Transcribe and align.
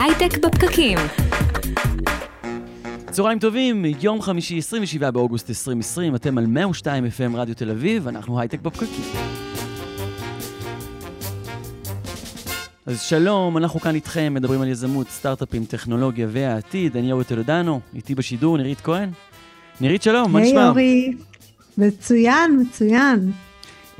הייטק 0.00 0.38
בפקקים. 0.38 0.98
צהריים 3.10 3.38
טובים, 3.38 3.84
יום 4.00 4.22
חמישי 4.22 4.58
27 4.58 5.10
באוגוסט 5.10 5.50
2020, 5.50 6.14
אתם 6.14 6.38
על 6.38 6.46
102 6.46 7.04
FM 7.04 7.36
רדיו 7.36 7.54
תל 7.54 7.70
אביב, 7.70 8.08
אנחנו 8.08 8.40
הייטק 8.40 8.60
בפקקים. 8.60 9.04
אז 12.86 13.00
שלום, 13.00 13.56
אנחנו 13.56 13.80
כאן 13.80 13.94
איתכם, 13.94 14.34
מדברים 14.34 14.60
על 14.60 14.68
יזמות, 14.68 15.08
סטארט-אפים, 15.08 15.64
טכנולוגיה 15.64 16.26
והעתיד. 16.30 16.96
אני 16.96 17.12
אורי 17.12 17.24
טולדנו, 17.24 17.80
איתי 17.94 18.14
בשידור 18.14 18.56
נירית 18.56 18.80
כהן. 18.80 19.10
נירית, 19.80 20.02
שלום, 20.02 20.32
מה 20.32 20.40
נשמע? 20.40 20.60
היי 20.60 20.68
אורי, 20.68 21.12
מצוין, 21.78 22.60
מצוין. 22.60 23.32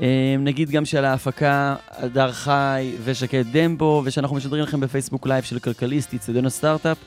אה, 0.01 0.35
נגיד 0.39 0.69
גם 0.69 0.85
שעל 0.85 1.05
ההפקה 1.05 1.75
הדר 1.89 2.31
חי 2.31 2.91
ושקד 3.03 3.43
דמבו, 3.51 4.01
ושאנחנו 4.05 4.35
משדרים 4.35 4.63
לכם 4.63 4.79
בפייסבוק 4.79 5.27
live 5.27 5.43
של 5.43 5.59
כלכליסט, 5.59 6.13
אצטדיון 6.13 6.45
הסטארט-אפ. 6.45 6.97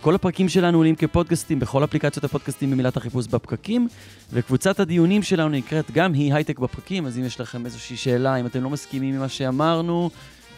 כל 0.00 0.14
הפרקים 0.14 0.48
שלנו 0.48 0.78
עולים 0.78 0.94
כפודקאסטים 0.94 1.58
בכל 1.60 1.84
אפליקציות 1.84 2.24
הפודקאסטים 2.24 2.70
במילת 2.70 2.96
החיפוש 2.96 3.26
בפקקים, 3.26 3.88
וקבוצת 4.32 4.80
הדיונים 4.80 5.22
שלנו 5.22 5.48
נקראת 5.48 5.90
גם 5.90 6.12
היא 6.12 6.34
הייטק 6.34 6.58
בפקקים, 6.58 7.06
אז 7.06 7.18
אם 7.18 7.24
יש 7.24 7.40
לכם 7.40 7.66
איזושהי 7.66 7.96
שאלה, 7.96 8.36
אם 8.36 8.46
אתם 8.46 8.62
לא 8.62 8.70
מסכימים 8.70 9.14
עם 9.14 9.20
מה 9.20 9.28
שאמרנו, 9.28 10.10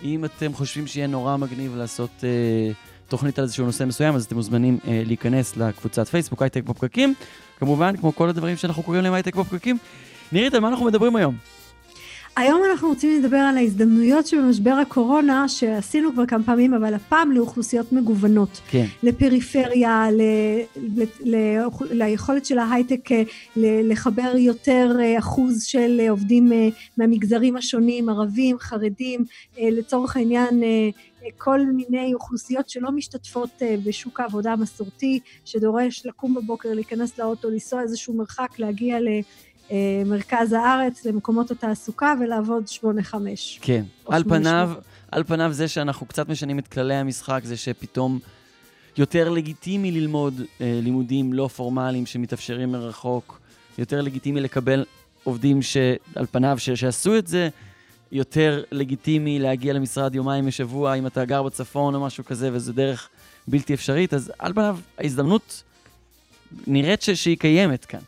אם 0.02 0.24
אתם 0.24 0.52
חושבים 0.54 0.86
שיהיה 0.86 1.06
נורא 1.06 1.36
מגניב 1.36 1.76
לעשות 1.76 2.10
אה, 2.24 2.28
תוכנית 3.08 3.38
על 3.38 3.44
איזשהו 3.44 3.66
נושא 3.66 3.84
מסוים, 3.84 4.14
אז 4.14 4.24
אתם 4.24 4.36
מוזמנים 4.36 4.78
אה, 4.88 5.02
להיכנס 5.06 5.56
לקבוצת 5.56 6.08
פייסבוק 6.08 6.42
הייטק 6.42 6.62
בפקקים. 6.62 7.14
כמובן, 7.58 7.96
כמו 7.96 8.14
כל 8.14 8.28
הדברים 8.28 8.56
שאנחנו 8.56 8.82
קוראים 8.82 9.04
להם 9.04 9.12
הייטק 9.12 9.34
בפקקים. 9.34 9.78
נירית, 10.32 10.54
על 10.54 10.60
מה 10.60 10.68
אנחנו 10.68 10.86
מדברים 10.86 11.16
היום? 11.16 11.36
היום 12.38 12.62
אנחנו 12.70 12.88
רוצים 12.88 13.22
לדבר 13.22 13.36
על 13.36 13.56
ההזדמנויות 13.56 14.26
שבמשבר 14.26 14.70
הקורונה, 14.70 15.48
שעשינו 15.48 16.12
כבר 16.12 16.26
כמה 16.26 16.44
פעמים, 16.44 16.74
אבל 16.74 16.94
הפעם 16.94 17.32
לאוכלוסיות 17.32 17.92
מגוונות. 17.92 18.60
כן. 18.70 18.86
לפריפריה, 19.02 20.06
ל, 20.10 20.22
ל, 20.76 21.02
ל, 21.20 21.36
ליכולת 21.90 22.46
של 22.46 22.58
ההייטק 22.58 23.12
אה, 23.12 23.22
ל, 23.56 23.92
לחבר 23.92 24.32
יותר 24.36 24.96
אה, 25.00 25.18
אחוז 25.18 25.62
של 25.62 26.00
עובדים 26.10 26.52
אה, 26.52 26.68
מהמגזרים 26.96 27.56
השונים, 27.56 28.08
ערבים, 28.08 28.58
חרדים, 28.58 29.24
לצורך 29.58 30.16
העניין 30.16 30.62
כל 31.38 31.60
מיני 31.60 32.14
אוכלוסיות 32.14 32.68
שלא 32.68 32.90
משתתפות 32.90 33.62
בשוק 33.84 34.20
העבודה 34.20 34.52
המסורתי, 34.52 35.20
שדורש 35.44 36.06
לקום 36.06 36.34
בבוקר, 36.34 36.68
להיכנס 36.74 37.18
לאוטו, 37.18 37.50
לנסוע 37.50 37.82
איזשהו 37.82 38.14
מרחק, 38.14 38.58
להגיע 38.58 39.00
ל... 39.00 39.08
אה, 39.70 40.02
מרכז 40.06 40.52
הארץ, 40.52 41.04
למקומות 41.04 41.50
התעסוקה 41.50 42.14
ולעבוד 42.20 42.64
8-5. 42.82 43.14
כן, 43.60 43.84
על 44.08 44.24
פניו, 44.24 44.70
על 45.10 45.24
פניו 45.24 45.52
זה 45.52 45.68
שאנחנו 45.68 46.06
קצת 46.06 46.28
משנים 46.28 46.58
את 46.58 46.68
כללי 46.68 46.94
המשחק, 46.94 47.40
זה 47.44 47.56
שפתאום 47.56 48.18
יותר 48.96 49.28
לגיטימי 49.28 49.90
ללמוד 49.90 50.40
אה, 50.60 50.80
לימודים 50.82 51.32
לא 51.32 51.48
פורמליים 51.48 52.06
שמתאפשרים 52.06 52.72
מרחוק, 52.72 53.40
יותר 53.78 54.00
לגיטימי 54.00 54.40
לקבל 54.40 54.84
עובדים 55.24 55.62
שעל 55.62 56.26
פניו 56.30 56.58
ש, 56.58 56.70
שעשו 56.70 57.18
את 57.18 57.26
זה, 57.26 57.48
יותר 58.12 58.62
לגיטימי 58.72 59.38
להגיע 59.38 59.72
למשרד 59.72 60.14
יומיים 60.14 60.46
בשבוע 60.46 60.94
אם 60.94 61.06
אתה 61.06 61.24
גר 61.24 61.42
בצפון 61.42 61.94
או 61.94 62.00
משהו 62.00 62.24
כזה, 62.24 62.50
וזו 62.52 62.72
דרך 62.72 63.08
בלתי 63.48 63.74
אפשרית, 63.74 64.14
אז 64.14 64.32
על 64.38 64.52
פניו 64.52 64.78
ההזדמנות 64.98 65.62
נראית 66.66 67.02
ש, 67.02 67.10
שהיא 67.10 67.38
קיימת 67.38 67.84
כאן. 67.84 68.00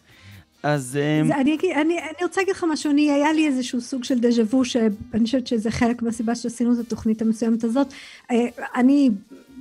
אז... 0.63 0.99
אמ, 1.03 1.33
אני, 1.33 1.59
אני, 1.75 1.99
אני 1.99 2.23
רוצה 2.23 2.41
להגיד 2.41 2.55
לך 2.55 2.65
משהו, 2.69 2.91
אני, 2.91 3.11
היה 3.11 3.33
לי 3.33 3.47
איזשהו 3.47 3.81
סוג 3.81 4.05
של 4.05 4.19
דז'ה 4.19 4.43
וו, 4.43 4.65
שאני 4.65 5.25
חושבת 5.25 5.47
שזה 5.47 5.71
חלק 5.71 6.03
מהסיבה 6.03 6.35
שעשינו 6.35 6.73
את 6.73 6.79
התוכנית 6.79 7.23
המסוימת 7.23 7.65
הזאת. 7.65 7.87
אה, 8.31 8.47
אני 8.75 9.11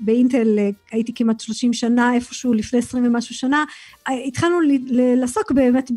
באינטל 0.01 0.59
אה, 0.59 0.69
הייתי 0.91 1.13
כמעט 1.13 1.39
30 1.39 1.73
שנה, 1.73 2.13
איפשהו 2.13 2.53
לפני 2.53 2.79
20 2.79 3.05
ומשהו 3.05 3.35
שנה, 3.35 3.63
אה, 4.09 4.13
התחלנו 4.13 4.57
לעסוק 4.91 5.51
באמת 5.51 5.91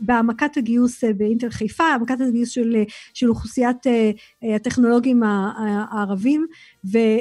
בהעמקת 0.00 0.56
הגיוס 0.56 1.04
באינטל 1.16 1.50
חיפה, 1.50 1.84
העמקת 1.84 2.20
הגיוס 2.28 2.50
של, 2.50 2.76
של 3.14 3.28
אוכלוסיית 3.28 3.76
הטכנולוגים 4.54 5.22
הערבים, 5.22 6.46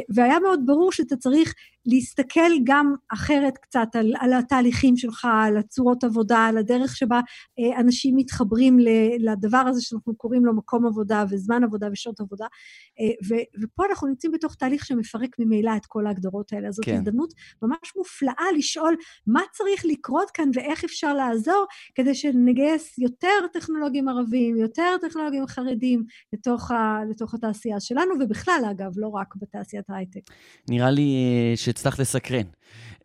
והיה 0.09 0.39
מאוד 0.39 0.61
ברור 0.65 0.91
שאתה 0.91 1.15
צריך 1.15 1.53
להסתכל 1.87 2.51
גם 2.63 2.93
אחרת 3.13 3.57
קצת 3.57 3.87
על, 3.93 4.13
על 4.19 4.33
התהליכים 4.33 4.97
שלך, 4.97 5.27
על 5.45 5.57
הצורות 5.57 6.03
עבודה, 6.03 6.37
על 6.37 6.57
הדרך 6.57 6.95
שבה 6.95 7.19
אה, 7.59 7.79
אנשים 7.79 8.15
מתחברים 8.15 8.77
לדבר 9.19 9.57
הזה 9.57 9.81
שאנחנו 9.81 10.15
קוראים 10.15 10.45
לו 10.45 10.55
מקום 10.55 10.85
עבודה 10.85 11.23
וזמן 11.29 11.63
עבודה 11.63 11.87
ושעות 11.91 12.19
עבודה. 12.19 12.45
אה, 12.99 13.13
ו, 13.27 13.35
ופה 13.63 13.83
אנחנו 13.89 14.07
נמצאים 14.07 14.31
בתוך 14.31 14.55
תהליך 14.55 14.85
שמפרק 14.85 15.35
ממילא 15.39 15.71
את 15.77 15.85
כל 15.85 16.07
ההגדרות 16.07 16.53
האלה. 16.53 16.71
זאת 16.71 16.85
כן. 16.85 16.95
הזדמנות 16.95 17.33
ממש 17.61 17.93
מופלאה 17.97 18.51
לשאול 18.57 18.95
מה 19.27 19.41
צריך 19.51 19.85
לקרות 19.85 20.31
כאן 20.31 20.49
ואיך 20.53 20.83
אפשר 20.83 21.13
לעזור 21.13 21.65
כדי 21.95 22.15
שנגייס 22.15 22.97
יותר 22.97 23.47
טכנולוגים 23.53 24.07
ערבים, 24.07 24.57
יותר 24.57 24.95
טכנולוגים 25.01 25.47
חרדים 25.47 26.03
לתוך, 26.33 26.71
ה, 26.71 26.99
לתוך 27.09 27.33
התעשייה 27.33 27.79
שלנו, 27.79 28.13
ובכלל, 28.19 28.61
אגב, 28.71 28.91
לא 28.95 29.07
רק 29.07 29.35
בתעשיית 29.35 29.89
ההייטק. 29.89 30.21
נראה 30.69 30.91
לי 30.91 31.01
אה, 31.01 31.57
שהצלחת 31.77 31.99
לסקרן. 31.99 32.43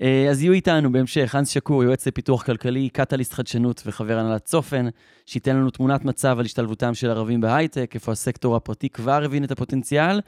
אה, 0.03 0.27
אז 0.31 0.43
יהיו 0.43 0.53
איתנו 0.53 0.93
בהמשך 0.93 1.35
הנס 1.35 1.49
שקור, 1.49 1.85
יועץ 1.85 2.07
לפיתוח 2.07 2.43
כלכלי, 2.43 2.89
קטליסט 2.89 3.33
חדשנות 3.33 3.83
וחבר 3.87 4.19
הנהלת 4.19 4.45
צופן, 4.45 4.89
שייתן 5.27 5.57
לנו 5.57 5.71
תמונת 5.71 6.05
מצב 6.05 6.37
על 6.39 6.45
השתלבותם 6.45 6.95
של 6.95 7.11
ערבים 7.11 7.41
בהייטק, 7.41 7.91
איפה 7.95 8.13
הסקטור 8.13 8.57
הפרטי 8.57 8.89
כבר 8.89 9.25
הבין 9.25 9.45
את 9.45 9.51
הפוטנציאל, 9.51 10.21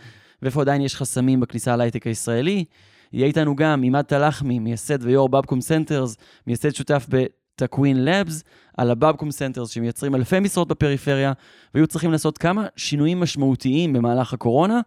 ואיפה 0.43 0.61
עדיין 0.61 0.83
יש 0.83 0.97
חסמים 0.97 1.41
בכניסה 1.41 1.77
להייטק 1.77 2.07
הישראלי. 2.07 2.65
יהיה 3.13 3.27
איתנו 3.27 3.57
גם 3.57 3.83
עימד 3.83 4.03
תלחמי, 4.03 4.59
מייסד 4.59 4.99
ויו"ר 5.03 5.29
Babcom 5.29 5.61
Centers, 5.61 6.17
מייסד 6.47 6.75
שותף 6.75 7.07
ב-Takwin 7.09 8.05
Labs, 8.05 8.45
על 8.77 8.91
ה-Babcom 8.91 9.31
Centers 9.31 9.71
שמייצרים 9.71 10.15
אלפי 10.15 10.41
משרות 10.41 10.69
בפריפריה, 10.69 11.33
והיו 11.75 11.87
צריכים 11.87 12.13
לעשות 12.13 12.39
כמה 12.39 12.67
שינויים 12.77 13.21
משמעותיים 13.21 13.93
במהלך 13.93 14.33
הקורונה. 14.33 14.81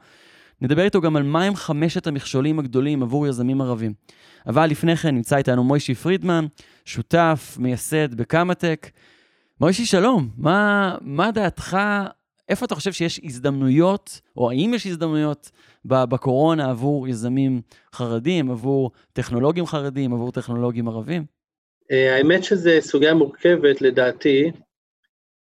נדבר 0.62 0.84
איתו 0.84 1.02
גם 1.02 1.16
על 1.16 1.24
מהם 1.24 1.56
חמשת 1.56 2.08
המכשולים 2.08 2.60
הגדולים 2.60 3.04
עבור 3.04 3.28
יזמים 3.28 3.62
ערבים. 3.62 3.94
אבל 4.48 4.68
לפני 4.68 4.96
כן 4.96 5.16
נמצא 5.16 5.38
איתנו 5.38 5.64
מוישי 5.64 5.96
פרידמן, 5.96 6.46
שותף, 6.86 7.58
מייסד 7.60 8.16
בקמא-טק. 8.16 8.90
מוישי, 9.62 9.86
שלום. 9.86 10.30
מה, 10.38 10.96
מה 11.02 11.32
דעתך, 11.32 11.78
איפה 12.50 12.66
אתה 12.66 12.76
חושב 12.76 12.92
שיש 12.92 13.20
הזדמנויות, 13.24 14.22
או 14.38 14.52
האם 14.52 14.72
יש 14.76 14.88
הזדמנויות 14.88 15.52
בקורונה 15.86 16.70
עבור 16.70 17.08
יזמים 17.08 17.62
חרדים, 17.94 18.52
עבור 18.52 18.92
טכנולוגים 19.14 19.66
חרדים, 19.66 20.14
עבור 20.14 20.32
טכנולוגים 20.32 20.88
ערבים? 20.88 21.26
אה, 21.92 22.16
האמת 22.16 22.44
שזו 22.44 22.72
סוגיה 22.80 23.14
מורכבת 23.14 23.82
לדעתי, 23.82 24.52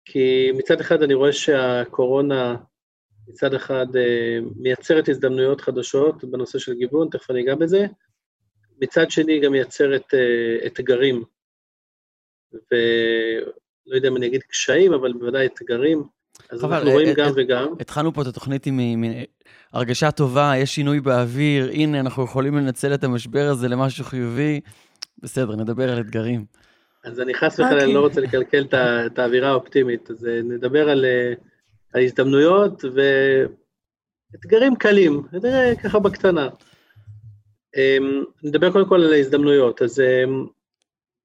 כי 0.05 0.53
מצד 0.55 0.81
אחד 0.81 1.03
אני 1.03 1.15
רואה 1.15 1.33
שהקורונה 1.33 2.57
מצד 3.29 3.55
אחד 3.55 3.87
אה, 3.97 4.39
מייצרת 4.57 5.09
הזדמנויות 5.09 5.61
חדשות 5.61 6.25
בנושא 6.25 6.59
של 6.59 6.75
גיוון, 6.75 7.09
תכף 7.11 7.31
אני 7.31 7.43
אגע 7.43 7.55
בזה, 7.55 7.87
מצד 8.83 9.11
שני 9.11 9.41
גם 9.41 9.53
מייצרת 9.53 10.15
אה, 10.15 10.67
אתגרים, 10.67 11.23
ולא 12.53 13.95
יודע 13.95 14.09
אם 14.09 14.17
אני 14.17 14.27
אגיד 14.27 14.43
קשיים, 14.43 14.93
אבל 14.93 15.13
בוודאי 15.13 15.47
אתגרים, 15.47 16.03
אז 16.51 16.65
אנחנו 16.65 16.91
רואים 16.91 17.09
אה, 17.09 17.15
גם 17.15 17.31
וגם. 17.37 17.75
התחלנו 17.81 18.15
פה 18.15 18.23
את 18.23 18.27
התוכנית 18.27 18.67
עם, 18.67 18.79
עם 18.79 19.05
הרגשה 19.73 20.11
טובה, 20.11 20.53
יש 20.57 20.75
שינוי 20.75 21.01
באוויר, 21.01 21.71
הנה, 21.71 22.01
אנחנו 22.01 22.25
יכולים 22.25 22.57
לנצל 22.57 22.95
את 22.95 23.05
המשבר 23.05 23.49
הזה 23.51 23.69
למשהו 23.69 24.05
חיובי. 24.05 24.61
בסדר, 25.19 25.57
נדבר 25.57 25.93
על 25.93 26.01
אתגרים. 26.01 26.45
אז 27.05 27.21
אני 27.21 27.35
חס 27.35 27.61
וחלילה, 27.61 27.85
אני 27.85 27.95
לא 27.95 28.01
רוצה 28.01 28.21
לקלקל 28.21 28.67
את 28.75 29.19
האווירה 29.19 29.49
האופטימית, 29.49 30.11
אז 30.11 30.29
נדבר 30.45 30.89
על... 30.89 31.05
ההזדמנויות 31.95 32.83
ואתגרים 34.35 34.77
קלים, 34.77 35.23
נראה 35.33 35.73
ככה 35.85 35.99
בקטנה. 35.99 36.49
אמ, 37.77 38.25
נדבר 38.43 38.73
קודם 38.73 38.89
כל 38.89 39.03
על 39.03 39.13
ההזדמנויות, 39.13 39.83
אז 39.83 40.01
אמ, 40.01 40.47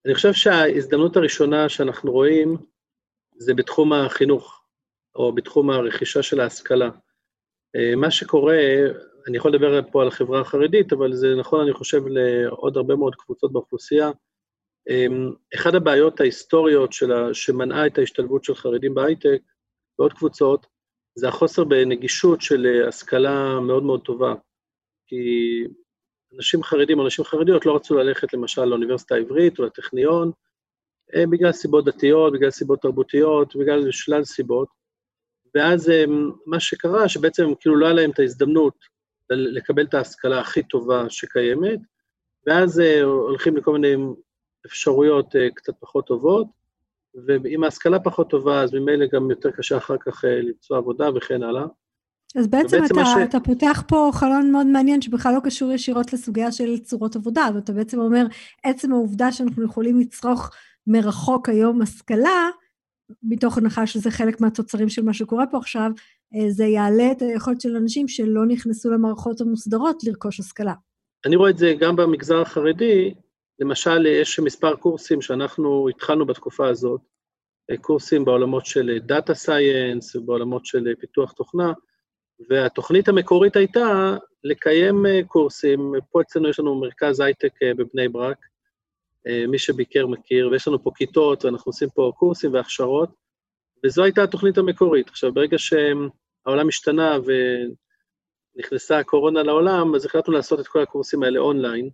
אני 0.05 0.15
חושב 0.15 0.33
שההזדמנות 0.33 1.17
הראשונה 1.17 1.69
שאנחנו 1.69 2.11
רואים 2.11 2.57
זה 3.37 3.53
בתחום 3.53 3.93
החינוך, 3.93 4.63
או 5.15 5.35
בתחום 5.35 5.69
הרכישה 5.69 6.23
של 6.23 6.39
ההשכלה. 6.39 6.89
אמ, 7.75 7.99
מה 7.99 8.11
שקורה, 8.11 8.57
אני 9.27 9.37
יכול 9.37 9.53
לדבר 9.53 9.81
פה 9.91 10.01
על 10.01 10.07
החברה 10.07 10.41
החרדית, 10.41 10.93
אבל 10.93 11.13
זה 11.13 11.35
נכון, 11.39 11.61
אני 11.61 11.73
חושב, 11.73 12.07
לעוד 12.07 12.77
הרבה 12.77 12.95
מאוד 12.95 13.15
קבוצות 13.15 13.53
באוכלוסייה. 13.53 14.11
אחת 15.55 15.73
הבעיות 15.73 16.21
ההיסטוריות 16.21 16.93
שלה, 16.93 17.33
שמנעה 17.33 17.87
את 17.87 17.97
ההשתלבות 17.97 18.43
של 18.43 18.55
חרדים 18.55 18.93
בהייטק, 18.93 19.41
ועוד 19.99 20.13
קבוצות, 20.13 20.67
זה 21.15 21.27
החוסר 21.27 21.63
בנגישות 21.63 22.41
של 22.41 22.65
אה, 22.65 22.87
השכלה 22.87 23.59
מאוד 23.59 23.83
מאוד 23.83 24.01
טובה. 24.01 24.33
כי 25.07 25.15
אנשים 26.35 26.63
חרדים 26.63 26.99
או 26.99 27.05
אנשים 27.05 27.25
חרדיות 27.25 27.65
לא 27.65 27.75
רצו 27.75 27.95
ללכת 27.95 28.33
למשל 28.33 28.65
לאוניברסיטה 28.65 29.15
העברית 29.15 29.59
או 29.59 29.63
לטכניון, 29.63 30.31
אה, 31.15 31.27
בגלל 31.27 31.51
סיבות 31.51 31.85
דתיות, 31.85 32.33
בגלל 32.33 32.49
סיבות 32.49 32.81
תרבותיות, 32.81 33.55
בגלל 33.55 33.91
שלל 33.91 34.23
סיבות. 34.23 34.67
ואז 35.55 35.89
אה, 35.89 36.03
מה 36.45 36.59
שקרה, 36.59 37.09
שבעצם 37.09 37.43
כאילו 37.59 37.75
לא 37.75 37.85
היה 37.85 37.95
להם 37.95 38.11
את 38.11 38.19
ההזדמנות 38.19 38.73
לקבל 39.29 39.83
את 39.83 39.93
ההשכלה 39.93 40.39
הכי 40.39 40.63
טובה 40.63 41.09
שקיימת, 41.09 41.79
ואז 42.47 42.79
הולכים 43.03 43.57
לכל 43.57 43.73
מיני 43.73 43.95
אפשרויות 44.65 45.35
קצת 45.55 45.73
פחות 45.79 46.07
טובות, 46.07 46.47
ואם 47.27 47.63
ההשכלה 47.63 47.99
פחות 47.99 48.29
טובה, 48.29 48.61
אז 48.61 48.73
ממילא 48.73 49.05
גם 49.13 49.29
יותר 49.29 49.51
קשה 49.51 49.77
אחר 49.77 49.95
כך 50.05 50.23
למצוא 50.27 50.77
עבודה 50.77 51.09
וכן 51.15 51.43
הלאה. 51.43 51.65
אז 52.35 52.47
בעצם, 52.47 52.85
אתה, 52.85 53.05
ש... 53.05 53.09
אתה 53.23 53.39
פותח 53.39 53.83
פה 53.87 54.09
חלון 54.13 54.51
מאוד 54.51 54.67
מעניין 54.67 55.01
שבכלל 55.01 55.33
לא 55.35 55.39
קשור 55.43 55.71
ישירות 55.71 56.13
לסוגיה 56.13 56.51
של 56.51 56.77
צורות 56.77 57.15
עבודה, 57.15 57.49
ואתה 57.55 57.73
בעצם 57.73 57.99
אומר, 57.99 58.25
עצם 58.63 58.93
העובדה 58.93 59.31
שאנחנו 59.31 59.63
יכולים 59.65 59.99
לצרוך 59.99 60.49
מרחוק 60.87 61.49
היום 61.49 61.81
השכלה, 61.81 62.49
מתוך 63.23 63.57
הנחה 63.57 63.87
שזה 63.87 64.11
חלק 64.11 64.41
מהתוצרים 64.41 64.89
של 64.89 65.03
מה 65.03 65.13
שקורה 65.13 65.47
פה 65.47 65.57
עכשיו, 65.57 65.91
אה, 66.35 66.49
זה 66.49 66.65
יעלה 66.65 67.11
את 67.11 67.21
היכולת 67.21 67.61
של 67.61 67.75
אנשים 67.75 68.07
שלא 68.07 68.45
נכנסו 68.45 68.91
למערכות 68.91 69.41
המוסדרות 69.41 70.03
לרכוש 70.03 70.39
השכלה. 70.39 70.73
אני 71.25 71.35
רואה 71.35 71.49
את 71.49 71.57
זה 71.57 71.73
גם 71.79 71.95
במגזר 71.95 72.41
החרדי, 72.41 73.13
למשל, 73.59 74.05
יש 74.05 74.39
מספר 74.39 74.75
קורסים 74.75 75.21
שאנחנו 75.21 75.89
התחלנו 75.89 76.25
בתקופה 76.25 76.67
הזאת, 76.67 77.01
אה, 77.71 77.77
קורסים 77.77 78.25
בעולמות 78.25 78.65
של 78.65 78.99
data 78.99 79.33
science, 79.33 80.15
בעולמות 80.15 80.65
של 80.65 80.95
פיתוח 80.99 81.31
תוכנה, 81.31 81.73
והתוכנית 82.49 83.07
המקורית 83.07 83.55
הייתה 83.55 84.17
לקיים 84.43 85.05
אה, 85.05 85.19
קורסים, 85.27 85.93
פה 86.11 86.21
אצלנו 86.21 86.49
יש 86.49 86.59
לנו 86.59 86.79
מרכז 86.79 87.19
הייטק 87.19 87.53
בבני 87.77 88.07
ברק, 88.07 88.37
מי 89.47 89.59
שביקר 89.59 90.07
מכיר, 90.07 90.49
ויש 90.51 90.67
לנו 90.67 90.83
פה 90.83 90.91
כיתות, 90.95 91.45
ואנחנו 91.45 91.69
עושים 91.69 91.89
פה 91.89 92.11
קורסים 92.17 92.53
והכשרות, 92.53 93.09
וזו 93.83 94.03
הייתה 94.03 94.23
התוכנית 94.23 94.57
המקורית. 94.57 95.09
עכשיו, 95.09 95.33
ברגע 95.33 95.57
שהעולם 95.57 96.67
השתנה 96.67 97.17
ונכנסה 98.55 98.99
הקורונה 98.99 99.43
לעולם, 99.43 99.95
אז 99.95 100.05
החלטנו 100.05 100.33
לעשות 100.33 100.59
את 100.59 100.67
כל 100.67 100.81
הקורסים 100.81 101.23
האלה 101.23 101.39
אונליין, 101.39 101.89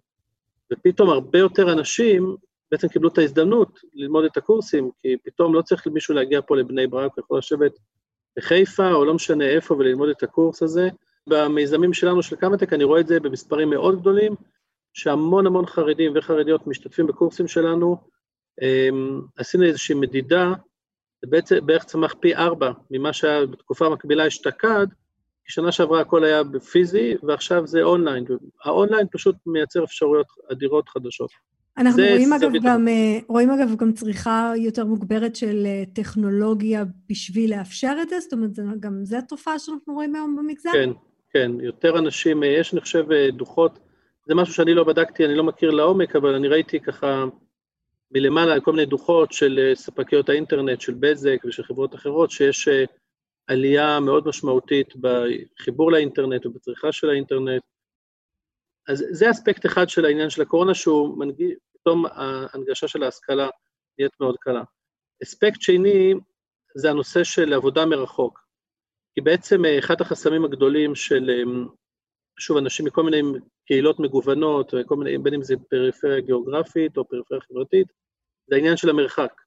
ופתאום 0.74 1.10
הרבה 1.10 1.40
יותר 1.40 1.74
אנשים 1.74 2.36
בעצם 2.72 2.88
קיבלו 2.88 3.10
את 3.10 3.18
ההזדמנות 3.18 3.80
ללמוד 3.94 4.26
את 4.26 4.38
הקורסים, 4.38 4.92
כי 5.02 5.18
פתאום 5.24 5.54
לא 5.54 5.62
צריך 5.62 5.88
מישהו 5.88 6.16
להגיע 6.16 6.42
פה 6.42 6.58
לבני 6.58 6.88
ברק, 6.88 7.12
הוא 7.16 7.24
יכול 7.24 7.38
לשבת 7.38 7.80
בחיפה, 8.38 8.92
או 8.92 9.06
לא 9.06 9.14
משנה 9.14 9.46
איפה, 9.46 9.74
וללמוד 9.74 10.10
את 10.10 10.24
הקורס 10.24 10.64
הזה. 10.64 10.90
במיזמים 11.30 11.94
שלנו 11.94 12.24
של 12.24 12.36
קמא-טק 12.36 12.74
אני 12.74 12.84
רואה 12.84 13.00
את 13.00 13.08
זה 13.08 13.20
במספרים 13.20 13.70
מאוד 13.70 14.00
גדולים, 14.00 14.36
שהמון 14.94 15.48
המון 15.48 15.66
חרדים 15.66 16.12
וחרדיות 16.16 16.68
משתתפים 16.68 17.08
בקורסים 17.08 17.48
שלנו. 17.48 17.98
אמ, 18.62 19.22
עשינו 19.38 19.64
איזושהי 19.64 19.96
מדידה, 19.96 20.54
זה 21.22 21.32
בעצם 21.32 21.66
בערך 21.66 21.84
צמח 21.84 22.16
פי 22.20 22.36
ארבע 22.36 22.72
ממה 22.92 23.14
שהיה 23.14 23.46
בתקופה 23.46 23.86
המקבילה 23.86 24.28
אשתקד, 24.28 24.88
שנה 25.48 25.72
שעברה 25.72 26.02
הכל 26.02 26.24
היה 26.24 26.44
בפיזי, 26.44 27.16
ועכשיו 27.24 27.68
זה 27.68 27.84
אונליין. 27.84 28.26
האונליין 28.64 29.08
פשוט 29.12 29.36
מייצר 29.46 29.84
אפשרויות 29.84 30.28
אדירות 30.52 30.90
חדשות. 30.90 31.30
אנחנו 31.78 32.04
רואים 32.04 32.34
אגב, 32.34 32.52
גם, 32.64 32.88
אה, 32.88 33.18
רואים 33.28 33.52
אגב 33.52 33.76
גם 33.76 33.94
צריכה 33.94 34.54
יותר 34.58 34.86
מוגברת 34.86 35.36
של 35.36 35.64
אה, 35.66 35.84
טכנולוגיה 35.94 36.84
בשביל 37.10 37.58
לאפשר 37.58 37.96
את 38.02 38.10
זה, 38.10 38.20
זאת 38.20 38.34
אומרת, 38.34 38.52
גם 38.80 39.06
זו 39.06 39.18
תופעה 39.28 39.60
שאנחנו 39.60 39.94
רואים 39.94 40.16
היום 40.16 40.36
במגזר? 40.36 40.70
כן, 40.74 40.90
כן, 41.34 41.52
יותר 41.62 42.00
אנשים, 42.00 42.44
אה, 42.44 42.48
יש 42.48 42.74
אני 42.74 42.82
חושב 42.82 43.06
דוחות 43.34 43.80
זה 44.28 44.36
משהו 44.36 44.54
שאני 44.54 44.74
לא 44.74 44.84
בדקתי, 44.84 45.26
אני 45.26 45.36
לא 45.36 45.44
מכיר 45.44 45.72
לעומק, 45.72 46.16
אבל 46.16 46.36
אני 46.36 46.48
ראיתי 46.48 46.80
ככה 46.80 47.26
מלמעלה 48.12 48.62
כל 48.62 48.72
מיני 48.72 48.86
דוחות 48.86 49.32
של 49.32 49.72
ספקיות 49.76 50.30
האינטרנט, 50.30 50.82
של 50.82 50.94
בזק 50.94 51.38
ושל 51.46 51.64
חברות 51.64 51.96
אחרות, 51.96 52.32
שיש 52.32 52.70
עלייה 53.48 54.00
מאוד 54.00 54.28
משמעותית 54.28 54.94
בחיבור 54.96 55.92
לאינטרנט 55.92 56.46
ובצריכה 56.46 56.92
של 56.92 57.10
האינטרנט. 57.10 57.64
אז 58.88 59.06
זה 59.12 59.32
אספקט 59.32 59.66
אחד 59.66 59.90
של 59.90 60.06
העניין 60.06 60.30
של 60.30 60.42
הקורונה, 60.42 60.74
שהוא 60.74 61.18
מנגיש, 61.18 61.54
פתאום 61.74 62.06
ההנגשה 62.06 62.88
של 62.88 63.04
ההשכלה 63.04 63.50
נהיית 64.00 64.12
מאוד 64.20 64.36
קלה. 64.40 64.64
אספקט 65.24 65.62
שני 65.62 66.14
זה 66.76 66.90
הנושא 66.90 67.24
של 67.24 67.54
עבודה 67.54 67.86
מרחוק. 67.86 68.40
כי 69.14 69.22
בעצם 69.22 69.66
אה, 69.66 69.80
אחד 69.80 70.02
החסמים 70.02 70.46
הגדולים 70.46 70.96
של 70.96 71.30
שוב, 72.40 72.58
אנשים 72.58 72.86
מכל 72.86 73.04
מיני 73.04 73.22
קהילות 73.66 74.00
מגוונות, 74.00 74.74
מיני, 74.98 75.18
בין 75.18 75.34
אם 75.34 75.44
זה 75.44 75.56
פריפריה 75.70 76.20
גיאוגרפית 76.20 76.98
או 76.98 77.08
פריפריה 77.08 77.42
חברתית, 77.42 77.88
זה 78.48 78.56
העניין 78.56 78.78
של 78.78 78.90
המרחק. 78.90 79.42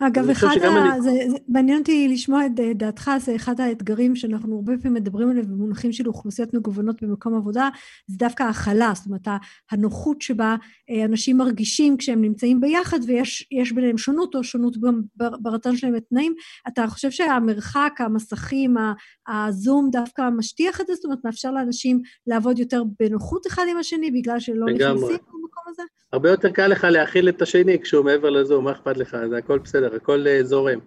אגב, 0.00 0.30
אחד 0.30 0.48
ה... 0.62 0.68
אני... 0.68 1.02
זה, 1.02 1.10
זה, 1.30 1.36
מעניין 1.48 1.78
אותי 1.78 2.08
לשמוע 2.08 2.46
את 2.46 2.52
דעתך, 2.74 3.10
זה 3.20 3.36
אחד 3.36 3.60
האתגרים 3.60 4.16
שאנחנו 4.16 4.56
הרבה 4.56 4.72
פעמים 4.82 4.94
מדברים 4.94 5.30
עליהם 5.30 5.46
במונחים 5.46 5.92
של 5.92 6.08
אוכלוסיות 6.08 6.54
מגוונות 6.54 7.02
במקום 7.02 7.34
עבודה, 7.34 7.68
זה 8.06 8.16
דווקא 8.18 8.42
הכלה, 8.42 8.92
זאת 8.94 9.06
אומרת, 9.06 9.28
הנוחות 9.70 10.22
שבה 10.22 10.56
אה, 10.90 11.04
אנשים 11.04 11.36
מרגישים 11.36 11.96
כשהם 11.96 12.22
נמצאים 12.22 12.60
ביחד 12.60 12.98
ויש 13.06 13.72
ביניהם 13.74 13.98
שונות 13.98 14.34
או 14.34 14.44
שונות 14.44 14.78
גם 14.80 15.02
ברצון 15.16 15.76
שלהם 15.76 15.94
לתנאים. 15.94 16.34
אתה 16.68 16.86
חושב 16.86 17.10
שהמרחק, 17.10 17.92
המסכים, 17.98 18.76
הזום 19.28 19.88
דווקא 19.92 20.28
משטיח 20.36 20.80
את 20.80 20.86
זה? 20.86 20.94
זאת 20.94 21.04
אומרת, 21.04 21.18
מאפשר 21.24 21.50
לאנשים 21.50 22.00
לעבוד 22.26 22.58
יותר 22.58 22.82
בנוחות 23.00 23.46
אחד 23.46 23.62
עם 23.70 23.76
השני 23.76 24.10
בגלל 24.10 24.40
שלא 24.40 24.66
נכנסים? 24.66 25.33
הרבה 26.14 26.30
יותר 26.30 26.50
קל 26.50 26.66
לך 26.66 26.84
להכיל 26.84 27.28
את 27.28 27.42
השני 27.42 27.82
כשהוא 27.82 28.04
מעבר 28.04 28.30
לזום, 28.30 28.64
מה 28.64 28.72
אכפת 28.72 28.96
לך? 28.96 29.16
זה 29.30 29.36
הכל 29.38 29.58
בסדר, 29.58 29.94
הכל 29.94 30.26
uh, 30.26 30.44
זורם. 30.44 30.78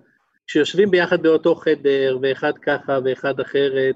כשיושבים 0.47 0.91
ביחד 0.91 1.21
באותו 1.21 1.55
חדר, 1.55 2.17
ואחד 2.21 2.57
ככה 2.57 2.99
ואחד 3.05 3.39
אחרת, 3.39 3.95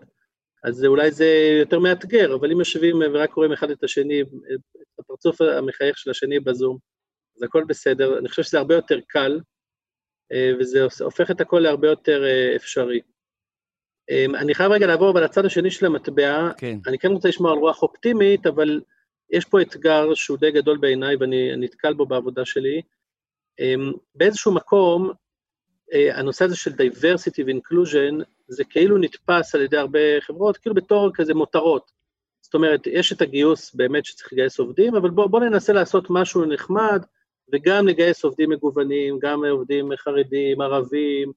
אז 0.63 0.85
אולי 0.85 1.11
זה 1.11 1.25
יותר 1.59 1.79
מאתגר, 1.79 2.35
אבל 2.35 2.51
אם 2.51 2.59
יושבים 2.59 3.01
ורק 3.13 3.33
רואים 3.33 3.51
אחד 3.51 3.71
את 3.71 3.83
השני, 3.83 4.21
את 4.21 4.99
הפרצוף 4.99 5.41
המחייך 5.41 5.97
של 5.97 6.09
השני 6.09 6.39
בזום, 6.39 6.77
אז 7.37 7.43
הכל 7.43 7.63
בסדר. 7.67 8.19
אני 8.19 8.29
חושב 8.29 8.43
שזה 8.43 8.57
הרבה 8.57 8.75
יותר 8.75 8.99
קל, 9.07 9.39
uh, 10.33 10.59
וזה 10.59 10.83
הופך 11.01 11.31
את 11.31 11.41
הכל 11.41 11.59
להרבה 11.59 11.87
יותר 11.87 12.23
אפשרי. 12.55 12.99
Um, 14.11 14.37
אני 14.37 14.55
חייב 14.55 14.71
רגע 14.71 14.87
לעבור 14.87 15.11
אבל 15.11 15.23
לצד 15.23 15.45
השני 15.45 15.71
של 15.71 15.85
המטבע, 15.85 16.51
כן. 16.57 16.77
אני 16.87 16.99
כן 16.99 17.11
רוצה 17.11 17.29
לשמוע 17.29 17.51
על 17.51 17.57
רוח 17.57 17.83
אופטימית, 17.83 18.47
אבל 18.47 18.81
יש 19.31 19.45
פה 19.45 19.61
אתגר 19.61 20.13
שהוא 20.13 20.37
די 20.37 20.51
גדול 20.51 20.77
בעיניי 20.77 21.15
ואני 21.15 21.55
נתקל 21.57 21.93
בו 21.93 22.05
בעבודה 22.05 22.45
שלי. 22.45 22.81
אמ, 23.59 23.91
באיזשהו 24.15 24.53
מקום, 24.53 25.11
אה, 25.93 26.19
הנושא 26.19 26.45
הזה 26.45 26.55
של 26.55 26.71
diversity 26.71 27.43
ו-inclusion, 27.45 28.23
זה 28.47 28.63
כאילו 28.63 28.97
נתפס 28.97 29.55
על 29.55 29.61
ידי 29.61 29.77
הרבה 29.77 29.99
חברות, 30.21 30.57
כאילו 30.57 30.75
בתור 30.75 31.11
כזה 31.13 31.33
מותרות. 31.33 31.91
זאת 32.41 32.53
אומרת, 32.53 32.87
יש 32.87 33.11
את 33.13 33.21
הגיוס 33.21 33.75
באמת 33.75 34.05
שצריך 34.05 34.33
לגייס 34.33 34.59
עובדים, 34.59 34.95
אבל 34.95 35.09
בואו 35.09 35.29
בוא 35.29 35.39
ננסה 35.39 35.73
לעשות 35.73 36.05
משהו 36.09 36.45
נחמד, 36.45 37.03
וגם 37.53 37.87
לגייס 37.87 38.23
עובדים 38.23 38.49
מגוונים, 38.49 39.19
גם 39.19 39.45
עובדים 39.45 39.91
חרדים, 39.97 40.61
ערבים, 40.61 41.31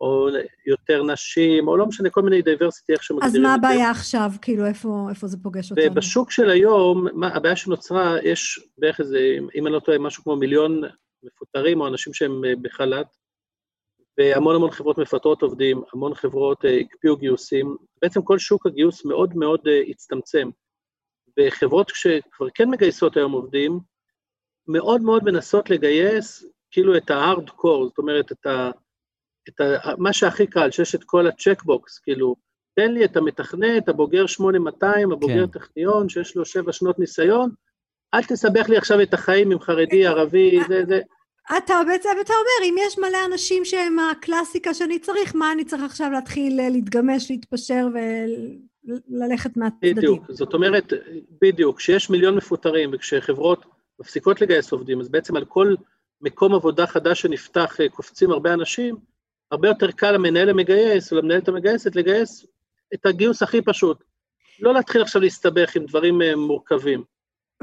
או 0.00 0.28
יותר 0.66 1.02
נשים, 1.02 1.68
או 1.68 1.76
לא 1.76 1.86
משנה, 1.86 2.10
כל 2.10 2.22
מיני 2.22 2.42
diversity, 2.42 2.92
איך 2.92 3.02
שמגדירים 3.02 3.28
את 3.28 3.32
זה. 3.32 3.38
אז 3.38 3.42
מה 3.44 3.54
הבעיה 3.54 3.90
עכשיו? 3.90 4.30
כאילו, 4.42 4.66
איפה, 4.66 5.06
איפה 5.10 5.26
זה 5.26 5.36
פוגש 5.42 5.70
אותנו? 5.70 5.86
ובשוק 5.86 6.30
של 6.30 6.50
היום, 6.50 7.06
מה, 7.12 7.28
הבעיה 7.28 7.56
שנוצרה, 7.56 8.16
יש 8.22 8.60
בערך 8.78 9.00
איזה, 9.00 9.18
אם 9.54 9.66
אני 9.66 9.74
לא 9.74 9.80
טועה, 9.80 9.98
משהו 9.98 10.22
כמו 10.22 10.36
מיליון 10.36 10.80
מפוטרים, 11.22 11.80
או 11.80 11.86
אנשים 11.86 12.14
שהם 12.14 12.44
אה, 12.44 12.52
בחל"ת, 12.62 13.06
והמון 14.18 14.54
המון 14.54 14.70
חברות 14.70 14.98
מפטרות 14.98 15.42
עובדים, 15.42 15.82
המון 15.92 16.14
חברות 16.14 16.64
uh, 16.64 16.68
הקפיאו 16.68 17.16
גיוסים. 17.16 17.76
בעצם 18.02 18.22
כל 18.22 18.38
שוק 18.38 18.66
הגיוס 18.66 19.04
מאוד 19.04 19.36
מאוד 19.36 19.60
uh, 19.60 19.90
הצטמצם. 19.90 20.50
וחברות 21.38 21.90
שכבר 21.94 22.46
כן 22.54 22.70
מגייסות 22.70 23.16
היום 23.16 23.32
עובדים, 23.32 23.80
מאוד 24.68 25.02
מאוד 25.02 25.24
מנסות 25.24 25.70
לגייס 25.70 26.44
כאילו 26.70 26.96
את 26.96 27.10
ה-hard 27.10 27.50
core, 27.50 27.84
זאת 27.84 27.98
אומרת, 27.98 28.32
את 28.32 28.46
ה... 28.46 28.70
את 29.48 29.60
ה, 29.60 29.94
מה 29.98 30.12
שהכי 30.12 30.46
קל, 30.46 30.70
שיש 30.70 30.94
את 30.94 31.04
כל 31.04 31.26
הצ'קבוקס, 31.26 31.98
כאילו, 31.98 32.36
תן 32.76 32.92
לי 32.92 33.04
את 33.04 33.16
המתכנת, 33.16 33.88
הבוגר 33.88 34.26
8200, 34.26 35.12
הבוגר 35.12 35.46
כן. 35.46 35.58
טכניון, 35.58 36.08
שיש 36.08 36.36
לו 36.36 36.44
שבע 36.44 36.72
שנות 36.72 36.98
ניסיון, 36.98 37.50
אל 38.14 38.22
תסבך 38.22 38.68
לי 38.68 38.76
עכשיו 38.76 39.02
את 39.02 39.14
החיים 39.14 39.50
עם 39.50 39.60
חרדי, 39.60 40.06
ערבי, 40.06 40.58
זה, 40.68 40.82
זה. 40.88 41.00
אתה 41.56 41.74
בעצם, 41.86 42.08
אתה 42.20 42.32
אומר, 42.32 42.70
אם 42.70 42.74
יש 42.86 42.98
מלא 42.98 43.18
אנשים 43.32 43.64
שהם 43.64 43.98
הקלאסיקה 43.98 44.74
שאני 44.74 44.98
צריך, 44.98 45.34
מה 45.34 45.52
אני 45.52 45.64
צריך 45.64 45.82
עכשיו 45.82 46.10
להתחיל 46.10 46.60
אה, 46.60 46.68
להתגמש, 46.68 47.30
להתפשר 47.30 47.86
וללכת 47.94 49.56
מהצדדים? 49.56 49.96
בדיוק, 49.96 50.24
זאת 50.28 50.54
אומרת, 50.54 50.92
בדיוק, 51.42 51.78
כשיש 51.78 52.10
מיליון 52.10 52.36
מפוטרים 52.36 52.90
וכשחברות 52.92 53.66
מפסיקות 54.00 54.40
לגייס 54.40 54.72
עובדים, 54.72 55.00
אז 55.00 55.08
בעצם 55.08 55.36
על 55.36 55.44
כל 55.44 55.74
מקום 56.20 56.54
עבודה 56.54 56.86
חדש 56.86 57.20
שנפתח 57.20 57.80
אה, 57.80 57.88
קופצים 57.88 58.30
הרבה 58.30 58.52
אנשים, 58.52 58.96
הרבה 59.50 59.68
יותר 59.68 59.90
קל 59.90 60.12
למנהל 60.12 60.48
המגייס 60.48 61.12
או 61.12 61.16
למנהלת 61.16 61.48
המגייסת 61.48 61.96
לגייס 61.96 62.46
את 62.94 63.06
הגיוס 63.06 63.42
הכי 63.42 63.62
פשוט. 63.62 64.04
לא 64.60 64.74
להתחיל 64.74 65.02
עכשיו 65.02 65.22
להסתבך 65.22 65.76
עם 65.76 65.86
דברים 65.86 66.22
אה, 66.22 66.36
מורכבים. 66.36 67.04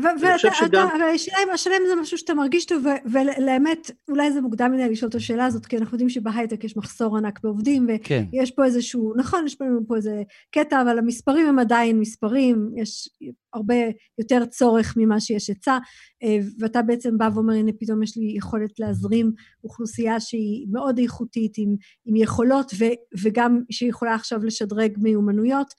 והשאלה 0.04 1.78
אם 1.78 1.88
זה 1.88 1.96
משהו 2.02 2.18
שאתה 2.18 2.34
מרגיש 2.34 2.66
טוב, 2.66 2.86
ולאמת, 3.06 3.92
אולי 4.10 4.32
זה 4.32 4.42
מוקדם 4.42 4.72
מדי 4.72 4.90
לשאול 4.90 5.10
את 5.10 5.16
השאלה 5.16 5.46
הזאת, 5.46 5.66
כי 5.66 5.78
אנחנו 5.78 5.96
יודעים 5.96 6.10
שבהייטק 6.10 6.64
יש 6.64 6.78
מחסור 6.78 7.18
ענק 7.18 7.40
בעובדים, 7.44 7.88
כן. 8.04 8.24
ויש 8.34 8.52
פה 8.52 8.66
איזשהו, 8.66 9.14
נכון, 9.18 9.46
יש 9.46 9.62
לנו 9.62 9.80
פה 9.88 9.96
איזה 9.96 10.24
קטע, 10.52 10.82
אבל 10.82 10.98
המספרים 10.98 11.48
הם 11.48 11.60
עדיין 11.60 12.00
מספרים, 12.00 12.72
יש 12.76 13.10
הרבה 13.54 13.76
יותר 14.18 14.46
צורך 14.46 14.94
ממה 14.98 15.20
שיש 15.20 15.48
היצע, 15.48 15.78
אה, 16.24 16.38
ואתה 16.60 16.82
בעצם 16.82 17.18
בא 17.18 17.30
ואומר, 17.34 17.54
הנה 17.54 17.72
פתאום 17.80 18.04
יש 18.04 18.18
לי 18.18 18.34
יכולת 18.38 18.80
להזרים 18.80 19.32
אוכלוסייה 19.64 20.20
שהיא 20.20 20.68
מאוד 20.72 20.98
איכותית, 20.98 21.54
עם, 21.58 21.76
עם 22.06 22.16
יכולות, 22.16 22.72
ו, 22.80 22.86
וגם 23.24 23.62
שהיא 23.72 23.90
יכולה 23.90 24.16
עכשיו 24.16 24.40
לשדרג 24.44 24.92
מיומנויות. 24.98 25.74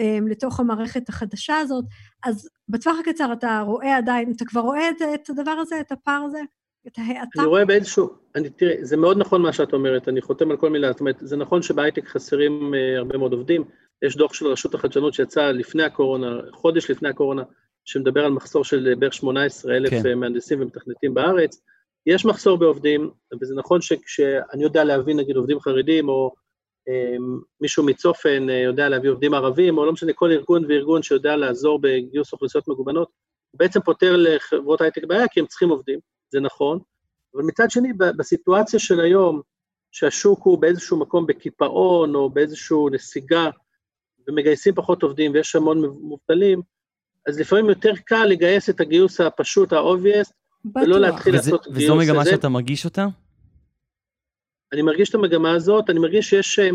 אמ, 0.00 0.28
לתוך 0.28 0.60
המערכת 0.60 1.08
החדשה 1.08 1.58
הזאת, 1.58 1.84
אז 2.24 2.48
בטווח 2.68 2.96
הקצר 3.00 3.32
אתה 3.32 3.60
רואה 3.66 3.96
עדיין, 3.96 4.32
אתה 4.36 4.44
כבר 4.44 4.60
רואה 4.60 4.90
את, 4.90 5.02
את 5.14 5.30
הדבר 5.30 5.50
הזה, 5.50 5.80
את 5.80 5.92
הפער 5.92 6.22
הזה? 6.26 6.40
את 6.86 6.98
ההאטה? 6.98 7.38
אני 7.38 7.46
רואה 7.46 7.64
באיזשהו, 7.64 8.10
אני, 8.34 8.50
תראי, 8.50 8.84
זה 8.84 8.96
מאוד 8.96 9.18
נכון 9.18 9.42
מה 9.42 9.52
שאת 9.52 9.72
אומרת, 9.72 10.08
אני 10.08 10.20
חותם 10.20 10.50
על 10.50 10.56
כל 10.56 10.70
מילה, 10.70 10.92
זאת 10.92 11.00
אומרת, 11.00 11.16
זה 11.20 11.36
נכון 11.36 11.62
שבהייטק 11.62 12.08
חסרים 12.08 12.72
uh, 12.74 12.98
הרבה 12.98 13.18
מאוד 13.18 13.32
עובדים, 13.32 13.64
יש 14.02 14.16
דוח 14.16 14.34
של 14.34 14.46
רשות 14.46 14.74
החדשנות 14.74 15.14
שיצא 15.14 15.50
לפני 15.50 15.82
הקורונה, 15.82 16.40
חודש 16.52 16.90
לפני 16.90 17.08
הקורונה, 17.08 17.42
שמדבר 17.84 18.24
על 18.24 18.32
מחסור 18.32 18.64
של 18.64 18.94
בערך 18.98 19.14
18 19.14 19.76
אלף 19.76 19.90
כן. 19.90 20.18
מהנדסים 20.18 20.62
ומתכנתים 20.62 21.14
בארץ, 21.14 21.62
יש 22.06 22.24
מחסור 22.24 22.58
בעובדים, 22.58 23.10
וזה 23.42 23.54
נכון 23.54 23.80
שכשאני 23.80 24.62
יודע 24.62 24.84
להבין 24.84 25.16
נגיד 25.16 25.36
עובדים 25.36 25.60
חרדים 25.60 26.08
או 26.08 26.34
מישהו 27.60 27.84
מצופן 27.84 28.50
אה, 28.50 28.54
יודע 28.54 28.88
להביא 28.88 29.10
עובדים 29.10 29.34
ערבים, 29.34 29.78
או 29.78 29.86
לא 29.86 29.92
משנה, 29.92 30.12
כל 30.12 30.30
ארגון 30.30 30.64
וארגון 30.68 31.02
שיודע 31.02 31.36
לעזור 31.36 31.78
בגיוס 31.82 32.32
אוכלוסיות 32.32 32.68
מגוונות, 32.68 33.08
בעצם 33.54 33.80
פותר 33.80 34.16
לחברות 34.16 34.80
הייטק 34.80 35.04
בעיה, 35.04 35.28
כי 35.28 35.40
הם 35.40 35.46
צריכים 35.46 35.68
עובדים, 35.68 35.98
זה 36.30 36.40
נכון, 36.40 36.78
אבל 37.34 37.42
מצד 37.42 37.70
שני, 37.70 37.92
בסיטואציה 37.92 38.78
של 38.78 39.00
היום, 39.00 39.40
שהשוק 39.92 40.42
הוא 40.42 40.58
באיזשהו 40.58 40.98
מקום 40.98 41.26
בקיפאון, 41.26 42.14
או 42.14 42.30
באיזושהי 42.30 42.76
נסיגה, 42.92 43.50
ומגייסים 44.28 44.74
פחות 44.74 45.02
עובדים 45.02 45.32
ויש 45.32 45.56
המון 45.56 45.80
מובטלים, 46.00 46.62
אז 47.26 47.40
לפעמים 47.40 47.68
יותר 47.68 47.92
קל 48.04 48.24
לגייס 48.24 48.70
את 48.70 48.80
הגיוס 48.80 49.20
הפשוט, 49.20 49.72
ה-obvious, 49.72 50.32
ולא 50.74 51.00
להתחיל 51.00 51.34
וזה, 51.36 51.50
לעשות 51.50 51.66
גיוס. 51.66 51.84
וזו 51.84 51.96
מגמה 51.96 52.24
שאתה 52.24 52.48
מרגיש 52.48 52.84
אותה? 52.84 53.06
אני 54.72 54.82
מרגיש 54.82 55.10
את 55.10 55.14
המגמה 55.14 55.52
הזאת, 55.52 55.90
אני 55.90 55.98
מרגיש 55.98 56.30
שיש, 56.30 56.58
אה, 56.58 56.68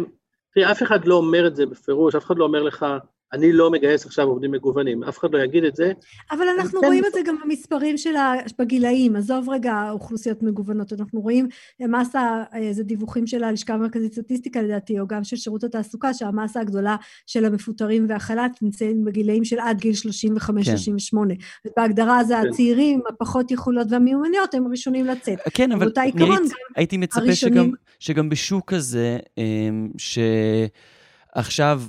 תראה, 0.54 0.72
אף 0.72 0.84
אחד 0.84 1.06
לא 1.06 1.16
אומר 1.16 1.48
את 1.48 1.56
זה 1.56 1.66
בפירוש, 1.66 2.16
אף 2.16 2.25
אחד 2.25 2.38
לא 2.38 2.44
אומר 2.46 2.64
לך, 2.64 2.86
אני 3.34 3.53
לא 3.53 3.72
מגייס 3.72 4.05
עכשיו 4.05 4.27
עובדים 4.27 4.51
מגוונים, 4.51 5.03
אף 5.03 5.17
אחד 5.17 5.34
לא 5.34 5.39
יגיד 5.39 5.63
את 5.63 5.75
זה. 5.75 5.91
אבל 6.32 6.46
אנחנו 6.58 6.82
כן... 6.82 6.88
רואים 6.88 7.05
את 7.05 7.13
זה 7.13 7.20
גם 7.25 7.36
במספרים 7.44 7.98
של 7.98 8.15
ה... 8.15 8.34
בגילאים, 8.60 9.15
עזוב 9.15 9.50
רגע 9.50 9.89
אוכלוסיות 9.91 10.44
מגוונות, 10.44 10.94
אנחנו 10.94 11.22
רואים 11.22 11.48
מסה, 11.79 12.44
אה, 12.53 12.74
זה 12.74 12.84
דיווחים 12.84 13.27
של 13.27 13.44
הלשכה 13.44 13.74
המרכזית 13.74 14.13
סטטיסטיקה 14.13 14.62
לדעתי, 14.62 15.00
או 15.00 15.08
גם 15.08 15.24
של 15.24 15.36
שירות 15.36 15.63
התעסוקה, 15.63 16.13
שהמסה 16.13 16.60
הגדולה 16.62 16.96
של 17.25 17.46
המפוטרים 17.46 18.05
והחל"ת 18.10 18.51
נמצאים 18.62 19.05
בגילאים 19.05 19.46
של 19.46 19.60
עד 19.60 19.79
גיל 19.79 19.94
35-38. 19.94 19.98
כן. 20.39 20.50
ובהגדרה 21.65 22.24
זה 22.24 22.36
כן. 22.41 22.48
הצעירים, 22.50 23.01
הפחות 23.10 23.51
יכולות 23.51 23.88
והמיומנויות, 23.89 24.53
הם 24.53 24.65
הראשונים 24.65 25.05
לצאת. 25.05 25.39
כן, 25.53 25.72
אבל 25.72 25.91
עיקרון, 26.01 26.38
הייתי, 26.38 26.55
הייתי 26.75 26.98
מצפה 26.98 27.20
הראשונים... 27.20 27.63
שגם, 27.63 27.72
שגם 28.00 28.29
בשוק 28.29 28.74
הזה, 28.74 29.17
אמ, 29.38 29.89
שעכשיו... 31.38 31.82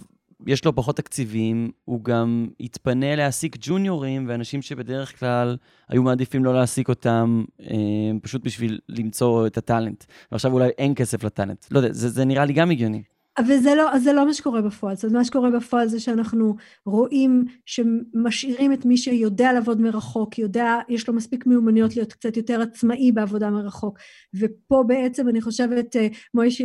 יש 0.46 0.64
לו 0.64 0.74
פחות 0.74 0.96
תקציבים, 0.96 1.70
הוא 1.84 2.04
גם 2.04 2.48
יתפנה 2.60 3.16
להעסיק 3.16 3.56
ג'וניורים 3.60 4.24
ואנשים 4.28 4.62
שבדרך 4.62 5.18
כלל 5.18 5.56
היו 5.88 6.02
מעדיפים 6.02 6.44
לא 6.44 6.54
להעסיק 6.54 6.88
אותם 6.88 7.44
אה, 7.60 7.76
פשוט 8.22 8.44
בשביל 8.44 8.78
למצוא 8.88 9.46
את 9.46 9.58
הטאלנט. 9.58 10.04
ועכשיו 10.32 10.52
אולי 10.52 10.68
אין 10.78 10.94
כסף 10.94 11.24
לטאלנט. 11.24 11.66
לא 11.70 11.78
יודע, 11.78 11.92
זה, 11.92 12.08
זה 12.08 12.24
נראה 12.24 12.44
לי 12.44 12.52
גם 12.52 12.70
הגיוני. 12.70 13.02
אבל 13.38 13.58
זה 13.58 13.74
לא, 13.74 13.98
זה 13.98 14.12
לא 14.12 14.26
מה 14.26 14.34
שקורה 14.34 14.62
בפועל. 14.62 14.94
זאת 14.94 15.04
אומרת, 15.04 15.16
מה 15.16 15.24
שקורה 15.24 15.50
בפועל 15.50 15.88
זה 15.88 16.00
שאנחנו 16.00 16.56
רואים 16.86 17.44
שמשאירים 17.66 18.72
את 18.72 18.84
מי 18.84 18.96
שיודע 18.96 19.52
לעבוד 19.52 19.80
מרחוק, 19.80 20.38
יודע, 20.38 20.78
יש 20.88 21.08
לו 21.08 21.14
מספיק 21.14 21.46
מיומנויות 21.46 21.96
להיות 21.96 22.12
קצת 22.12 22.36
יותר 22.36 22.60
עצמאי 22.60 23.12
בעבודה 23.12 23.50
מרחוק. 23.50 23.98
ופה 24.34 24.84
בעצם 24.86 25.28
אני 25.28 25.40
חושבת, 25.40 25.96
אה, 25.96 26.06
מוישי, 26.34 26.64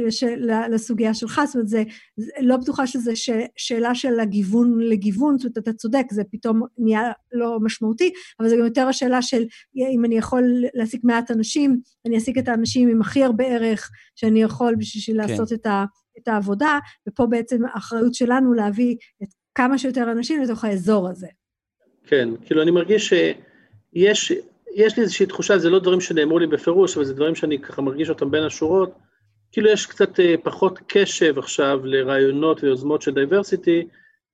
לסוגיה 0.72 1.14
שלך, 1.14 1.42
זאת 1.46 1.56
אומרת, 1.56 1.68
זה, 1.68 1.84
זה 2.18 2.32
לא 2.42 2.58
בטוחה 2.58 2.88
שזו 2.88 3.12
ש, 3.16 3.30
שאלה 3.58 3.96
של 3.96 4.20
הגיוון 4.20 4.80
לגיוון, 4.80 5.38
זאת 5.38 5.46
אומרת, 5.46 5.58
אתה 5.58 5.74
צודק, 5.74 6.06
זה 6.12 6.24
פתאום 6.32 6.62
נהיה 6.78 7.12
לא 7.34 7.60
משמעותי, 7.62 8.12
אבל 8.40 8.50
זה 8.50 8.56
גם 8.56 8.66
יותר 8.66 8.88
השאלה 8.88 9.22
של 9.22 9.44
אם 9.76 10.06
אני 10.06 10.18
יכול 10.18 10.44
להעסיק 10.74 11.04
מעט 11.04 11.32
אנשים, 11.32 11.80
אני 12.06 12.16
אעסיק 12.16 12.38
את 12.38 12.48
האנשים 12.48 12.90
עם 12.90 13.02
הכי 13.02 13.24
הרבה 13.24 13.46
ערך 13.46 13.90
שאני 14.16 14.42
יכול 14.42 14.76
בשביל 14.76 15.22
כן. 15.22 15.30
לעשות 15.30 15.54
את 15.54 15.66
ה... 15.66 15.86
את 16.18 16.28
העבודה, 16.28 16.80
ופה 17.10 17.26
בעצם 17.26 17.62
האחריות 17.74 18.14
שלנו 18.14 18.54
להביא 18.54 18.96
את 19.24 19.28
כמה 19.56 19.78
שיותר 19.78 20.12
אנשים 20.12 20.44
לתוך 20.44 20.64
האזור 20.64 21.10
הזה. 21.10 21.28
כן, 22.08 22.30
כאילו 22.46 22.62
אני 22.62 22.72
מרגיש 22.72 23.14
שיש 23.14 24.32
יש 24.74 24.98
לי 24.98 25.04
איזושהי 25.04 25.26
תחושה, 25.26 25.58
זה 25.58 25.70
לא 25.70 25.80
דברים 25.80 26.02
שנאמרו 26.02 26.40
לי 26.40 26.48
בפירוש, 26.48 26.98
אבל 26.98 27.06
זה 27.06 27.14
דברים 27.14 27.36
שאני 27.36 27.60
ככה 27.60 27.82
מרגיש 27.82 28.10
אותם 28.10 28.32
בין 28.32 28.44
השורות, 28.44 28.92
כאילו 29.52 29.70
יש 29.70 29.86
קצת 29.86 30.20
אה, 30.20 30.36
פחות 30.44 30.80
קשב 30.88 31.40
עכשיו 31.40 31.80
לרעיונות 31.86 32.64
ויוזמות 32.64 33.02
של 33.02 33.14
diversity, 33.14 33.88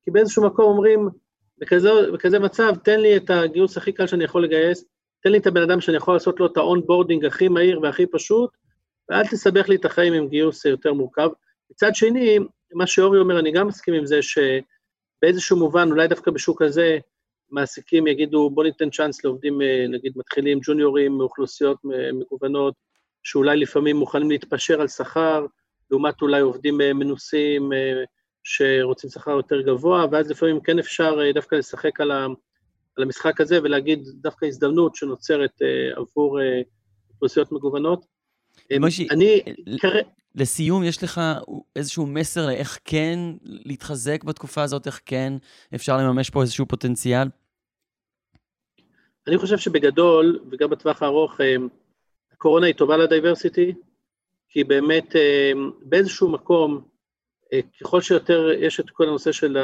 כי 0.05 0.12
באיזשהו 0.12 0.46
מקום 0.46 0.65
אומרים, 0.65 1.10
בכזה, 1.57 1.89
בכזה 2.13 2.39
מצב, 2.39 2.75
תן 2.84 3.00
לי 3.00 3.17
את 3.17 3.29
הגיוס 3.29 3.77
הכי 3.77 3.91
קל 3.91 4.07
שאני 4.07 4.24
יכול 4.24 4.43
לגייס, 4.43 4.86
תן 5.24 5.31
לי 5.31 5.38
את 5.38 5.48
הבן 5.48 5.62
אדם 5.62 5.81
שאני 5.81 5.98
יכול 5.98 6.13
לעשות 6.13 6.39
לו 6.39 6.46
את 6.46 6.57
ה 6.58 6.64
onboarding 6.64 7.25
הכי 7.25 7.48
מהיר 7.48 7.79
והכי 7.81 8.05
פשוט, 8.05 8.50
ואל 9.10 9.27
תסבך 9.27 9.69
לי 9.69 9.75
את 9.75 9.86
החיים 9.86 10.13
עם 10.13 10.27
גיוס 10.27 10.65
יותר 10.65 10.93
מורכב. 10.93 11.29
מצד 11.71 11.95
שני, 11.95 12.39
מה 12.74 12.88
שאורי 12.88 13.19
אומר, 13.19 13.39
אני 13.39 13.51
גם 13.51 13.67
מסכים 13.67 13.93
עם 13.93 14.05
זה 14.05 14.19
שבאיזשהו 14.21 15.57
מובן, 15.57 15.91
אולי 15.91 16.07
דווקא 16.07 16.31
בשוק 16.31 16.62
הזה, 16.62 16.97
מעסיקים 17.51 18.07
יגידו, 18.07 18.50
בוא 18.50 18.63
ניתן 18.63 18.89
צ'אנס 18.89 19.24
לעובדים, 19.24 19.62
אה, 19.62 19.86
נגיד, 19.89 20.13
מתחילים, 20.15 20.59
ג'וניורים 20.63 21.17
מאוכלוסיות 21.17 21.77
מגוונות, 22.13 22.74
שאולי 23.24 23.57
לפעמים 23.57 23.95
מוכנים 23.95 24.29
להתפשר 24.29 24.81
על 24.81 24.88
שכר, 24.88 25.45
לעומת 25.91 26.21
אולי 26.21 26.41
עובדים 26.41 26.81
אה, 26.81 26.93
מנוסים 26.93 27.74
אה, 27.74 28.03
שרוצים 28.43 29.09
שכר 29.09 29.31
יותר 29.31 29.62
גבוה, 29.62 30.05
ואז 30.12 30.31
לפעמים 30.31 30.59
כן 30.62 30.79
אפשר 30.79 31.31
דווקא 31.33 31.55
לשחק 31.55 32.01
על, 32.01 32.12
המשחק 32.97 33.41
הזה 33.41 33.59
ולהגיד 33.63 34.07
דווקא 34.13 34.45
הזדמנות 34.45 34.95
שנוצרת 34.95 35.62
עבור 35.95 36.39
אוכלוסיות 37.09 37.51
מגוונות. 37.51 38.05
מוישי, 38.79 39.07
אני... 39.12 39.41
לסיום, 40.38 40.84
יש 40.84 41.03
לך 41.03 41.22
איזשהו 41.75 42.06
מסר 42.08 42.46
לאיך 42.46 42.79
כן 42.86 43.20
להתחזק 43.44 44.24
בתקופה 44.24 44.63
הזאת, 44.63 44.88
איך 44.88 45.01
כן 45.06 45.34
אפשר 45.75 45.98
לממש 45.98 46.29
פה 46.29 46.41
איזשהו 46.41 46.65
פוטנציאל? 46.65 47.27
אני 49.27 49.38
חושב 49.38 49.58
שבגדול, 49.58 50.39
וגם 50.51 50.70
בטווח 50.70 51.03
הארוך, 51.03 51.41
אה, 51.41 51.56
הקורונה 52.32 52.67
היא 52.67 52.75
טובה 52.75 52.98
לדייברסיטי, 52.98 53.74
כי 54.50 54.63
באמת 54.63 55.15
אה, 55.15 55.51
באיזשהו 55.82 56.29
מקום, 56.29 56.82
אה, 57.53 57.60
ככל 57.82 58.01
שיותר 58.01 58.50
יש 58.60 58.79
את 58.79 58.89
כל 58.89 59.08
הנושא 59.08 59.32
של 59.32 59.58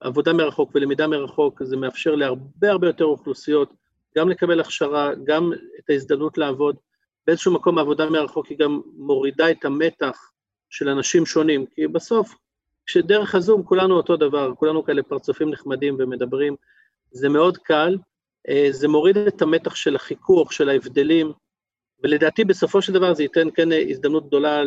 העבודה 0.00 0.32
מרחוק 0.32 0.70
ולמידה 0.74 1.06
מרחוק, 1.06 1.62
זה 1.62 1.76
מאפשר 1.76 2.14
להרבה 2.14 2.70
הרבה 2.70 2.86
יותר 2.86 3.04
אוכלוסיות 3.04 3.72
גם 4.18 4.28
לקבל 4.28 4.60
הכשרה, 4.60 5.10
גם 5.24 5.52
את 5.78 5.90
ההזדמנות 5.90 6.38
לעבוד. 6.38 6.76
באיזשהו 7.26 7.52
מקום 7.52 7.78
העבודה 7.78 8.10
מרחוק 8.10 8.46
היא 8.46 8.58
גם 8.58 8.80
מורידה 8.96 9.50
את 9.50 9.64
המתח 9.64 10.30
של 10.70 10.88
אנשים 10.88 11.26
שונים, 11.26 11.66
כי 11.66 11.86
בסוף, 11.86 12.34
כשדרך 12.86 13.34
הזום 13.34 13.62
כולנו 13.62 13.96
אותו 13.96 14.16
דבר, 14.16 14.54
כולנו 14.54 14.84
כאלה 14.84 15.02
פרצופים 15.02 15.50
נחמדים 15.50 15.96
ומדברים, 15.98 16.56
זה 17.10 17.28
מאוד 17.28 17.58
קל, 17.58 17.96
אה, 18.48 18.66
זה 18.70 18.88
מוריד 18.88 19.16
את 19.16 19.42
המתח 19.42 19.74
של 19.74 19.96
החיכוך, 19.96 20.52
של 20.52 20.68
ההבדלים, 20.68 21.32
ולדעתי 22.02 22.44
בסופו 22.44 22.82
של 22.82 22.92
דבר 22.92 23.14
זה 23.14 23.22
ייתן 23.22 23.48
כן 23.54 23.68
הזדמנות 23.90 24.26
גדולה 24.26 24.62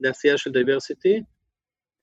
לעשייה 0.00 0.38
של 0.38 0.52
diversity. 0.52 1.22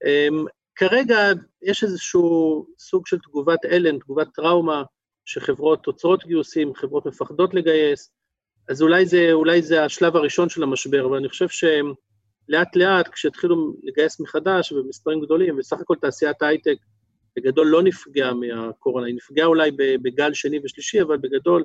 אמ, 0.06 0.46
כרגע 0.76 1.18
יש 1.62 1.84
איזשהו 1.84 2.66
סוג 2.80 3.08
של 3.08 3.20
תגובת 3.20 3.66
הלם, 3.66 4.00
תגובת 4.00 4.28
טראומה, 4.34 4.84
שחברות 5.26 5.86
עוצרות 5.86 6.26
גיוסים, 6.26 6.76
חברות 6.76 7.06
מפחדות 7.06 7.54
לגייס, 7.54 8.12
אז 8.70 8.82
אולי 8.82 9.06
זה, 9.06 9.30
אולי 9.34 9.62
זה 9.62 9.84
השלב 9.84 10.16
הראשון 10.16 10.50
של 10.50 10.64
המשבר, 10.64 11.06
אבל 11.06 11.18
אני 11.18 11.30
חושב 11.30 11.48
שלאט 11.50 12.76
לאט, 12.76 13.08
כשהתחילו 13.08 13.76
לגייס 13.84 14.20
מחדש 14.20 14.74
במספרים 14.74 15.22
גדולים, 15.22 15.58
וסך 15.60 15.78
הכל 15.80 15.96
תעשיית 16.02 16.42
ההייטק 16.42 16.78
בגדול 17.36 17.68
לא 17.68 17.84
נפגעה 17.84 18.34
מהקורונה, 18.34 19.08
היא 19.08 19.16
נפגעה 19.16 19.46
אולי 19.46 19.72
בגל 20.02 20.34
שני 20.34 20.60
ושלישי, 20.64 21.02
אבל 21.02 21.18
בגדול 21.18 21.64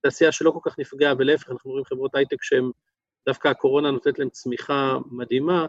תעשייה 0.00 0.32
שלא 0.32 0.50
כל 0.50 0.70
כך 0.70 0.78
נפגעה, 0.78 1.14
ולהפך, 1.18 1.50
אנחנו 1.50 1.70
רואים 1.70 1.84
חברות 1.84 2.14
הייטק 2.14 2.42
שהן, 2.42 2.70
דווקא 3.26 3.48
הקורונה 3.48 3.90
נותנת 3.90 4.18
להן 4.18 4.28
צמיחה 4.28 4.98
מדהימה. 5.10 5.66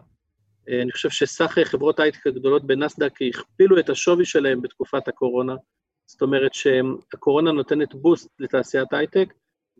אה, 0.69 0.81
אני 0.81 0.91
חושב 0.91 1.09
שסך 1.09 1.57
חברות 1.63 1.99
הייטק 1.99 2.27
הגדולות 2.27 2.67
בנסד"ק 2.67 3.13
הכפילו 3.29 3.79
את 3.79 3.89
השווי 3.89 4.25
שלהן 4.25 4.61
בתקופת 4.61 5.07
הקורונה, 5.07 5.55
זאת 6.05 6.21
אומרת 6.21 6.53
שהקורונה 6.53 7.51
נותנת 7.51 7.95
boost 7.95 8.29
לתעשיית 8.39 8.93
הייטק, 8.93 9.33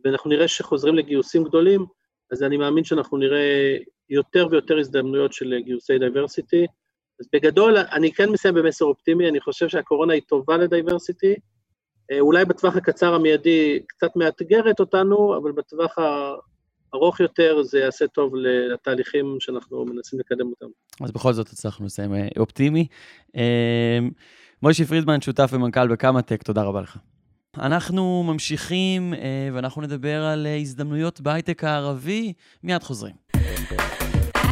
ואנחנו 0.06 0.30
נראה 0.30 0.48
שחוזרים 0.48 0.94
לגיוסים 0.94 1.44
גדולים, 1.44 1.86
אז 2.32 2.42
אני 2.42 2.56
מאמין 2.56 2.84
שאנחנו 2.84 3.18
נראה 3.18 3.76
יותר 4.10 4.46
ויותר 4.50 4.78
הזדמנויות 4.78 5.32
של 5.32 5.54
גיוסי 5.64 5.98
diversity. 5.98 6.66
אז 7.20 7.26
בגדול, 7.32 7.76
אני 7.78 8.12
כן 8.12 8.30
מסיים 8.30 8.54
במסר 8.54 8.84
אופטימי, 8.84 9.28
אני 9.28 9.40
חושב 9.40 9.68
שהקורונה 9.68 10.12
היא 10.12 10.22
טובה 10.22 10.56
ל 10.56 10.63
diversity, 10.63 11.34
אה, 12.12 12.20
אולי 12.20 12.44
בטווח 12.44 12.76
הקצר 12.76 13.14
המיידי 13.14 13.80
קצת 13.86 14.16
מאתגרת 14.16 14.80
אותנו, 14.80 15.36
אבל 15.36 15.52
בטווח 15.52 15.94
הארוך 16.92 17.20
יותר 17.20 17.62
זה 17.62 17.78
יעשה 17.78 18.06
טוב 18.06 18.32
לתהליכים 18.36 19.36
שאנחנו 19.40 19.84
מנסים 19.84 20.18
לקדם 20.18 20.46
אותם. 20.46 20.66
אז 21.04 21.12
בכל 21.12 21.32
זאת 21.32 21.48
הצלחנו 21.48 21.86
לסיים 21.86 22.14
אה, 22.14 22.28
אופטימי. 22.38 22.86
אה, 23.36 23.98
מוישי 24.62 24.84
פרידמן, 24.84 25.20
שותף 25.20 25.50
ומנכ"ל 25.52 25.88
בקמא 25.88 26.20
טק, 26.20 26.42
תודה 26.42 26.62
רבה 26.62 26.80
לך. 26.80 26.98
אנחנו 27.58 28.24
ממשיכים 28.26 29.14
ואנחנו 29.52 29.82
נדבר 29.82 30.24
על 30.24 30.46
הזדמנויות 30.60 31.20
בהייטק 31.20 31.64
הערבי, 31.64 32.32
מיד 32.62 32.82
חוזרים. 32.82 33.14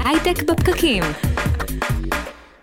הייטק 0.04 0.42
בפקקים. 0.42 1.02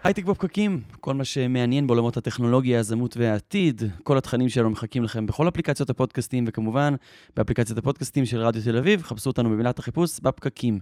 הייטק 0.04 0.24
בפקקים, 0.24 0.82
כל 1.00 1.14
מה 1.14 1.26
שמעניין 1.26 1.88
בעולמות 1.88 2.18
הטכנולוגיה, 2.18 2.78
היזמות 2.78 3.18
והעתיד, 3.18 3.82
כל 4.04 4.18
התכנים 4.18 4.50
שלנו 4.50 4.70
מחכים 4.70 5.04
לכם 5.04 5.26
בכל 5.26 5.48
אפליקציות 5.48 5.90
הפודקאסטים, 5.90 6.46
וכמובן 6.48 6.96
באפליקציית 7.36 7.78
הפודקאסטים 7.78 8.26
של 8.26 8.38
רדיו 8.38 8.62
תל 8.64 8.78
אביב, 8.78 9.04
חפשו 9.04 9.30
אותנו 9.30 9.50
במילת 9.50 9.80
החיפוש 9.80 10.20
בפקקים. 10.20 10.80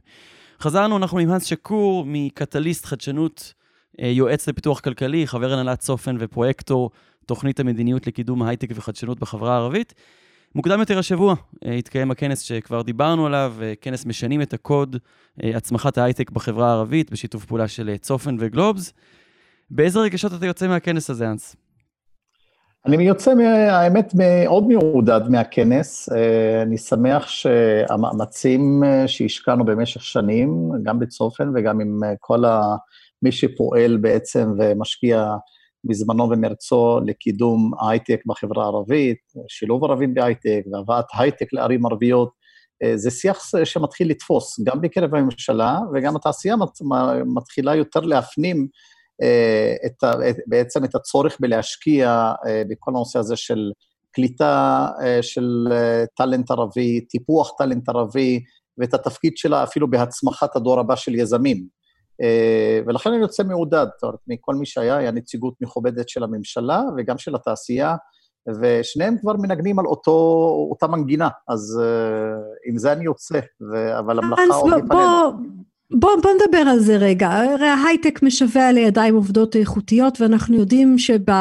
חזרנו, 0.62 0.98
אנחנו 0.98 1.20
עם 1.20 1.32
הנס 1.32 1.46
שקור 1.46 2.04
מקטליסט 2.08 2.86
חדשנות, 2.86 3.54
אה, 4.02 4.08
יועץ 4.08 4.50
לפיתוח 4.50 4.80
כלכלי, 4.80 5.28
חבר 5.28 5.54
הנהלת 5.54 5.80
צופן 5.80 6.18
ופרויקטור 6.20 6.92
תוכנית 7.30 7.60
המדיניות 7.60 8.08
לקידום 8.08 8.42
ההייטק 8.42 8.70
וחדשנות 8.76 9.20
בחברה 9.20 9.54
הערבית. 9.54 9.94
מוקדם 10.56 10.80
יותר 10.80 11.00
השבוע 11.00 11.36
אה, 11.66 11.74
התקיים 11.74 12.12
הכנס 12.12 12.42
שכבר 12.42 12.82
דיברנו 12.82 13.26
עליו, 13.26 13.54
אה, 13.62 13.74
כנס 13.82 14.06
משנים 14.06 14.42
את 14.42 14.54
הקוד, 14.54 14.96
אה, 15.44 15.58
הצמחת 15.58 15.98
ההייטק 15.98 16.32
בחברה 16.32 16.70
הערבית, 16.70 17.12
בשיתוף 17.12 17.46
פעולה 17.46 17.68
של 17.68 17.98
צופן 17.98 18.36
וגלובס. 18.40 18.94
באיזה 19.72 20.00
רגשות 20.00 20.34
אתה 20.34 20.46
יוצא 20.46 20.68
מהכנס 20.68 21.10
הזה, 21.10 21.32
אנס? 21.32 21.56
אני 22.86 23.04
יוצא, 23.04 23.34
האמת, 23.70 24.14
מאוד 24.16 24.68
מעודד 24.68 25.22
מהכנס. 25.30 26.10
אני 26.62 26.78
שמח 26.78 27.28
שהמאמצים 27.28 28.84
שהשקענו 29.08 29.66
במשך 29.66 30.04
שנים, 30.04 30.72
גם 30.84 31.00
בצופן 31.00 31.50
וגם 31.56 31.80
עם 31.82 32.00
כל 32.20 32.44
מי 33.22 33.32
שפועל 33.32 33.98
בעצם 33.98 34.54
ומשקיע 34.60 35.26
בזמנו 35.84 36.30
ומרצו 36.30 37.00
לקידום 37.06 37.72
הייטק 37.82 38.22
בחברה 38.26 38.64
הערבית, 38.64 39.18
שילוב 39.48 39.84
ערבים 39.84 40.14
בהייטק 40.14 40.62
והבאת 40.72 41.06
הייטק 41.14 41.54
לערים 41.54 41.86
ערביות, 41.86 42.40
אה, 42.84 42.98
זה 42.98 43.12
שיח 43.12 43.40
שמתחיל 43.64 44.10
לתפוס, 44.10 44.60
גם 44.64 44.82
בקרב 44.82 45.16
הממשלה 45.16 45.80
וגם 45.94 46.16
התעשייה 46.16 46.56
מתחילה 47.36 47.76
יותר 47.76 48.00
להפנים 48.00 48.68
אה, 49.22 49.76
את, 49.86 50.04
בעצם 50.48 50.84
את 50.84 50.96
הצורך 50.96 51.38
בלהשקיע 51.40 52.32
אה, 52.48 52.64
בכל 52.70 52.92
הנושא 52.92 53.20
הזה 53.20 53.36
של 53.36 53.72
קליטה 54.12 54.88
של 55.22 55.68
טאלנט 56.16 56.52
ערבי, 56.52 57.02
טיפוח 57.02 57.52
טאלנט 57.58 57.90
ערבי, 57.90 58.40
ואת 58.78 58.94
התפקיד 58.94 59.38
שלה 59.38 59.64
אפילו 59.64 59.90
בהצמחת 59.90 60.56
הדור 60.56 60.80
הבא 60.80 60.96
של 60.96 61.16
יזמים. 61.16 61.79
אה, 62.22 62.80
ולכן 62.86 63.10
אני 63.14 63.22
יוצא 63.22 63.44
מעודד, 63.44 63.86
זאת 63.96 64.04
אומרת, 64.04 64.20
מכל 64.28 64.56
מי 64.56 64.66
שהיה, 64.66 64.98
היה 64.98 65.12
נציגות 65.12 65.54
מכובדת 65.62 66.10
של 66.10 66.24
הממשלה 66.24 66.82
וגם 66.98 67.18
של 67.18 67.36
התעשייה, 67.36 67.96
ושניהם 68.62 69.18
כבר 69.22 69.34
מנגנים 69.34 69.80
על 69.80 69.86
אותו, 69.86 70.12
אותה 70.70 70.88
מנגינה, 70.88 71.30
אז 71.48 71.82
uh, 71.82 72.70
עם 72.70 72.78
זה 72.78 72.92
אני 72.92 73.06
יוצא, 73.06 73.40
ו... 73.72 74.00
אבל 74.00 74.20
המלאכה 74.20 74.44
עוד 74.54 74.72
לפנינו. 74.72 74.88
בוא, 74.88 75.32
בוא, 75.92 76.10
בוא 76.24 76.32
נדבר 76.32 76.72
על 76.72 76.80
זה 76.80 76.98
רגע, 76.98 77.28
הרי 77.30 77.68
ההייטק 77.68 78.24
משווע 78.24 78.72
לידיים 78.72 79.16
עובדות 79.16 79.56
איכותיות, 79.56 80.22
ואנחנו 80.22 80.56
יודעים 80.56 80.98
שב... 80.98 81.32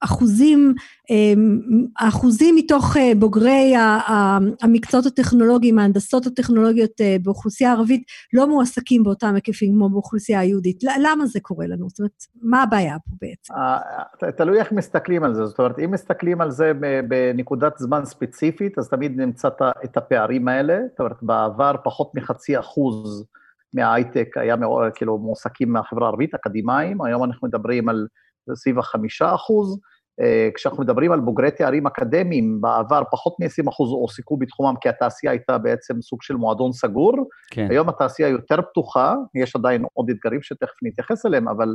אחוזים, 0.00 0.74
אמ, 1.10 1.60
אחוזים 1.98 2.54
מתוך 2.56 2.96
אה, 2.96 3.12
בוגרי 3.18 3.74
המקצועות 4.62 5.06
הטכנולוגיים, 5.06 5.78
ההנדסות 5.78 6.26
הטכנולוגיות 6.26 7.00
אה, 7.00 7.16
באוכלוסייה 7.22 7.70
הערבית 7.70 8.02
לא 8.32 8.46
מועסקים 8.46 9.02
באותם 9.02 9.34
היקפים 9.34 9.72
כמו 9.72 9.88
באוכלוסייה 9.90 10.40
היהודית. 10.40 10.82
למה 11.02 11.26
זה 11.26 11.40
קורה 11.40 11.66
לנו? 11.66 11.88
זאת 11.88 11.98
אומרת, 11.98 12.24
מה 12.42 12.62
הבעיה 12.62 12.96
פה 12.98 13.16
בעצם? 13.20 13.54
אה, 13.54 14.32
תלוי 14.32 14.58
איך 14.58 14.72
מסתכלים 14.72 15.24
על 15.24 15.34
זה. 15.34 15.46
זאת 15.46 15.58
אומרת, 15.58 15.78
אם 15.78 15.90
מסתכלים 15.90 16.40
על 16.40 16.50
זה 16.50 16.72
בנקודת 17.08 17.78
זמן 17.78 18.04
ספציפית, 18.04 18.78
אז 18.78 18.88
תמיד 18.88 19.20
נמצא 19.20 19.48
את 19.84 19.96
הפערים 19.96 20.48
האלה. 20.48 20.78
זאת 20.90 21.00
אומרת, 21.00 21.22
בעבר 21.22 21.74
פחות 21.84 22.14
מחצי 22.14 22.58
אחוז 22.58 23.24
מההייטק 23.74 24.36
היה 24.36 24.56
כאילו 24.94 25.18
מועסקים 25.18 25.72
מהחברה 25.72 26.06
הערבית, 26.06 26.34
אקדמאים, 26.34 27.02
היום 27.02 27.24
אנחנו 27.24 27.48
מדברים 27.48 27.88
על 27.88 28.06
סביב 28.54 28.78
החמישה 28.78 29.34
אחוז. 29.34 29.80
אה, 30.20 30.48
כשאנחנו 30.54 30.82
מדברים 30.82 31.12
על 31.12 31.20
בוגרי 31.20 31.50
תארים 31.50 31.86
אקדמיים, 31.86 32.60
בעבר 32.60 33.02
פחות 33.10 33.34
מ-20 33.40 33.68
אחוז 33.68 33.90
הועסקו 33.90 34.36
בתחומם, 34.36 34.74
כי 34.80 34.88
התעשייה 34.88 35.32
הייתה 35.32 35.58
בעצם 35.58 36.02
סוג 36.02 36.22
של 36.22 36.34
מועדון 36.34 36.72
סגור. 36.72 37.12
כן. 37.50 37.66
היום 37.70 37.88
התעשייה 37.88 38.28
יותר 38.28 38.62
פתוחה, 38.62 39.14
יש 39.34 39.56
עדיין 39.56 39.84
עוד 39.92 40.10
אתגרים 40.10 40.42
שתכף 40.42 40.74
נתייחס 40.82 41.26
אליהם, 41.26 41.48
אבל 41.48 41.68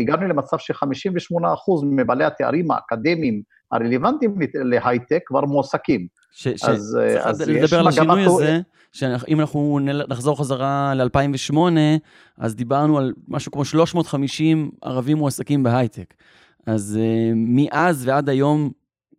הגענו 0.00 0.28
למצב 0.28 0.58
ש-58 0.58 1.54
אחוז 1.54 1.84
מבעלי 1.90 2.24
התארים 2.24 2.70
האקדמיים 2.70 3.42
הרלוונטיים 3.72 4.34
להייטק 4.54 5.20
כבר 5.26 5.40
מועסקים. 5.40 6.06
ש, 6.32 6.46
אז, 6.46 6.98
אה, 7.00 7.28
אז 7.28 7.48
לדבר 7.48 7.78
על 7.78 7.88
השינוי 7.88 8.24
הזה, 8.24 8.60
שאם 8.92 9.40
אנחנו 9.40 9.78
נחזור 10.08 10.38
חזרה 10.38 10.94
ל-2008, 10.94 11.56
אז 12.38 12.56
דיברנו 12.56 12.98
על 12.98 13.12
משהו 13.28 13.52
כמו 13.52 13.64
350 13.64 14.70
ערבים 14.82 15.16
מועסקים 15.16 15.62
בהייטק. 15.62 16.14
אז 16.66 16.98
uh, 17.00 17.34
מאז 17.34 18.08
ועד 18.08 18.28
היום 18.28 18.70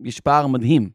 יש 0.03 0.19
פער 0.19 0.47
מדהים. 0.47 0.89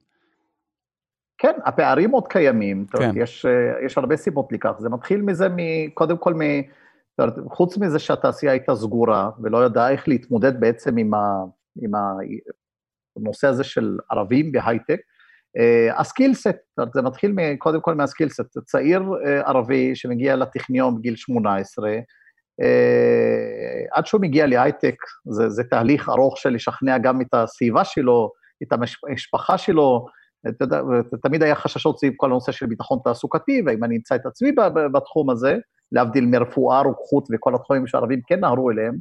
כן, 1.38 1.52
הפערים 1.64 2.10
עוד 2.10 2.28
קיימים, 2.28 2.86
כן. 2.86 3.10
יש, 3.16 3.46
uh, 3.46 3.84
יש 3.86 3.98
הרבה 3.98 4.16
סיבות 4.16 4.52
לכך. 4.52 4.72
זה 4.78 4.88
מתחיל 4.88 5.22
מזה, 5.22 5.48
קודם 5.94 6.18
כל, 6.18 6.34
מ, 6.34 6.40
חוץ 7.48 7.78
מזה 7.78 7.98
שהתעשייה 7.98 8.52
הייתה 8.52 8.74
סגורה 8.74 9.30
ולא 9.42 9.66
ידעה 9.66 9.90
איך 9.90 10.08
להתמודד 10.08 10.60
בעצם 10.60 10.96
עם, 10.96 11.14
ה, 11.14 11.44
עם 11.82 11.94
הנושא 13.20 13.48
הזה 13.48 13.64
של 13.64 13.96
ערבים 14.10 14.52
בהייטק, 14.52 15.00
אה, 15.58 16.00
הסקילסט, 16.00 16.56
זה 16.94 17.02
מתחיל 17.02 17.34
קודם 17.58 17.80
כל 17.80 17.94
מהסקילסט, 17.94 18.58
צעיר 18.66 19.02
ערבי 19.44 19.96
שמגיע 19.96 20.36
לטכניון 20.36 20.98
בגיל 20.98 21.16
18, 21.16 21.90
אה, 22.60 23.84
עד 23.92 24.06
שהוא 24.06 24.20
מגיע 24.20 24.46
להייטק, 24.46 24.96
זה, 25.30 25.48
זה 25.48 25.64
תהליך 25.64 26.08
ארוך 26.08 26.38
של 26.38 26.50
לשכנע 26.50 26.98
גם 26.98 27.20
את 27.20 27.34
הסביבה 27.34 27.84
שלו, 27.84 28.30
את 28.62 28.72
המשפחה 28.72 29.58
שלו, 29.58 30.06
תמיד 31.22 31.42
היה 31.42 31.54
חששות 31.54 31.98
סביב 31.98 32.12
כל 32.16 32.26
הנושא 32.26 32.52
של 32.52 32.66
ביטחון 32.66 32.98
תעסוקתי, 33.04 33.62
ואם 33.66 33.84
אני 33.84 33.96
אמצא 33.96 34.14
את 34.14 34.26
עצמי 34.26 34.52
בתחום 34.92 35.30
הזה, 35.30 35.56
להבדיל 35.92 36.26
מרפואה, 36.26 36.80
רוקחות 36.80 37.28
וכל 37.32 37.54
התחומים 37.54 37.86
שהערבים 37.86 38.20
כן 38.26 38.40
נהרו 38.40 38.70
אליהם. 38.70 38.94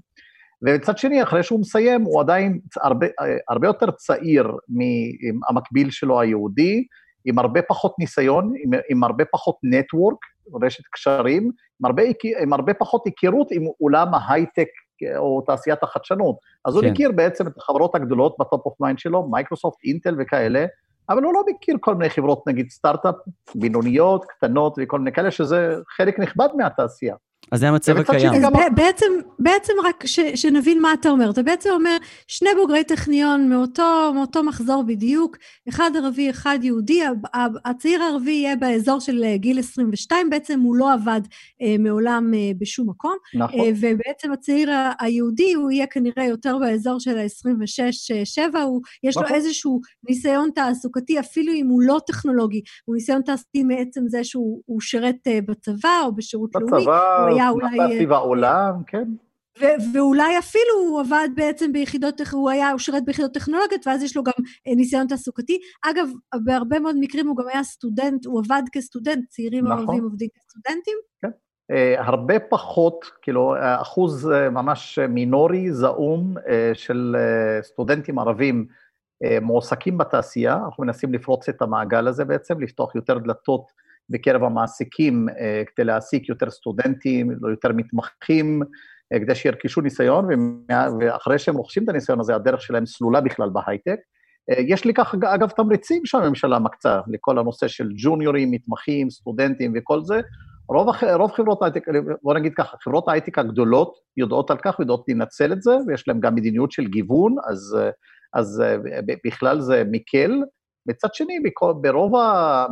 ומצד 0.61 0.97
שני, 0.97 1.23
אחרי 1.23 1.43
שהוא 1.43 1.59
מסיים, 1.59 2.01
הוא 2.01 2.21
עדיין 2.21 2.59
הרבה, 2.81 3.07
הרבה 3.49 3.67
יותר 3.67 3.91
צעיר 3.91 4.51
מהמקביל 4.69 5.91
שלו 5.91 6.21
היהודי, 6.21 6.83
עם 7.25 7.39
הרבה 7.39 7.61
פחות 7.61 7.99
ניסיון, 7.99 8.53
עם, 8.63 8.71
עם 8.89 9.03
הרבה 9.03 9.25
פחות 9.31 9.55
network, 9.63 10.17
רשת 10.63 10.83
קשרים, 10.91 11.43
עם 11.79 11.85
הרבה, 11.85 12.03
עם 12.41 12.53
הרבה 12.53 12.73
פחות 12.73 13.01
היכרות 13.05 13.51
עם 13.51 13.63
עולם 13.79 14.13
ההייטק 14.13 14.67
או 15.17 15.41
תעשיית 15.41 15.83
החדשנות. 15.83 16.35
אז 16.65 16.73
כן. 16.73 16.79
הוא 16.79 16.91
מכיר 16.91 17.11
בעצם 17.11 17.47
את 17.47 17.57
החברות 17.57 17.95
הגדולות 17.95 18.35
ב 18.39 18.46
top 18.46 18.65
of 18.65 18.81
mind 18.81 18.99
שלו, 18.99 19.29
מייקרוסופט, 19.29 19.77
אינטל 19.83 20.15
וכאלה, 20.19 20.65
אבל 21.09 21.23
הוא 21.23 21.33
לא 21.33 21.43
מכיר 21.49 21.75
כל 21.79 21.95
מיני 21.95 22.09
חברות, 22.09 22.47
נגיד 22.47 22.69
סטארט-אפ, 22.69 23.15
בינוניות, 23.55 24.25
קטנות 24.25 24.75
וכל 24.77 24.99
מיני 24.99 25.11
כאלה, 25.11 25.31
שזה 25.31 25.75
חלק 25.97 26.19
נכבד 26.19 26.47
מהתעשייה. 26.57 27.15
אז 27.51 27.60
זה 27.60 27.67
המצב 27.67 27.97
הקיים. 27.97 28.31
בעצם, 28.75 29.05
בעצם 29.39 29.73
רק 29.86 30.05
ש, 30.05 30.19
שנבין 30.19 30.81
מה 30.81 30.93
אתה 30.93 31.10
אומר. 31.10 31.29
אתה 31.29 31.43
בעצם 31.43 31.69
אומר, 31.69 31.97
שני 32.27 32.49
בוגרי 32.55 32.83
טכניון 32.83 33.49
מאותו, 33.49 34.12
מאותו 34.15 34.43
מחזור 34.43 34.83
בדיוק, 34.83 35.38
אחד 35.69 35.91
ערבי, 35.95 36.29
אחד 36.29 36.60
יהודי, 36.62 37.01
הצעיר 37.65 38.03
הערבי 38.03 38.31
יהיה 38.31 38.55
באזור 38.55 38.99
של 38.99 39.23
אה, 39.23 39.38
גיל 39.38 39.60
22, 39.60 40.29
בעצם 40.29 40.60
הוא 40.60 40.75
לא 40.75 40.93
עבד 40.93 41.21
אה, 41.62 41.75
מעולם 41.79 42.33
אה, 42.33 42.51
בשום 42.60 42.89
מקום. 42.89 43.15
נכון. 43.36 43.60
אה, 43.60 43.69
ובעצם 43.75 44.31
הצעיר 44.31 44.69
היהודי, 44.99 45.53
הוא 45.53 45.71
יהיה 45.71 45.88
כנראה 45.88 46.25
יותר 46.25 46.57
באזור 46.57 46.99
של 46.99 47.17
ה-26-7, 47.17 48.55
יש 49.03 49.17
נכון. 49.17 49.29
לו 49.29 49.36
איזשהו 49.36 49.81
ניסיון 50.10 50.49
תעסוקתי, 50.55 51.19
אפילו 51.19 51.53
אם 51.53 51.67
הוא 51.67 51.81
לא 51.81 51.99
טכנולוגי, 52.07 52.62
הוא 52.86 52.95
ניסיון 52.95 53.21
תעסוקתי 53.21 53.63
מעצם 53.63 54.01
זה 54.07 54.23
שהוא 54.23 54.81
שירת 54.81 55.27
אה, 55.27 55.39
בצבא 55.47 56.01
או 56.05 56.15
בשירות 56.15 56.49
בצבא, 56.55 56.77
לאומי. 56.77 57.37
היה 57.39 57.50
אולי... 57.50 57.95
סביב 57.95 58.12
העולם, 58.12 58.73
כן. 58.88 59.04
ואולי 59.93 60.39
אפילו 60.39 60.73
הוא 60.89 61.00
עבד 61.00 61.30
בעצם 61.36 61.73
ביחידות, 61.73 62.21
הוא 62.32 62.50
היה, 62.50 62.71
הוא 62.71 62.80
שירת 62.80 63.06
ביחידות 63.06 63.34
טכנולוגיות 63.34 63.88
ואז 63.88 64.04
יש 64.04 64.17
לו 64.17 64.23
גם 64.23 64.34
ניסיון 64.67 65.08
תעסוקתי. 65.08 65.60
אגב, 65.86 66.10
בהרבה 66.43 66.80
מאוד 66.80 66.95
מקרים 67.00 67.28
הוא 67.28 67.38
גם 67.38 67.45
היה 67.54 67.63
סטודנט, 67.63 68.26
הוא 68.26 68.41
עבד 68.45 68.62
כסטודנט, 68.71 69.30
צעירים 69.30 69.65
נכון. 69.65 69.78
ערבים 69.78 70.04
עובדים 70.04 70.30
כסטודנטים. 70.36 70.97
כן. 71.21 71.30
Uh, 71.71 72.02
הרבה 72.02 72.39
פחות, 72.39 73.06
כאילו, 73.21 73.56
אחוז 73.82 74.30
uh, 74.30 74.50
ממש 74.50 75.00
מינורי, 75.00 75.73
זעום, 75.73 76.38
uh, 76.38 76.41
של 76.73 77.15
uh, 77.15 77.65
סטודנטים 77.65 78.19
ערבים 78.19 78.65
uh, 79.23 79.39
מועסקים 79.41 79.97
בתעשייה. 79.97 80.60
אנחנו 80.65 80.84
מנסים 80.84 81.13
לפרוץ 81.13 81.50
את 81.50 81.62
המעגל 81.62 82.08
הזה 82.08 82.26
בעצם, 82.26 82.62
לפתוח 82.62 82.95
יותר 82.95 83.17
דלתות 83.17 83.71
בקרב 84.09 84.43
המעסיקים 84.43 85.29
uh, 85.29 85.33
כדי 85.75 85.85
להעסיק 85.85 86.29
יותר 86.29 86.49
סטודנטים, 86.49 87.31
יותר 87.51 87.69
מתמחים, 87.73 88.61
uh, 88.61 89.19
כדי 89.19 89.35
שירכשו 89.35 89.81
ניסיון, 89.81 90.27
ואחרי 90.99 91.39
שהם 91.39 91.55
רוכשים 91.55 91.83
את 91.83 91.89
הניסיון 91.89 92.19
הזה, 92.19 92.35
הדרך 92.35 92.61
שלהם 92.61 92.85
סלולה 92.85 93.21
בכלל 93.21 93.49
בהייטק. 93.49 93.99
Uh, 94.51 94.61
יש 94.67 94.85
לי 94.85 94.93
כך, 94.93 95.15
אגב, 95.23 95.49
תמריצים 95.49 96.05
שהממשלה 96.05 96.59
מקצה 96.59 96.99
לכל 97.07 97.39
הנושא 97.39 97.67
של 97.67 97.89
ג'וניורים, 97.97 98.51
מתמחים, 98.51 99.09
סטודנטים 99.09 99.73
וכל 99.75 100.03
זה. 100.03 100.21
רוב, 100.69 100.95
רוב 101.13 101.31
חברות 101.31 101.61
ההייטק, 101.61 101.85
בוא 102.23 102.33
נגיד 102.33 102.53
ככה, 102.53 102.77
חברות 102.83 103.07
ההייטק 103.07 103.39
הגדולות 103.39 103.93
יודעות 104.17 104.51
על 104.51 104.57
כך, 104.57 104.79
יודעות 104.79 105.05
לנצל 105.07 105.53
את 105.53 105.61
זה, 105.61 105.71
ויש 105.87 106.07
להן 106.07 106.19
גם 106.19 106.35
מדיניות 106.35 106.71
של 106.71 106.87
גיוון, 106.87 107.35
אז, 107.49 107.77
אז 108.33 108.63
בכלל 109.25 109.61
זה 109.61 109.83
מקל. 109.91 110.41
מצד 110.88 111.13
שני, 111.13 111.34
ברוב, 111.82 112.13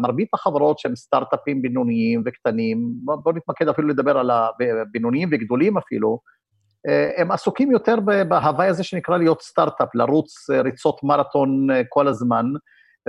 מרבית 0.01 0.30
החברות 0.34 0.80
שהן 0.80 0.95
סטארט-אפים 0.95 1.62
בינוניים 1.62 2.23
וקטנים, 2.25 2.91
בואו 3.04 3.21
בוא 3.21 3.34
נתמקד 3.34 3.67
אפילו 3.67 3.88
לדבר 3.88 4.17
על 4.17 4.32
הבינוניים 4.32 5.30
וגדולים 5.32 5.78
אפילו, 5.78 6.19
הם 7.17 7.32
עסוקים 7.32 7.71
יותר 7.71 7.95
בהוואי 8.28 8.67
הזה 8.67 8.84
שנקרא 8.84 9.17
להיות 9.17 9.41
סטארט-אפ, 9.41 9.95
לרוץ 9.95 10.49
ריצות 10.49 11.04
מרתון 11.04 11.67
כל 11.89 12.08
הזמן, 12.08 12.45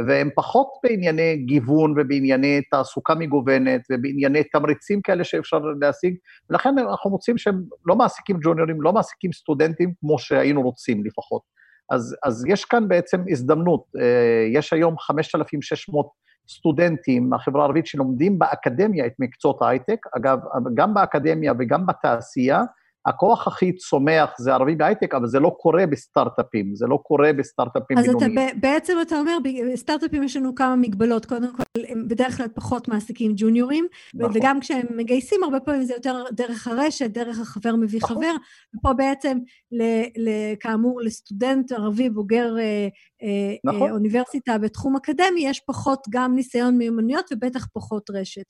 והם 0.09 0.31
פחות 0.37 0.67
בענייני 0.83 1.37
גיוון 1.37 1.95
ובענייני 1.97 2.61
תעסוקה 2.71 3.15
מגוונת 3.15 3.81
ובענייני 3.91 4.45
תמריצים 4.45 5.01
כאלה 5.03 5.25
שאפשר 5.25 5.59
להשיג, 5.81 6.15
ולכן 6.51 6.79
אנחנו 6.79 7.11
מוצאים 7.11 7.39
שהם 7.39 7.63
לא 7.87 7.97
מעסיקים 7.97 8.37
ג'וניורים, 8.43 8.83
לא 8.83 8.93
מעסיקים 8.93 9.33
סטודנטים 9.33 9.93
כמו 10.01 10.19
שהיינו 10.19 10.63
רוצים 10.63 11.05
לפחות. 11.05 11.56
אז, 11.91 12.17
אז 12.25 12.45
יש 12.49 12.65
כאן 12.65 12.89
בעצם 12.89 13.25
הזדמנות. 13.31 13.85
אה, 14.01 14.47
יש 14.53 14.73
היום 14.73 14.99
5,600 14.99 16.09
סטודנטים 16.49 17.31
מהחברה 17.31 17.63
הערבית 17.63 17.87
שלומדים 17.87 18.39
באקדמיה 18.39 19.07
את 19.07 19.13
מקצועות 19.19 19.63
ההייטק. 19.63 19.99
אגב, 20.17 20.39
גם 20.75 20.95
באקדמיה 20.95 21.53
וגם 21.59 21.87
בתעשייה, 21.87 22.63
הכוח 23.07 23.47
הכי 23.47 23.73
צומח 23.73 24.31
זה 24.39 24.55
ערבי 24.55 24.77
בהייטק, 24.77 25.15
אבל 25.15 25.27
זה 25.27 25.41
לא 25.41 25.57
קורה 25.61 25.87
בסטארט-אפים, 25.87 26.75
זה 26.75 26.87
לא 26.87 26.99
קורה 27.03 27.33
בסטארט-אפים 27.33 27.97
בינוניים. 27.97 28.39
אז 28.39 28.45
אתה, 28.49 28.59
בעצם 28.61 28.97
אתה 29.03 29.19
אומר, 29.19 29.37
בסטארט-אפים 29.73 30.23
יש 30.23 30.37
לנו 30.37 30.55
כמה 30.55 30.77
מגבלות, 30.77 31.27
קודם 31.27 31.57
כל, 31.57 31.63
הם 31.89 32.09
בדרך 32.09 32.37
כלל 32.37 32.47
פחות 32.55 32.89
מעסיקים 32.89 33.33
ג'וניורים, 33.37 33.87
נכון. 34.15 34.31
וגם 34.35 34.61
כשהם 34.61 34.87
מגייסים, 34.97 35.43
הרבה 35.45 35.61
פעמים 35.61 35.83
זה 35.83 35.95
יותר 35.95 36.25
דרך 36.33 36.69
הרשת, 36.69 37.11
דרך 37.11 37.41
החבר 37.41 37.77
מביא 37.77 38.01
נכון. 38.03 38.17
חבר, 38.17 38.33
ופה 38.77 38.93
בעצם, 38.93 39.39
ל, 39.73 39.83
ל, 40.17 40.55
כאמור, 40.61 41.01
לסטודנט 41.01 41.73
ערבי 41.73 42.11
בוגר 42.11 42.59
אה, 42.59 42.89
אה, 43.23 43.55
נכון. 43.65 43.91
אוניברסיטה 43.91 44.59
בתחום 44.59 44.97
אקדמי, 44.97 45.41
יש 45.41 45.61
פחות 45.61 46.01
גם 46.11 46.35
ניסיון 46.35 46.79
מיומנויות 46.79 47.25
ובטח 47.33 47.67
פחות 47.73 48.11
רשת. 48.11 48.45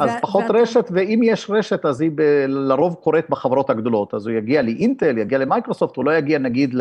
ו- 0.00 0.20
פחות 0.20 0.42
ואתה... 0.42 0.52
רשת, 0.52 0.84
ואם 0.90 1.20
יש 1.24 1.50
רשת, 1.50 1.84
אז 1.84 2.00
היא 2.00 2.10
ב- 2.14 2.44
לרוב 2.48 2.94
קורית 2.94 3.30
בחברות 3.30 3.70
הגדולות. 3.70 3.95
אז 4.14 4.26
הוא 4.26 4.36
יגיע 4.36 4.62
לאינטל, 4.62 5.18
יגיע 5.18 5.38
למייקרוסופט, 5.38 5.96
הוא 5.96 6.04
לא 6.04 6.16
יגיע 6.16 6.38
נגיד 6.38 6.74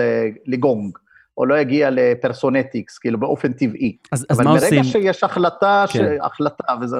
לגונג. 0.45 0.97
או 1.37 1.45
לא 1.45 1.59
יגיע 1.59 1.89
לפרסונטיקס, 1.91 2.97
כאילו 2.97 3.19
באופן 3.19 3.53
טבעי. 3.53 3.97
אז, 4.11 4.25
אז 4.29 4.39
מה 4.39 4.51
עושים? 4.51 4.67
אבל 4.67 4.77
ברגע 4.77 4.83
שיש 4.83 5.23
החלטה, 5.23 5.85
כן. 5.93 5.99
ש... 5.99 6.19
החלטה, 6.21 6.63
וזה, 6.81 6.97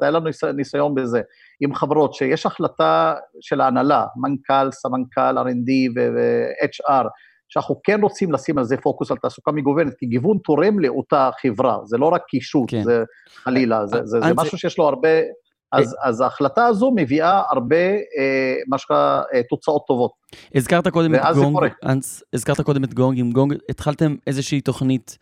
היה 0.00 0.10
לנו 0.10 0.30
ניסיון 0.54 0.94
בזה, 0.94 1.20
עם 1.60 1.74
חברות 1.74 2.14
שיש 2.14 2.46
החלטה 2.46 3.14
של 3.40 3.60
ההנהלה, 3.60 4.06
מנכ"ל, 4.16 4.70
סמנכ"ל, 4.70 5.38
R&D 5.38 5.92
ו-HR, 5.96 7.04
שאנחנו 7.48 7.80
כן 7.84 8.00
רוצים 8.00 8.32
לשים 8.32 8.58
על 8.58 8.64
זה 8.64 8.76
פוקוס 8.76 9.10
על 9.10 9.16
תעסוקה 9.16 9.52
מגוונת, 9.52 9.94
כי 9.98 10.06
גיוון 10.06 10.38
תורם 10.44 10.78
לאותה 10.78 11.30
חברה, 11.42 11.78
זה 11.84 11.98
לא 11.98 12.06
רק 12.06 12.22
קישוט, 12.28 12.70
כן. 12.70 12.82
זה 12.82 13.04
חלילה, 13.34 13.86
זה, 13.86 14.00
זה, 14.04 14.20
זה 14.20 14.34
משהו 14.36 14.58
שיש 14.58 14.78
לו 14.78 14.84
הרבה... 14.84 15.08
אז, 15.78 15.96
אז 16.02 16.20
ההחלטה 16.20 16.66
הזו 16.66 16.90
מביאה 16.96 17.42
הרבה, 17.50 17.76
אה, 17.76 18.54
מה 18.66 18.78
שנקרא, 18.78 19.22
אה, 19.34 19.40
תוצאות 19.50 19.82
טובות. 19.86 20.10
הזכרת 20.54 20.88
קודם 20.88 21.14
את 21.14 21.20
גונג, 21.34 21.72
הזכרת 22.32 22.60
קודם 22.60 22.84
את 22.84 22.94
גונג, 22.94 23.18
עם 23.18 23.32
גונג 23.32 23.54
התחלתם 23.68 24.14
איזושהי 24.26 24.60
תוכנית. 24.60 25.18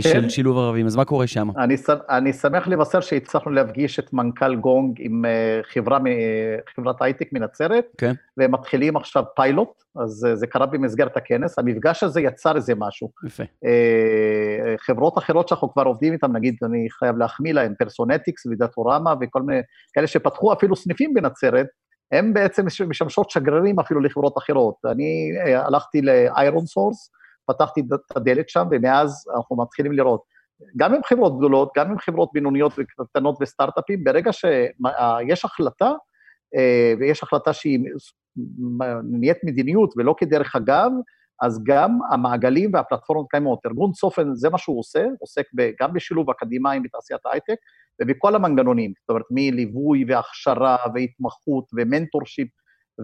של 0.00 0.28
שילוב 0.28 0.58
ערבים, 0.58 0.86
אז 0.86 0.96
מה 0.96 1.04
קורה 1.04 1.26
שם? 1.26 1.48
אני, 1.58 1.76
אני 2.10 2.32
שמח 2.32 2.68
לבשר 2.68 3.00
שהצלחנו 3.00 3.52
להפגיש 3.52 3.98
את 3.98 4.12
מנכ"ל 4.12 4.56
גונג 4.56 4.96
עם 5.00 5.24
אה, 5.24 5.60
חברה, 5.72 5.98
חברת 6.76 7.02
הייטק 7.02 7.28
מנצרת, 7.32 7.84
כן. 7.98 8.12
והם 8.36 8.52
מתחילים 8.52 8.96
עכשיו 8.96 9.24
פיילוט, 9.36 9.82
אז 10.02 10.26
אה, 10.30 10.36
זה 10.36 10.46
קרה 10.46 10.66
במסגרת 10.66 11.16
הכנס, 11.16 11.58
המפגש 11.58 12.02
הזה 12.02 12.20
יצר 12.20 12.56
איזה 12.56 12.74
משהו. 12.76 13.10
יפה. 13.26 13.42
חברות 14.86 15.18
אחרות 15.18 15.48
שאנחנו 15.48 15.72
כבר 15.72 15.82
עובדים 15.82 16.12
איתן, 16.12 16.32
נגיד, 16.32 16.56
אני 16.64 16.86
חייב 16.90 17.16
להחמיא 17.16 17.52
להן, 17.52 17.74
פרסונטיקס 17.78 18.46
ודאטורמה 18.46 19.14
וכל 19.20 19.42
מיני, 19.42 19.60
כאלה 19.94 20.06
שפתחו 20.06 20.52
אפילו 20.52 20.76
סניפים 20.76 21.14
בנצרת, 21.14 21.66
הם 22.12 22.34
בעצם 22.34 22.66
משמשות 22.88 23.30
שגרירים 23.30 23.80
אפילו 23.80 24.00
לחברות 24.00 24.38
אחרות. 24.38 24.74
אני 24.84 25.30
הלכתי 25.54 26.02
לאיירון 26.02 26.66
סורס, 26.66 27.10
פתחתי 27.48 27.80
את 28.10 28.16
הדלת 28.16 28.48
שם, 28.48 28.66
ומאז 28.70 29.24
אנחנו 29.36 29.56
מתחילים 29.56 29.92
לראות. 29.92 30.22
גם 30.76 30.94
עם 30.94 31.00
חברות 31.02 31.38
גדולות, 31.38 31.72
גם 31.76 31.90
עם 31.90 31.98
חברות 31.98 32.30
בינוניות 32.32 32.72
וקטנות 32.78 33.36
וסטארט-אפים, 33.40 34.04
ברגע 34.04 34.32
שיש 34.32 35.44
החלטה, 35.44 35.92
אה, 36.56 36.94
ויש 37.00 37.22
החלטה 37.22 37.52
שהיא 37.52 37.78
נהיית 39.10 39.38
מדיניות 39.44 39.94
ולא 39.96 40.14
כדרך 40.18 40.56
אגב, 40.56 40.90
אז 41.42 41.64
גם 41.64 41.98
המעגלים 42.10 42.70
והפלטפורמות 42.74 43.26
קיימות. 43.30 43.58
ארגון 43.66 43.92
צופן, 43.92 44.34
זה 44.34 44.50
מה 44.50 44.58
שהוא 44.58 44.78
עושה, 44.78 45.06
עוסק 45.20 45.44
גם 45.80 45.92
בשילוב 45.92 46.30
אקדמאים 46.30 46.82
בתעשיית 46.82 47.26
ההייטק 47.26 47.56
ובכל 48.02 48.34
המנגנונים, 48.34 48.92
זאת 49.00 49.10
אומרת, 49.10 49.24
מליווי 49.30 50.04
והכשרה 50.08 50.76
והתמחות 50.94 51.64
ו 51.76 51.83
mentorship 51.83 52.48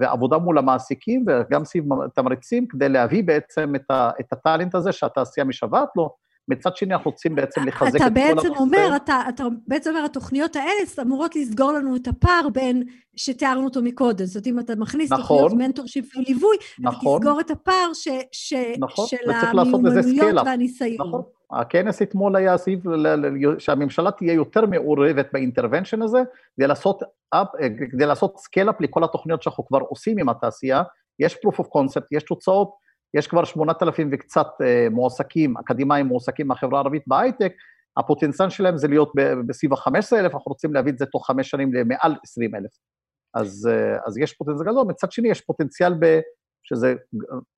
ועבודה 0.00 0.38
מול 0.38 0.58
המעסיקים 0.58 1.24
וגם 1.26 1.64
סביב 1.64 1.84
תמריצים 2.14 2.66
כדי 2.66 2.88
להביא 2.88 3.24
בעצם 3.24 3.74
את, 3.76 3.90
ה, 3.90 4.10
את 4.20 4.32
ה 4.32 4.38
talent 4.38 4.74
הזה 4.74 4.92
שהתעשייה 4.92 5.44
משוועת 5.44 5.88
לו. 5.96 6.24
מצד 6.48 6.76
שני, 6.76 6.94
אנחנו 6.94 7.10
רוצים 7.10 7.34
בעצם 7.34 7.64
לחזק 7.66 7.88
את 7.88 8.00
כל 8.00 8.04
הנושא. 8.04 8.30
אתה 8.30 8.34
בעצם 8.34 8.54
אומר, 8.56 8.96
אתה, 8.96 9.22
אתה 9.28 9.44
בעצם 9.66 9.90
אומר, 9.90 10.04
התוכניות 10.04 10.56
האלה 10.56 10.70
אמורות 11.02 11.36
לסגור 11.36 11.72
לנו 11.72 11.96
את 11.96 12.08
הפער 12.08 12.48
בין, 12.52 12.82
שתיארנו 13.16 13.64
אותו 13.64 13.82
מקודם. 13.82 14.24
זאת 14.24 14.34
אומרת, 14.34 14.46
אם 14.46 14.58
אתה 14.58 14.76
מכניס 14.76 15.12
נכון, 15.12 15.42
תוכניות 15.42 15.52
mentorship 15.66 16.16
וליווי, 16.16 16.56
נכון, 16.78 17.16
אתה 17.16 17.26
תסגור 17.26 17.40
את 17.40 17.50
הפער 17.50 17.90
ש, 17.94 18.08
ש, 18.32 18.54
נכון, 18.78 19.06
של 19.06 19.30
המיומנויות 19.30 20.46
והניסיון. 20.46 21.08
נכון, 21.08 21.22
הכנס 21.52 22.02
אתמול 22.02 22.36
היה 22.36 22.56
סביב 22.56 22.80
שהממשלה 23.58 24.10
תהיה 24.10 24.32
יותר 24.32 24.66
מעורבת 24.66 25.26
ב 25.32 25.38
intervention 25.38 26.02
הזה, 26.02 26.18
כדי 26.56 26.66
לעשות, 26.66 27.02
אפ, 27.30 27.46
כדי 27.92 28.06
לעשות 28.06 28.38
scale-up 28.38 28.80
לכל 28.80 29.04
התוכניות 29.04 29.42
שאנחנו 29.42 29.66
כבר 29.66 29.78
עושים 29.78 30.18
עם 30.18 30.28
התעשייה. 30.28 30.82
יש 31.18 31.34
proof 31.34 31.60
of 31.60 31.64
concept, 31.64 32.06
יש 32.12 32.22
תוצאות, 32.22 32.70
יש 33.14 33.26
כבר 33.26 33.44
8,000 33.44 34.08
וקצת 34.12 34.46
אה, 34.62 34.86
מועסקים, 34.90 35.56
אקדמאים 35.56 36.06
מועסקים 36.06 36.48
מהחברה 36.48 36.78
הערבית 36.78 37.02
בהייטק, 37.06 37.52
הפוטנציאל 37.96 38.50
שלהם 38.50 38.76
זה 38.76 38.88
להיות 38.88 39.12
בסביב 39.46 39.72
ה-15,000, 39.72 40.16
אנחנו 40.24 40.48
רוצים 40.48 40.74
להביא 40.74 40.92
את 40.92 40.98
זה 40.98 41.06
תוך 41.06 41.26
חמש 41.26 41.50
שנים 41.50 41.74
למעל 41.74 42.16
20,000. 42.24 42.70
אז, 43.34 43.68
אה, 43.72 43.96
אז 44.06 44.18
יש 44.18 44.32
פוטנציאל 44.32 44.66
גדול, 44.66 44.86
מצד 44.88 45.12
שני 45.12 45.28
יש 45.28 45.40
פוטנציאל 45.40 45.94
ב... 46.00 46.20
שזה 46.64 46.94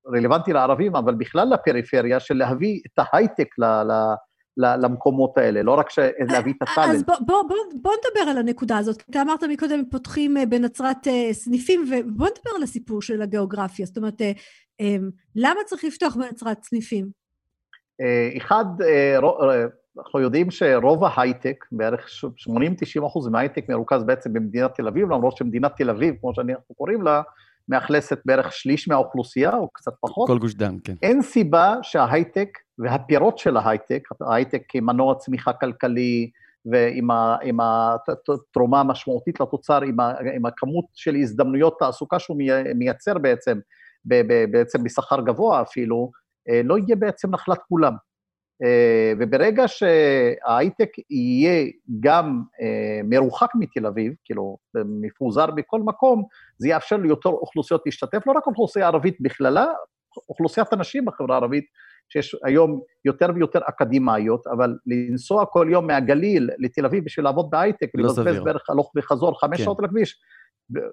רלוונטי 0.07 0.53
לערבים, 0.53 0.97
אבל 0.97 1.15
בכלל 1.15 1.49
לפריפריה, 1.55 2.21
של 2.21 2.37
להביא 2.37 2.81
את 2.87 2.99
ההייטק 2.99 3.49
ל, 3.59 3.65
ל, 3.65 4.15
למקומות 4.57 5.39
האלה, 5.39 5.63
לא 5.63 5.73
רק 5.73 5.87
להביא 6.29 6.53
את 6.57 6.63
הטאלנט. 6.63 6.95
אז 6.95 7.03
בוא, 7.03 7.15
בוא, 7.21 7.43
בוא, 7.49 7.57
בוא 7.83 7.93
נדבר 7.93 8.31
על 8.31 8.39
הנקודה 8.39 8.79
הזאת. 8.79 9.03
אתה 9.11 9.23
אמרת 9.23 9.45
מקודם, 9.45 9.83
פותחים 9.91 10.37
אה, 10.37 10.47
בנצרת 10.47 11.09
אה, 11.09 11.29
סניפים, 11.33 11.81
ובוא 11.81 12.27
נדבר 12.27 12.51
על 12.57 12.63
הסיפור 12.63 13.03
של 13.03 13.23
הגיאוגרפיה. 13.23 13.87
זאת 13.87 13.97
אומרת, 13.97 14.23
אה, 14.23 14.97
למה 15.37 15.61
צריך 15.67 15.85
לפתוח 15.85 16.17
בנצרת 16.17 16.65
סניפים? 16.65 17.27
אחד, 18.37 18.65
אנחנו 19.99 20.21
יודעים 20.21 20.51
שרוב 20.51 21.05
ההייטק, 21.05 21.65
בערך 21.73 22.07
80-90 23.01 23.07
אחוז 23.07 23.29
מההייטק 23.29 23.69
מרוכז 23.69 24.05
בעצם 24.05 24.33
במדינת 24.33 24.75
תל 24.75 24.89
אביב, 24.89 25.09
למרות 25.13 25.37
שמדינת 25.37 25.73
תל 25.77 25.91
אביב, 25.91 26.15
כמו 26.21 26.35
שאנחנו 26.35 26.75
קוראים 26.75 27.03
לה, 27.03 27.23
מאכלסת 27.69 28.19
בערך 28.25 28.53
שליש 28.53 28.89
מהאוכלוסייה, 28.89 29.57
או 29.57 29.69
קצת 29.69 29.93
פחות. 30.01 30.29
כל 30.29 30.39
גוש 30.39 30.55
דן, 30.55 30.77
כן. 30.85 30.95
אין 31.03 31.23
סיבה 31.23 31.75
שההייטק 31.83 32.49
והפירות 32.79 33.39
של 33.39 33.57
ההייטק, 33.57 34.09
ההייטק 34.21 34.63
כמנוע 34.69 35.15
צמיחה 35.15 35.53
כלכלי, 35.53 36.31
ועם 36.71 37.59
התרומה 37.61 38.81
המשמעותית 38.81 39.41
לתוצר, 39.41 39.83
עם, 39.83 39.97
עם 40.37 40.47
הכמות 40.47 40.85
של 40.95 41.15
הזדמנויות 41.15 41.77
תעסוקה 41.79 42.19
שהוא 42.19 42.37
מייצר 42.75 43.19
בעצם, 43.19 43.59
בעצם 44.51 44.85
בשכר 44.85 45.21
גבוה 45.21 45.63
אפילו, 45.63 46.11
לא 46.65 46.79
יהיה 46.79 46.97
בעצם 46.97 47.31
נחלת 47.31 47.59
כולם. 47.69 47.93
וברגע 49.19 49.65
שההייטק 49.69 50.89
יהיה 51.11 51.67
גם 52.01 52.43
מרוחק 53.05 53.51
מתל 53.55 53.87
אביב, 53.87 54.13
כאילו, 54.25 54.57
מפוזר 54.75 55.47
בכל 55.47 55.81
מקום, 55.81 56.25
זה 56.59 56.69
יאפשר 56.69 56.97
ליותר 56.97 57.29
אוכלוסיות 57.29 57.83
להשתתף, 57.87 58.27
לא 58.27 58.33
רק 58.33 58.47
אוכלוסייה 58.47 58.87
ערבית 58.87 59.17
בכללה, 59.21 59.67
אוכלוסיית 60.29 60.73
הנשים 60.73 61.05
בחברה 61.05 61.37
הערבית, 61.37 61.65
שיש 62.09 62.37
היום 62.45 62.81
יותר 63.05 63.27
ויותר 63.35 63.61
אקדמאיות, 63.69 64.47
אבל 64.47 64.77
לנסוע 64.87 65.47
כל 65.47 65.69
יום 65.71 65.87
מהגליל 65.87 66.51
לתל 66.59 66.87
אביב 66.87 67.05
בשביל 67.05 67.25
לעבוד 67.25 67.51
בהייטק, 67.51 67.91
לא 67.95 68.03
ולבזבז 68.03 68.45
בערך 68.45 68.71
הלוך 68.71 68.93
וחזור 68.97 69.41
חמש 69.41 69.59
כן. 69.59 69.65
שעות 69.65 69.79
על 69.79 69.85
הכביש, 69.85 70.21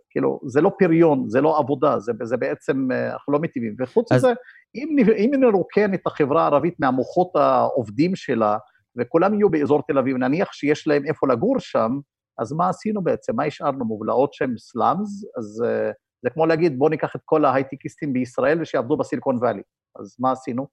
כאילו, 0.10 0.40
זה 0.46 0.62
לא 0.62 0.72
פריון, 0.80 1.30
זה 1.30 1.42
לא 1.42 1.60
עבודה, 1.60 2.00
זה, 2.00 2.12
זה 2.24 2.38
בעצם, 2.38 2.92
אה, 2.92 3.14
אנחנו 3.14 3.34
לא 3.34 3.40
מטיבים. 3.40 3.76
וחוץ 3.80 4.12
מזה, 4.12 4.30
אז... 4.30 4.36
אם, 4.76 4.96
אם 5.18 5.32
נרוקן 5.40 5.94
את 5.94 6.02
החברה 6.06 6.42
הערבית 6.42 6.80
מהמוחות 6.80 7.36
העובדים 7.36 8.16
שלה, 8.16 8.58
וכולם 9.00 9.34
יהיו 9.34 9.50
באזור 9.50 9.82
תל 9.88 9.98
אביב, 9.98 10.18
נניח 10.18 10.54
שיש 10.54 10.88
להם 10.88 11.06
איפה 11.06 11.28
לגור 11.28 11.60
שם, 11.60 12.00
אז 12.40 12.54
מה 12.54 12.70
עשינו 12.70 13.04
בעצם? 13.04 13.36
מה 13.36 13.44
השארנו? 13.44 13.86
מובלעות 13.86 14.34
שהם 14.34 14.58
סלאמס? 14.58 15.26
אז 15.38 15.64
uh, 15.66 15.94
זה 16.24 16.30
כמו 16.30 16.46
להגיד, 16.46 16.80
בואו 16.80 16.90
ניקח 16.90 17.16
את 17.16 17.22
כל 17.26 17.46
ההייטקיסטים 17.46 18.14
בישראל 18.14 18.62
ושיעבדו 18.62 18.98
בסיליקון 18.98 19.38
וואלי. 19.38 19.62
אז 20.00 20.16
מה 20.20 20.32
עשינו? 20.32 20.68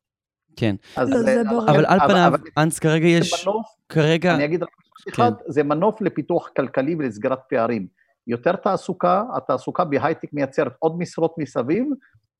כן. 0.56 0.76
אז, 0.96 1.10
לא, 1.10 1.22
זה 1.22 1.42
ברור. 1.50 1.70
אבל 1.70 1.86
על 1.86 1.98
פניו, 2.08 2.32
אנס, 2.58 2.78
כרגע 2.78 3.06
יש... 3.06 3.46
מנוף, 3.46 3.66
כרגע... 3.88 4.34
אני 4.34 4.44
אגיד 4.44 4.62
רק 4.62 4.68
משהו 4.68 5.12
אחד, 5.12 5.32
כן. 5.38 5.52
זה 5.52 5.62
מנוף 5.62 6.00
לפיתוח 6.00 6.50
כלכלי 6.56 6.94
ולסגירת 6.98 7.38
פערים. 7.48 7.86
יותר 8.26 8.56
תעסוקה, 8.56 9.22
התעסוקה 9.36 9.84
בהייטק 9.84 10.28
מייצרת 10.32 10.72
עוד 10.78 10.98
משרות 10.98 11.34
מסביב, 11.38 11.86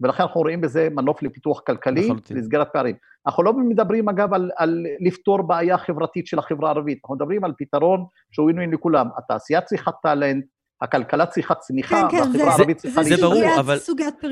ולכן 0.01 0.23
אנחנו 0.23 0.41
רואים 0.41 0.61
בזה 0.61 0.89
מנוף 0.91 1.23
לפיתוח 1.23 1.61
כלכלי, 1.61 2.09
לסגירת 2.31 2.69
פערים. 2.73 2.97
אנחנו 3.27 3.43
לא 3.43 3.53
מדברים 3.53 4.09
אגב 4.09 4.35
על, 4.35 4.51
על 4.57 4.87
לפתור 5.01 5.43
בעיה 5.43 5.79
חברתית 5.79 6.27
של 6.27 6.39
החברה 6.39 6.69
הערבית, 6.69 6.99
אנחנו 7.05 7.15
מדברים 7.15 7.45
על 7.45 7.53
פתרון 7.59 8.05
שהוא 8.31 8.49
עינוי 8.49 8.67
לכולם. 8.67 9.07
התעשייה 9.19 9.61
צריכה 9.61 9.91
טאלנט, 10.03 10.45
הכלכלה 10.83 11.27
צריכה 11.27 11.55
צמיחה, 11.55 12.09
כן, 12.11 12.17
כן, 12.17 12.29
והחברה 12.29 12.53
הערבית 12.53 12.77
צריכה... 12.77 13.03
זה, 13.03 13.17
זה 13.17 13.23
ברור, 13.23 13.61
אבל 13.61 13.79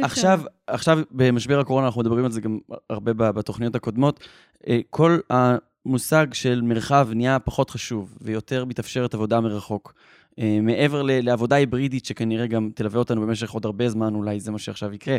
עכשיו, 0.03 0.41
עכשיו 0.67 0.99
במשבר 1.11 1.61
הקורונה, 1.61 1.87
אנחנו 1.87 2.01
מדברים 2.01 2.25
על 2.25 2.31
זה 2.31 2.41
גם 2.41 2.59
הרבה 2.91 3.33
בתוכניות 3.33 3.75
הקודמות, 3.75 4.29
אה, 4.69 4.79
כל 4.91 5.19
המושג 5.31 6.27
של 6.33 6.61
מרחב 6.63 7.09
נהיה 7.15 7.39
פחות 7.39 7.71
חשוב, 7.71 8.19
ויותר 8.21 8.65
מתאפשרת 8.65 9.15
עבודה 9.15 9.41
מרחוק. 9.41 9.95
אה, 10.39 10.59
מעבר 10.63 11.03
לעבודה 11.05 11.57
היברידית, 11.57 12.05
שכנראה 12.05 12.47
גם 12.47 12.71
תלווה 12.75 12.99
אותנו 12.99 13.21
במשך 13.21 13.51
עוד 13.51 13.65
הרבה 13.65 13.89
זמן, 13.89 14.15
אולי 14.15 14.41
זה 14.41 14.53
מה 14.53 14.59
שעכשיו 14.59 14.95
יקרה, 14.95 15.17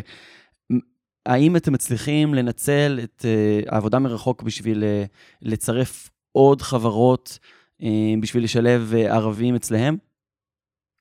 האם 1.26 1.56
אתם 1.56 1.72
מצליחים 1.72 2.34
לנצל 2.34 3.00
את 3.04 3.24
אה, 3.24 3.60
העבודה 3.68 3.98
מרחוק 3.98 4.42
בשביל 4.42 4.84
לצרף 5.42 6.10
עוד 6.32 6.62
חברות, 6.62 7.38
בשביל 8.20 8.44
לשלב 8.44 8.92
ערבים 8.94 9.54
אצלהם? 9.54 9.96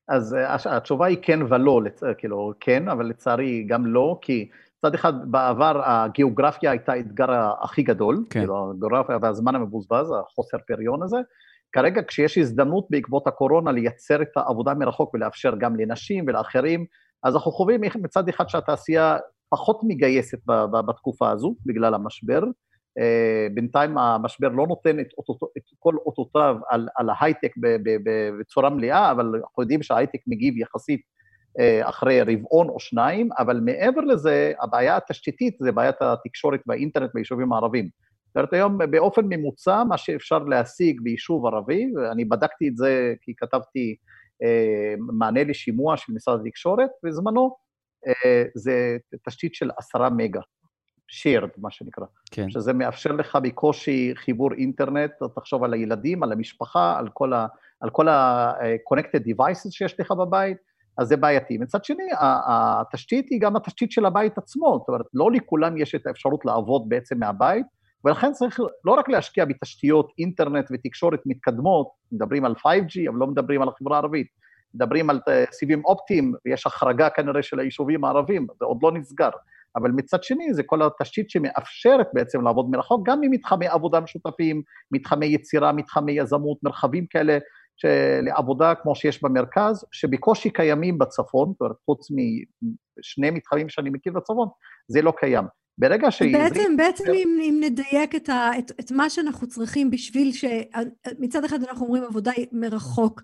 אז 0.09 0.33
אה, 0.33 0.77
התשובה 0.77 1.05
היא 1.05 1.17
כן 1.21 1.39
ולא, 1.49 1.83
לצ... 1.83 2.03
כאילו 2.17 2.53
כן, 2.59 2.89
אבל 2.89 3.05
לצערי 3.05 3.63
גם 3.63 3.85
לא, 3.85 4.19
כי 4.21 4.49
מצד 4.77 4.93
אחד 4.93 5.31
בעבר 5.31 5.81
הגיאוגרפיה 5.85 6.71
הייתה 6.71 6.91
האתגר 6.91 7.53
הכי 7.61 7.83
גדול, 7.83 8.25
כן. 8.29 8.39
כאילו 8.39 8.71
הגיאוגרפיה 8.71 9.17
והזמן 9.21 9.55
המבוזבז, 9.55 10.11
החוסר 10.11 10.57
פריון 10.67 11.03
הזה. 11.03 11.17
כרגע 11.71 12.01
כשיש 12.07 12.37
הזדמנות 12.37 12.87
בעקבות 12.89 13.27
הקורונה 13.27 13.71
לייצר 13.71 14.21
את 14.21 14.27
העבודה 14.35 14.73
מרחוק 14.73 15.13
ולאפשר 15.13 15.55
גם 15.59 15.75
לנשים 15.75 16.25
ולאחרים, 16.27 16.85
אז 17.23 17.35
אנחנו 17.35 17.51
חווים 17.51 17.81
מצד 18.01 18.29
אחד 18.29 18.49
שהתעשייה 18.49 19.17
פחות 19.49 19.79
מגייסת 19.83 20.39
בתקופה 20.87 21.31
הזו, 21.31 21.55
בגלל 21.65 21.93
המשבר, 21.93 22.43
אה, 22.99 23.47
בינתיים 23.53 23.97
המשבר 23.97 24.47
לא 24.47 24.67
נותן 24.67 24.99
את, 24.99 25.07
אותו, 25.17 25.47
את 25.57 25.63
כל 25.79 25.95
אותותיו 26.05 26.55
על, 26.69 26.87
על 26.95 27.09
ההייטק 27.09 27.51
בצורה 28.39 28.69
מלאה, 28.69 29.11
אבל 29.11 29.25
אנחנו 29.43 29.63
יודעים 29.63 29.83
שההייטק 29.83 30.19
מגיב 30.27 30.57
יחסית 30.57 31.01
אה, 31.59 31.89
אחרי 31.89 32.21
רבעון 32.21 32.69
או 32.69 32.79
שניים, 32.79 33.29
אבל 33.39 33.59
מעבר 33.59 34.01
לזה, 34.01 34.53
הבעיה 34.61 34.97
התשתיתית 34.97 35.57
זה 35.59 35.71
בעיית 35.71 36.01
התקשורת 36.01 36.59
והאינטרנט 36.67 37.11
ביישובים 37.13 37.53
הערביים. 37.53 37.89
זאת 38.29 38.35
אומרת, 38.35 38.53
היום 38.53 38.77
באופן 38.91 39.21
ממוצע, 39.29 39.83
מה 39.83 39.97
שאפשר 39.97 40.39
להשיג 40.39 41.01
ביישוב 41.01 41.45
ערבי, 41.45 41.91
ואני 41.95 42.25
בדקתי 42.25 42.67
את 42.67 42.77
זה 42.77 43.13
כי 43.21 43.33
כתבתי 43.37 43.95
אה, 44.43 44.95
מענה 44.97 45.43
לשימוע 45.43 45.97
של 45.97 46.13
משרד 46.13 46.39
התקשורת 46.45 46.89
בזמנו, 47.03 47.55
אה, 48.07 48.43
זה 48.55 48.97
תשתית 49.27 49.55
של 49.55 49.69
עשרה 49.77 50.09
מגה. 50.09 50.41
shared, 51.11 51.49
מה 51.57 51.71
שנקרא. 51.71 52.05
כן. 52.31 52.49
שזה 52.49 52.73
מאפשר 52.73 53.11
לך 53.11 53.35
בקושי 53.35 54.11
חיבור 54.15 54.53
אינטרנט, 54.53 55.11
תחשוב 55.35 55.63
על 55.63 55.73
הילדים, 55.73 56.23
על 56.23 56.31
המשפחה, 56.31 56.99
על 57.81 57.89
כל 57.89 58.07
ה-connected 58.07 59.23
devices 59.27 59.71
שיש 59.71 59.99
לך 59.99 60.11
בבית, 60.11 60.57
אז 60.97 61.07
זה 61.07 61.17
בעייתי. 61.17 61.57
מצד 61.57 61.83
שני, 61.83 62.03
התשתית 62.19 63.29
היא 63.29 63.41
גם 63.41 63.55
התשתית 63.55 63.91
של 63.91 64.05
הבית 64.05 64.37
עצמו, 64.37 64.77
זאת 64.79 64.87
אומרת, 64.87 65.05
לא 65.13 65.31
לכולם 65.31 65.77
יש 65.77 65.95
את 65.95 66.07
האפשרות 66.07 66.45
לעבוד 66.45 66.89
בעצם 66.89 67.19
מהבית, 67.19 67.65
ולכן 68.05 68.31
צריך 68.31 68.59
לא 68.85 68.91
רק 68.91 69.09
להשקיע 69.09 69.45
בתשתיות 69.45 70.11
אינטרנט 70.19 70.65
ותקשורת 70.71 71.19
מתקדמות, 71.25 71.87
מדברים 72.11 72.45
על 72.45 72.53
5G, 72.53 73.09
אבל 73.09 73.17
לא 73.17 73.27
מדברים 73.27 73.61
על 73.61 73.67
החברה 73.69 73.97
הערבית, 73.97 74.27
מדברים 74.73 75.09
על 75.09 75.19
סיבים 75.51 75.85
אופטיים, 75.85 76.33
ויש 76.45 76.65
החרגה 76.65 77.09
כנראה 77.09 77.43
של 77.43 77.59
היישובים 77.59 78.05
הערבים, 78.05 78.47
זה 78.59 78.65
עוד 78.65 78.77
לא 78.83 78.91
נסגר. 78.91 79.29
אבל 79.75 79.91
מצד 79.91 80.23
שני 80.23 80.53
זה 80.53 80.63
כל 80.63 80.81
התשתית 80.81 81.29
שמאפשרת 81.29 82.07
בעצם 82.13 82.41
לעבוד 82.41 82.69
מרחוק, 82.69 83.07
גם 83.07 83.21
ממתחמי 83.21 83.67
עבודה 83.67 83.99
משותפים, 83.99 84.61
מתחמי 84.91 85.25
יצירה, 85.25 85.71
מתחמי 85.71 86.11
יזמות, 86.11 86.57
מרחבים 86.63 87.05
כאלה 87.09 87.37
לעבודה 88.23 88.75
כמו 88.75 88.95
שיש 88.95 89.23
במרכז, 89.23 89.85
שבקושי 89.91 90.49
קיימים 90.49 90.97
בצפון, 90.97 91.53
חוץ 91.85 92.07
משני 92.11 93.29
מתחמים 93.31 93.69
שאני 93.69 93.89
מכיר 93.89 94.13
בצפון, 94.13 94.47
זה 94.87 95.01
לא 95.01 95.13
קיים. 95.17 95.45
ברגע 95.79 96.11
ש... 96.11 96.21
בעצם, 96.21 96.77
בעצם 96.77 97.03
אם, 97.13 97.39
אם 97.41 97.59
נדייק 97.63 98.15
את, 98.15 98.29
ה, 98.29 98.51
את, 98.59 98.71
את 98.79 98.91
מה 98.91 99.09
שאנחנו 99.09 99.47
צריכים 99.47 99.89
בשביל 99.91 100.31
ש... 100.31 100.45
מצד 101.19 101.43
אחד 101.43 101.63
אנחנו 101.63 101.85
אומרים 101.85 102.03
עבודה 102.03 102.31
מרחוק, 102.51 103.21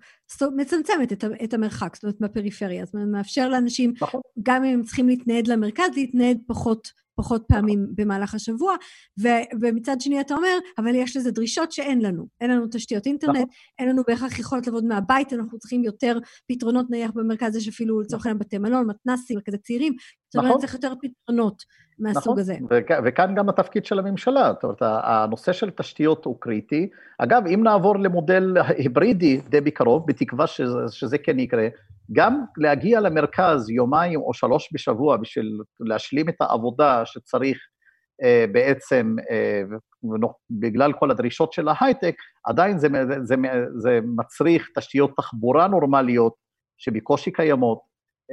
מצמצמת 0.56 1.12
את, 1.12 1.24
את 1.44 1.54
המרחק, 1.54 1.96
זאת 1.96 2.04
אומרת 2.04 2.20
בפריפריה, 2.20 2.86
זאת 2.86 2.94
אומרת 2.94 3.10
מאפשר 3.12 3.50
לאנשים, 3.50 3.94
נכון. 4.02 4.22
גם 4.44 4.63
אם 4.63 4.74
הם 4.74 4.84
צריכים 4.84 5.08
להתנייד 5.08 5.48
למרכז, 5.48 5.89
להתנייד 5.96 6.41
פחות 6.48 6.91
פחות 7.15 7.43
פעמים 7.47 7.86
במהלך 7.95 8.36
השבוע, 8.36 8.75
ו- 9.21 9.28
ומצד 9.62 10.01
שני 10.01 10.21
אתה 10.21 10.36
אומר, 10.36 10.58
אבל 10.78 10.95
יש 10.95 11.17
לזה 11.17 11.32
דרישות 11.32 11.71
שאין 11.71 12.01
לנו. 12.01 12.25
אין 12.41 12.51
לנו 12.51 12.65
תשתיות 12.71 13.06
אינטרנט, 13.06 13.36
נכון. 13.36 13.49
אין 13.80 13.89
לנו 13.89 14.01
בהכרח 14.08 14.39
יכולת 14.39 14.67
לעבוד 14.67 14.86
מהבית, 14.86 15.34
אנחנו 15.34 15.60
צריכים 15.60 15.84
יותר 15.84 16.17
פתרונות, 16.47 16.86
נניח 16.89 17.12
במרכז 17.15 17.56
יש 17.56 17.67
אפילו 17.67 18.01
לצורך. 18.01 18.25
העניין 18.25 18.39
בתי 18.39 18.58
מלון, 18.58 18.88
מתנ"סים, 18.88 19.39
כזה 19.45 19.58
צעירים, 19.58 19.93
זאת 20.30 20.36
אומרת, 20.36 20.49
נכון. 20.49 20.62
צריך 20.62 20.73
יותר 20.73 20.93
פתרונות 21.01 21.63
מהסוג 21.99 22.21
נכון. 22.23 22.39
הזה. 22.39 22.56
וכ- 22.69 22.99
וכאן 23.06 23.36
גם 23.36 23.49
התפקיד 23.49 23.86
של 23.86 23.99
הממשלה, 23.99 24.51
זאת 24.54 24.63
אומרת, 24.63 24.78
הנושא 24.82 25.54
של 25.54 25.69
תשתיות 25.69 26.25
הוא 26.25 26.38
קריטי. 26.39 26.89
אגב, 27.17 27.47
אם 27.47 27.63
נעבור 27.63 27.99
למודל 27.99 28.54
היברידי 28.67 29.41
די 29.49 29.62
בקרוב, 29.62 30.04
בתקווה 30.08 30.47
שזה, 30.47 30.78
שזה 30.91 31.17
כן 31.17 31.39
יקרה, 31.39 31.67
גם 32.12 32.44
להגיע 32.58 33.00
למרכז 33.00 33.70
יומיים 33.70 34.22
או 34.22 34.34
שלוש 34.34 34.70
בשבוע 34.74 35.18
בשביל 35.18 35.62
להשלים 35.80 36.30
את 36.30 36.36
העבודה 36.39 37.06
שצריך 37.06 37.58
אה, 38.24 38.46
בעצם, 38.52 39.15
אה, 39.32 39.62
בגלל 40.50 40.94
כל 40.94 41.12
הדרישות 41.12 41.54
של 41.54 41.68
ההייטק, 41.68 42.15
עדיין 42.46 42.78
זה, 42.78 42.88
זה, 43.08 43.15
זה, 43.24 43.36
זה 43.78 44.00
מצריך 44.18 44.70
תשתיות 44.78 45.12
תחבורה 45.18 45.68
נורמליות 45.68 46.34
שבקושי 46.78 47.32
קיימות, 47.32 47.80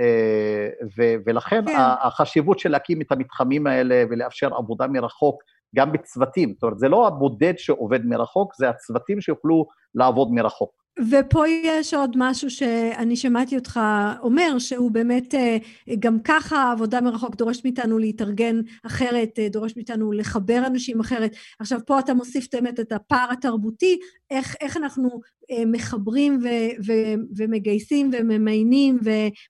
אה, 0.01 0.69
ו, 0.99 1.15
ולכן 1.27 1.67
כן. 1.67 1.77
החשיבות 1.79 2.59
של 2.59 2.71
להקים 2.71 3.01
את 3.03 3.13
המתחמים 3.13 3.67
האלה 3.67 4.05
ולאפשר 4.11 4.55
עבודה 4.55 4.87
מרחוק 4.87 5.43
גם 5.77 5.93
בצוותים, 5.93 6.53
זאת 6.55 6.63
אומרת, 6.63 6.79
זה 6.79 6.89
לא 6.89 7.07
הבודד 7.07 7.55
שעובד 7.57 8.07
מרחוק, 8.07 8.55
זה 8.55 8.69
הצוותים 8.69 9.21
שיוכלו 9.21 9.67
לעבוד 9.95 10.29
מרחוק. 10.33 10.82
ופה 11.11 11.49
יש 11.49 11.95
עוד 11.95 12.15
משהו 12.17 12.51
שאני 12.51 13.17
שמעתי 13.17 13.57
אותך 13.57 13.81
אומר, 14.21 14.59
שהוא 14.59 14.91
באמת 14.91 15.35
אה, 15.35 15.57
גם 15.99 16.19
ככה 16.25 16.73
עבודה 16.73 17.01
מרחוק 17.01 17.37
דורשת 17.37 17.65
מאיתנו 17.65 17.99
להתארגן 17.99 18.61
אחרת, 18.87 19.39
אה, 19.39 19.49
דורשת 19.49 19.77
מאיתנו 19.77 20.13
לחבר 20.13 20.63
אנשים 20.67 21.01
אחרת. 21.01 21.37
עכשיו 21.61 21.81
פה 21.87 21.99
אתה 21.99 22.15
מוסיף 22.15 22.47
באמת 22.53 22.81
את 22.81 22.93
הפער 22.93 23.29
התרבותי, 23.33 23.99
איך, 24.31 24.57
איך 24.61 24.77
אנחנו 24.77 25.21
אה, 25.51 25.63
מחברים 25.67 26.41
ו, 26.43 26.49
ו, 26.87 26.93
ומגייסים 27.37 28.11
וממיינים 28.13 28.99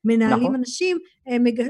ומנהלים 0.04 0.42
נכון. 0.42 0.54
אנשים, 0.54 0.98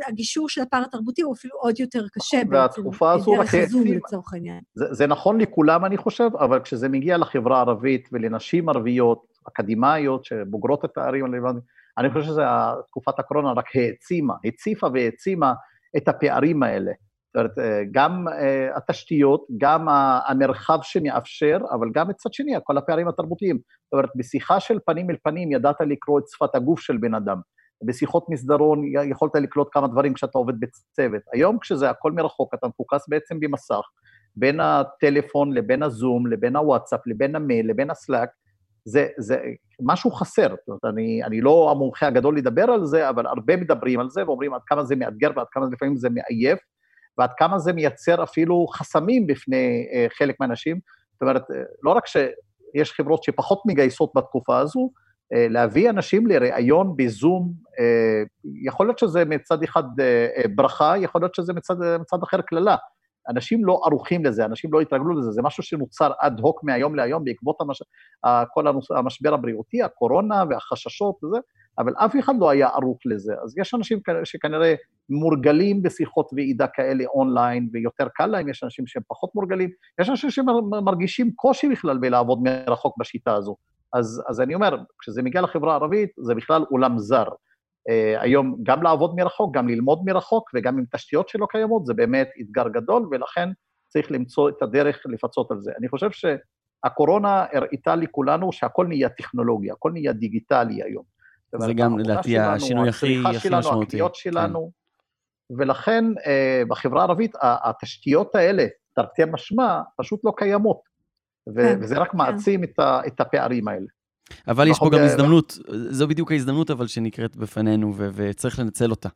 הגישור 0.09 0.49
של 0.49 0.61
הפער 0.61 0.83
התרבותי 0.83 1.23
הוא 1.23 1.35
אפילו 1.35 1.55
עוד 1.61 1.81
יותר 1.81 2.07
קשה 2.13 2.37
נכון, 2.37 2.51
בעצם, 2.51 2.81
והתקופה 2.81 3.13
הזו 3.13 3.35
דרך 3.37 3.55
הזום 3.55 3.87
לצורך 3.87 4.33
העניין. 4.33 4.61
זה, 4.75 4.85
זה 4.91 5.07
נכון 5.07 5.41
לכולם 5.41 5.85
אני 5.85 5.97
חושב, 5.97 6.29
אבל 6.39 6.61
כשזה 6.61 6.89
מגיע 6.89 7.19
לחברה 7.19 7.57
הערבית 7.57 8.09
ולנשים 8.13 8.69
ערביות, 8.69 9.32
אקדמאיות 9.49 10.25
שבוגרות 10.25 10.85
את 10.85 10.91
התארים 10.91 11.25
הרלוונטיים, 11.25 11.63
אני 11.99 12.11
חושב 12.11 12.33
שתקופת 12.33 13.19
הקורונה 13.19 13.53
רק 13.53 13.77
העצימה, 13.77 14.35
הציפה 14.45 14.87
והעצימה 14.95 15.53
את 15.97 16.09
הפערים 16.09 16.63
האלה. 16.63 16.93
זאת 17.35 17.37
אומרת, 17.37 17.59
אה, 17.59 17.83
גם 17.93 18.29
uh, 18.29 18.77
התשתיות, 18.77 19.47
גם 19.59 19.87
המרחב 20.29 20.79
שמאפשר, 20.83 21.59
אבל 21.71 21.87
גם 21.95 22.09
מצד 22.09 22.33
שני, 22.33 22.53
כל 22.65 22.79
הפערים 22.79 23.09
התרבותיים. 23.09 23.57
זאת 23.57 23.93
אומרת, 23.93 24.11
בשיחה 24.17 24.61
של 24.61 24.79
פנים 24.87 25.11
אל 25.11 25.17
פנים 25.25 25.53
ידעת 25.53 25.81
לקרוא 25.81 26.19
את 26.19 26.25
שפת 26.29 26.55
הגוף 26.55 26.81
של 26.81 26.97
בן 26.97 27.15
אדם. 27.15 27.41
בשיחות 27.85 28.27
מסדרון 28.31 28.83
יכולת 29.11 29.35
לקלוט 29.35 29.69
כמה 29.73 29.89
דברים 29.89 30.15
כשאתה 30.15 30.39
עובד 30.39 30.55
בצוות. 30.61 31.23
היום 31.33 31.59
כשזה 31.59 31.91
הכל 31.91 32.13
מרחוק, 32.13 32.55
אתה 32.55 32.69
מפוקס 32.69 33.09
בעצם 33.09 33.41
במסך, 33.41 33.83
בין 34.37 34.61
הטלפון 34.61 35.53
לבין 35.53 35.83
הזום, 35.83 36.27
לבין 36.27 36.57
הוואטסאפ, 36.57 37.01
לבין 37.07 37.37
המייל, 37.37 37.71
לבין 37.71 37.91
הסלאק, 37.91 38.29
זה, 38.85 39.07
זה 39.19 39.37
משהו 39.81 40.11
חסר. 40.11 40.49
זאת 40.49 40.69
אומרת, 40.69 40.85
אני, 40.85 41.25
אני 41.25 41.41
לא 41.41 41.71
המומחה 41.71 42.07
הגדול 42.07 42.39
לדבר 42.39 42.71
על 42.71 42.85
זה, 42.85 43.09
אבל 43.09 43.27
הרבה 43.27 43.57
מדברים 43.57 44.01
על 44.01 44.11
זה 44.11 44.25
ואומרים 44.27 44.55
עד 44.55 44.61
כמה 44.67 44.85
זה 44.85 44.97
מאתגר 44.97 45.31
ועד 45.37 45.47
כמה 45.51 45.67
לפעמים 45.73 45.97
זה 45.97 46.09
מעייף, 46.11 46.59
ועד 47.19 47.31
כמה 47.39 47.59
זה 47.59 47.73
מייצר 47.73 48.23
אפילו 48.23 48.67
חסמים 48.67 49.27
בפני 49.27 49.87
אה, 49.93 50.07
חלק 50.19 50.37
מהאנשים. 50.41 50.79
זאת 51.13 51.23
אומרת, 51.23 51.51
אה, 51.51 51.57
לא 51.83 51.91
רק 51.91 52.07
שיש 52.07 52.93
חברות 52.93 53.23
שפחות 53.23 53.63
מגייסות 53.67 54.13
בתקופה 54.17 54.59
הזו, 54.59 54.91
אה, 55.35 55.47
להביא 55.49 55.91
אנשים 55.91 56.27
לראיון 56.27 56.97
בזום, 56.97 57.53
אה, 57.81 58.23
יכול 58.65 58.87
להיות 58.87 58.99
שזה 58.99 59.25
מצד 59.25 59.63
אחד 59.63 59.83
ברכה, 60.55 60.95
יכול 60.99 61.21
להיות 61.21 61.35
שזה 61.35 61.53
מצד, 61.53 61.75
מצד 62.01 62.23
אחר 62.23 62.41
קללה. 62.41 62.77
אנשים 63.29 63.65
לא 63.65 63.81
ערוכים 63.85 64.25
לזה, 64.25 64.45
אנשים 64.45 64.73
לא 64.73 64.81
התרגלו 64.81 65.19
לזה, 65.19 65.31
זה 65.31 65.43
משהו 65.43 65.63
שנוצר 65.63 66.13
אד 66.21 66.41
הוק 66.41 66.65
מהיום 66.65 66.95
להיום 66.95 67.25
בעקבות 67.25 67.61
המש... 67.61 67.83
כל 68.55 68.65
המשבר 68.97 69.35
הבריאותי, 69.35 69.83
הקורונה 69.83 70.45
והחששות 70.51 71.25
וזה, 71.25 71.37
אבל 71.79 71.93
אף 71.97 72.17
אחד 72.21 72.35
לא 72.39 72.51
היה 72.51 72.69
ערוך 72.69 72.99
לזה. 73.05 73.35
אז 73.45 73.59
יש 73.59 73.75
אנשים 73.75 73.99
שכנראה 74.25 74.75
מורגלים 75.11 75.83
בשיחות 75.83 76.31
ועידה 76.37 76.67
כאלה 76.67 77.05
אונליין, 77.15 77.69
ויותר 77.73 78.07
קל 78.15 78.27
להם, 78.27 78.49
יש 78.49 78.65
אנשים 78.65 78.87
שהם 78.87 79.03
פחות 79.09 79.35
מורגלים, 79.35 79.71
יש 80.01 80.11
אנשים 80.11 80.31
שמרגישים 80.31 81.33
קושי 81.35 81.69
בכלל 81.69 81.99
בלעבוד 81.99 82.43
מרחוק 82.43 82.97
בשיטה 82.99 83.35
הזו. 83.35 83.57
אז, 83.93 84.23
אז 84.29 84.41
אני 84.41 84.55
אומר, 84.55 84.77
כשזה 84.99 85.23
מגיע 85.23 85.41
לחברה 85.41 85.73
הערבית, 85.73 86.11
זה 86.19 86.35
בכלל 86.35 86.65
עולם 86.71 86.99
זר. 86.99 87.27
Uh, 87.89 88.23
היום 88.23 88.57
גם 88.63 88.83
לעבוד 88.83 89.15
מרחוק, 89.17 89.57
גם 89.57 89.69
ללמוד 89.69 90.03
מרחוק, 90.05 90.51
וגם 90.55 90.79
עם 90.79 90.85
תשתיות 90.93 91.29
שלא 91.29 91.47
קיימות, 91.51 91.87
זה 91.87 91.95
באמת 91.95 92.31
אתגר 92.41 92.69
גדול, 92.69 93.09
ולכן 93.11 93.49
צריך 93.89 94.11
למצוא 94.11 94.49
את 94.49 94.63
הדרך 94.63 95.03
לפצות 95.05 95.51
על 95.51 95.61
זה. 95.61 95.73
אני 95.79 95.89
חושב 95.89 96.09
שהקורונה 96.11 97.45
הראתה 97.53 97.97
לכולנו 97.97 98.53
שהכל 98.53 98.87
נהיה 98.87 99.09
טכנולוגיה, 99.09 99.73
הכל 99.73 99.93
נהיה 99.93 100.13
דיגיטלי 100.13 100.83
היום. 100.83 101.05
זה 101.59 101.73
גם 101.73 101.99
לדעתי 101.99 102.39
השינוי 102.39 102.89
הכי 102.89 103.19
משמעותי. 103.19 103.37
הצריכה 103.37 103.63
שלנו, 103.63 103.83
הקניות 103.83 104.15
שלנו, 104.15 104.71
כן. 105.49 105.55
ולכן 105.59 106.05
uh, 106.05 106.69
בחברה 106.69 107.01
הערבית 107.01 107.33
התשתיות 107.43 108.35
האלה, 108.35 108.67
תרתי 108.95 109.23
משמע, 109.33 109.81
פשוט 109.97 110.21
לא 110.25 110.33
קיימות. 110.37 110.81
כן, 111.57 111.79
וזה 111.81 111.99
רק 111.99 112.11
כן. 112.11 112.19
מעצים 112.19 112.65
את 113.07 113.21
הפערים 113.21 113.69
האלה. 113.69 113.87
אבל 114.49 114.69
יש 114.69 114.79
פה 114.79 114.91
גם 114.91 115.01
הזדמנות, 115.01 115.59
זו 115.91 116.09
בדיוק 116.09 116.33
ההזדמנות 116.33 116.71
אבל 116.71 116.87
שנקראת 116.87 117.37
בפנינו, 117.37 117.93
ו- 117.97 118.09
וצריך 118.15 118.59
לנצל 118.59 118.91
אותה. 118.91 119.09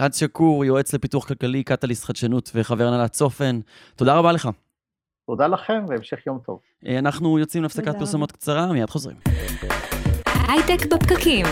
רז 0.00 0.16
שקור, 0.16 0.64
יועץ 0.64 0.94
לפיתוח 0.94 1.28
כלכלי, 1.28 1.64
קטליסט 1.64 2.04
חדשנות 2.04 2.50
וחבר 2.54 2.88
הנהלת 2.88 3.12
צופן, 3.12 3.60
תודה 3.96 4.14
רבה 4.14 4.32
לך. 4.32 4.48
תודה 5.26 5.46
לכם 5.46 5.84
והמשך 5.88 6.26
יום 6.26 6.38
טוב. 6.46 6.58
אה, 6.86 6.98
אנחנו 6.98 7.38
יוצאים 7.38 7.62
להפסקת 7.62 7.96
פרסומות 7.98 8.32
קצרה, 8.32 8.72
מיד 8.72 8.90
חוזרים. 8.90 9.16
הייטק 10.48 10.86
בפקקים. 10.86 11.46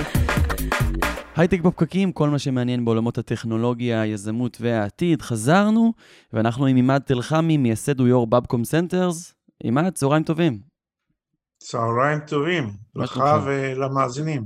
הייטק 1.36 1.60
בפקקים, 1.60 2.12
כל 2.12 2.28
מה 2.28 2.38
שמעניין 2.38 2.84
בעולמות 2.84 3.18
הטכנולוגיה, 3.18 4.00
היזמות 4.00 4.58
והעתיד. 4.60 5.22
חזרנו, 5.22 5.92
ואנחנו 6.32 6.66
עם 6.66 6.76
עימאד 6.76 6.98
תלחמי, 6.98 7.56
מייסד 7.56 8.00
ויו"ר 8.00 8.26
Babcom 8.26 8.64
Centers. 8.64 9.34
עימאד, 9.62 9.92
צהריים 9.92 10.22
טובים. 10.22 10.71
צהריים 11.62 12.20
טובים, 12.20 12.70
לך 12.96 13.22
ולמאזינים. 13.44 14.42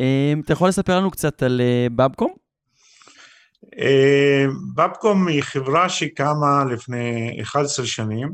אמ, 0.00 0.40
אתה 0.44 0.52
יכול 0.52 0.68
לספר 0.68 0.96
לנו 0.98 1.10
קצת 1.10 1.42
על 1.42 1.60
אה, 1.60 1.86
Babcom? 1.96 2.34
אה, 3.78 4.46
Babcom 4.74 5.28
היא 5.28 5.42
חברה 5.42 5.88
שקמה 5.88 6.64
לפני 6.70 7.38
11 7.42 7.86
שנים. 7.86 8.32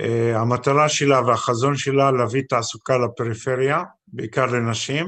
אה, 0.00 0.40
המטרה 0.40 0.88
שלה 0.88 1.20
והחזון 1.20 1.76
שלה 1.76 2.10
להביא 2.10 2.42
תעסוקה 2.48 2.98
לפריפריה, 2.98 3.82
בעיקר 4.08 4.46
לנשים. 4.46 5.06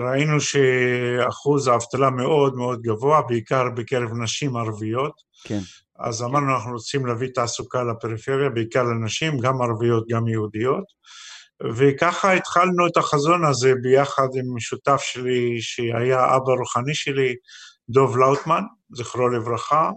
ראינו 0.00 0.40
שאחוז 0.40 1.68
האבטלה 1.68 2.10
מאוד 2.10 2.56
מאוד 2.56 2.82
גבוה, 2.82 3.22
בעיקר 3.22 3.64
בקרב 3.76 4.10
נשים 4.22 4.56
ערביות. 4.56 5.12
כן. 5.44 5.60
אז 5.98 6.22
אמרנו, 6.22 6.54
אנחנו 6.54 6.72
רוצים 6.72 7.06
להביא 7.06 7.28
תעסוקה 7.34 7.82
לפריפריה, 7.84 8.50
בעיקר 8.50 8.82
לנשים, 8.82 9.38
גם 9.38 9.62
ערביות, 9.62 10.04
גם 10.10 10.28
יהודיות. 10.28 10.84
וככה 11.76 12.32
התחלנו 12.32 12.86
את 12.86 12.96
החזון 12.96 13.44
הזה 13.44 13.72
ביחד 13.82 14.28
עם 14.34 14.60
שותף 14.60 15.00
שלי, 15.00 15.60
שהיה 15.60 16.36
אבא 16.36 16.52
רוחני 16.52 16.94
שלי, 16.94 17.34
דוב 17.88 18.16
לאוטמן, 18.16 18.62
זכרו 18.94 19.28
לברכה. 19.28 19.90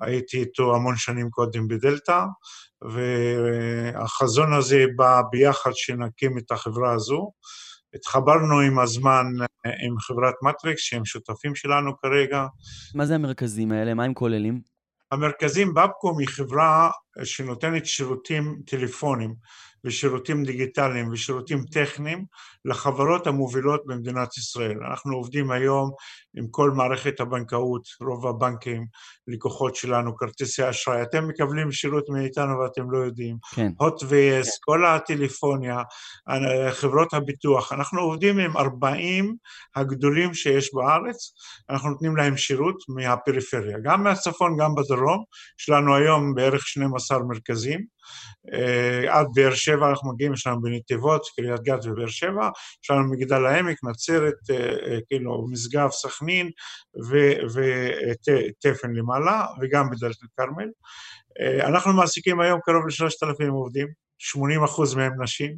הייתי 0.00 0.40
איתו 0.40 0.74
המון 0.74 0.96
שנים 0.96 1.30
קודם 1.30 1.68
בדלתא, 1.68 2.24
והחזון 2.92 4.52
הזה 4.52 4.84
בא 4.96 5.20
ביחד 5.30 5.70
שנקים 5.74 6.38
את 6.38 6.50
החברה 6.50 6.92
הזו. 6.92 7.30
התחברנו 7.94 8.60
עם 8.60 8.78
הזמן 8.78 9.26
עם 9.64 9.98
חברת 9.98 10.34
מטריקס, 10.42 10.80
שהם 10.80 11.04
שותפים 11.04 11.54
שלנו 11.54 11.96
כרגע. 11.98 12.46
מה 12.94 13.06
זה 13.06 13.14
המרכזים 13.14 13.72
האלה? 13.72 13.94
מה 13.94 14.04
הם 14.04 14.14
כוללים? 14.14 14.75
המרכזים 15.12 15.74
בבקום 15.74 16.18
היא 16.18 16.28
חברה 16.28 16.90
שנותנת 17.24 17.86
שירותים 17.86 18.60
טלפונים 18.66 19.34
ושירותים 19.84 20.44
דיגיטליים 20.44 21.08
ושירותים 21.08 21.64
טכניים 21.72 22.24
לחברות 22.64 23.26
המובילות 23.26 23.86
במדינת 23.86 24.36
ישראל. 24.36 24.78
אנחנו 24.90 25.16
עובדים 25.16 25.50
היום 25.50 25.90
עם 26.36 26.46
כל 26.50 26.70
מערכת 26.70 27.20
הבנקאות, 27.20 27.82
רוב 28.00 28.26
הבנקים, 28.26 28.86
לקוחות 29.28 29.76
שלנו, 29.76 30.16
כרטיסי 30.16 30.70
אשראי. 30.70 31.02
אתם 31.02 31.28
מקבלים 31.28 31.72
שירות 31.72 32.04
מאיתנו 32.08 32.58
ואתם 32.58 32.90
לא 32.90 32.98
יודעים. 32.98 33.36
כן. 33.54 33.72
הוט 33.78 34.02
ויס, 34.08 34.46
כן. 34.46 34.60
כל 34.60 34.86
הטלפוניה, 34.86 35.82
חברות 36.70 37.14
הביטוח. 37.14 37.72
אנחנו 37.72 38.00
עובדים 38.00 38.38
עם 38.38 38.56
40 38.56 39.36
הגדולים 39.76 40.34
שיש 40.34 40.74
בארץ, 40.74 41.32
אנחנו 41.70 41.90
נותנים 41.90 42.16
להם 42.16 42.36
שירות 42.36 42.76
מהפריפריה, 42.88 43.76
גם 43.84 44.04
מהצפון, 44.04 44.56
גם 44.60 44.74
בדרום. 44.74 45.24
יש 45.60 45.68
לנו 45.68 45.96
היום 45.96 46.34
בערך 46.34 46.66
12 46.66 47.18
מרכזים. 47.18 47.96
אה, 48.52 49.18
עד 49.18 49.26
באר 49.34 49.54
שבע 49.54 49.90
אנחנו 49.90 50.12
מגיעים, 50.12 50.32
יש 50.32 50.46
לנו 50.46 50.62
בנתיבות, 50.62 51.22
קריית 51.36 51.62
גת 51.62 51.86
ובאר 51.86 52.06
שבע, 52.06 52.48
יש 52.84 52.90
לנו 52.90 53.10
מגדל 53.10 53.46
העמק, 53.46 53.76
נצרת, 53.84 54.34
אה, 54.50 54.56
אה, 54.56 54.98
כאילו 55.08 55.46
משגב, 55.50 55.90
סכנין 55.90 56.25
ותפן 57.54 58.92
למעלה, 58.92 59.46
וגם 59.60 59.90
בדלת 59.90 60.16
אל-כרמל. 60.22 60.68
אנחנו 61.60 61.92
מעסיקים 61.92 62.40
היום 62.40 62.60
קרוב 62.64 62.86
לשלושת 62.86 63.22
אלפים 63.22 63.52
עובדים, 63.52 63.88
80 64.18 64.64
אחוז 64.64 64.94
מהם 64.94 65.22
נשים, 65.22 65.56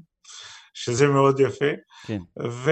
שזה 0.80 1.06
מאוד 1.06 1.40
יפה. 1.40 1.70
כן. 2.06 2.18
ו... 2.48 2.70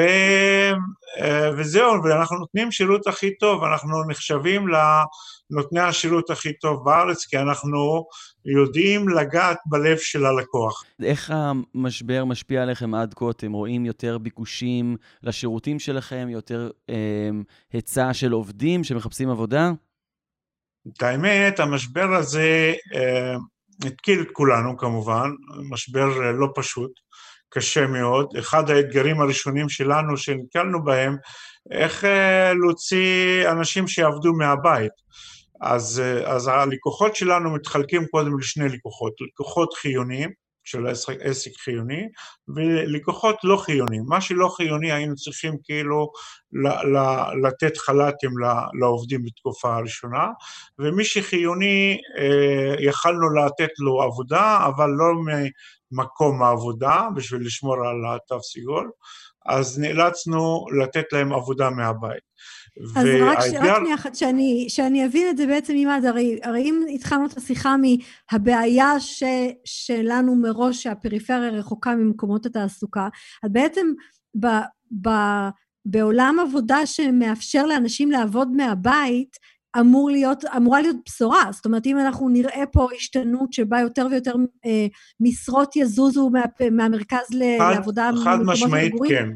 וזהו, 1.57 2.05
ואנחנו 2.05 2.39
נותנים 2.39 2.73
שירות 2.73 3.07
הכי 3.07 3.37
טוב, 3.37 3.65
אנחנו 3.65 4.09
נחשבים 4.09 4.67
לנותני 4.69 5.81
השירות 5.81 6.31
הכי 6.31 6.53
טוב 6.53 6.85
בארץ, 6.85 7.25
כי 7.25 7.39
אנחנו 7.39 8.05
יודעים 8.45 9.09
לגעת 9.09 9.59
בלב 9.67 9.97
של 9.99 10.27
הלקוח. 10.27 10.85
איך 11.03 11.33
המשבר 11.35 12.25
משפיע 12.25 12.63
עליכם 12.63 12.95
עד 12.95 13.15
כה? 13.15 13.31
אתם 13.31 13.53
רואים 13.53 13.87
יותר 13.87 14.19
ביקושים 14.19 14.97
לשירותים 15.23 15.79
שלכם, 15.79 16.29
יותר 16.31 16.71
אה, 16.91 17.31
היצע 17.73 18.15
של 18.15 18.33
עובדים 18.33 18.85
שמחפשים 18.85 19.31
עבודה? 19.31 19.71
את 20.89 21.03
האמת, 21.03 21.61
המשבר 21.61 22.15
הזה 22.15 22.75
אה, 22.95 23.37
התקיל 23.85 24.21
את 24.21 24.29
כולנו 24.33 24.77
כמובן, 24.77 25.31
משבר 25.71 26.23
אה, 26.23 26.33
לא 26.33 26.49
פשוט, 26.55 26.91
קשה 27.49 27.87
מאוד. 27.87 28.37
אחד 28.39 28.71
האתגרים 28.71 29.21
הראשונים 29.21 29.69
שלנו 29.69 30.17
שנתקלנו 30.17 30.85
בהם, 30.85 31.17
איך 31.71 32.05
אה, 32.05 32.53
להוציא 32.55 33.51
אנשים 33.51 33.89
שיעבדו 33.89 34.33
מהבית. 34.33 34.93
אז, 35.61 36.03
אה, 36.05 36.35
אז 36.35 36.49
הלקוחות 36.49 37.17
שלנו 37.17 37.55
מתחלקים 37.55 38.07
קודם 38.07 38.39
לשני 38.39 38.69
לקוחות, 38.69 39.13
לקוחות 39.21 39.75
חיוניים, 39.75 40.31
של 40.67 40.87
עסק, 40.87 41.15
עסק 41.21 41.51
חיוני, 41.57 42.09
ולקוחות 42.49 43.37
לא 43.45 43.57
חיוניים. 43.57 44.03
מה 44.09 44.21
שלא 44.21 44.49
חיוני 44.49 44.93
היינו 44.93 45.15
צריכים 45.15 45.55
כאילו 45.65 46.11
ל, 46.53 46.69
ל, 46.69 46.99
לתת 47.47 47.77
חל"תים 47.77 48.31
לעובדים 48.81 49.23
בתקופה 49.23 49.77
הראשונה, 49.77 50.27
ומי 50.79 51.05
שחיוני 51.05 51.99
אה, 52.19 52.75
יכלנו 52.79 53.35
לתת 53.35 53.71
לו 53.79 54.03
עבודה, 54.03 54.67
אבל 54.67 54.91
לא 54.91 55.13
ממקום 55.93 56.43
העבודה, 56.43 57.09
בשביל 57.17 57.47
לשמור 57.47 57.77
על 57.87 58.15
התו 58.15 58.43
סגול, 58.43 58.91
אז 59.47 59.79
נאלצנו 59.79 60.65
לתת 60.81 61.13
להם 61.13 61.33
עבודה 61.33 61.71
מהבית. 61.71 62.27
אז 62.97 63.07
רק, 63.21 63.39
רק 63.39 63.45
שנייה 63.79 63.95
אחת, 63.95 64.15
שאני, 64.15 64.67
שאני 64.69 65.07
אבין 65.07 65.31
את 65.31 65.37
זה 65.37 65.47
בעצם 65.47 65.75
אז, 65.91 66.05
הרי, 66.05 66.39
הרי 66.43 66.63
אם 66.63 66.85
התחלנו 66.95 67.27
את 67.27 67.37
השיחה 67.37 67.77
מהבעיה 67.77 69.01
ש, 69.01 69.23
שלנו 69.65 70.35
מראש 70.35 70.83
שהפריפריה 70.83 71.51
רחוקה 71.51 71.95
ממקומות 71.95 72.47
התעסוקה, 72.47 73.09
אז 73.43 73.53
בעצם 73.53 73.87
ב, 74.41 74.47
ב, 75.03 75.11
בעולם 75.85 76.37
עבודה 76.49 76.87
שמאפשר 76.87 77.67
לאנשים 77.67 78.11
לעבוד 78.11 78.49
מהבית, 78.57 79.37
אמור 79.81 80.11
להיות, 80.11 80.45
אמורה 80.57 80.81
להיות 80.81 80.97
בשורה. 81.07 81.43
זאת 81.53 81.67
אומרת, 81.67 81.87
אם 81.87 81.99
אנחנו 81.99 82.29
נראה 82.29 82.65
פה 82.73 82.89
השתנות 82.97 83.53
שבה 83.53 83.81
יותר 83.81 84.07
ויותר 84.11 84.35
אה, 84.67 84.87
משרות 85.21 85.77
יזוזו 85.77 86.31
מה, 86.31 86.41
מהמרכז 86.71 87.27
חד, 87.59 87.75
לעבודה... 87.75 88.11
חד 88.25 88.39
משמעית, 88.45 88.93
כן. 89.09 89.29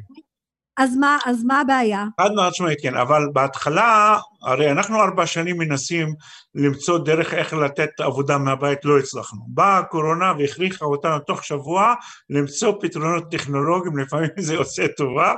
אז 0.81 0.97
מה, 1.45 1.61
הבעיה? 1.61 2.05
חד 2.21 2.31
משמעית, 2.35 2.79
כן, 2.83 2.97
אבל 2.97 3.23
בהתחלה, 3.33 4.19
הרי 4.43 4.71
אנחנו 4.71 5.03
ארבע 5.03 5.27
שנים 5.27 5.59
מנסים 5.59 6.15
למצוא 6.55 6.99
דרך 6.99 7.35
איך 7.35 7.53
לתת 7.53 8.01
עבודה 8.01 8.39
מהבית, 8.39 8.85
לא 8.85 8.99
הצלחנו. 8.99 9.41
באה 9.49 9.79
הקורונה 9.79 10.33
והכריחה 10.39 10.85
אותנו 10.85 11.19
תוך 11.19 11.45
שבוע 11.45 11.95
למצוא 12.31 12.73
פתרונות 12.81 13.31
טכנולוגיים, 13.31 13.99
לפעמים 13.99 14.31
זה 14.39 14.57
עושה 14.57 14.89
טובה, 14.89 15.35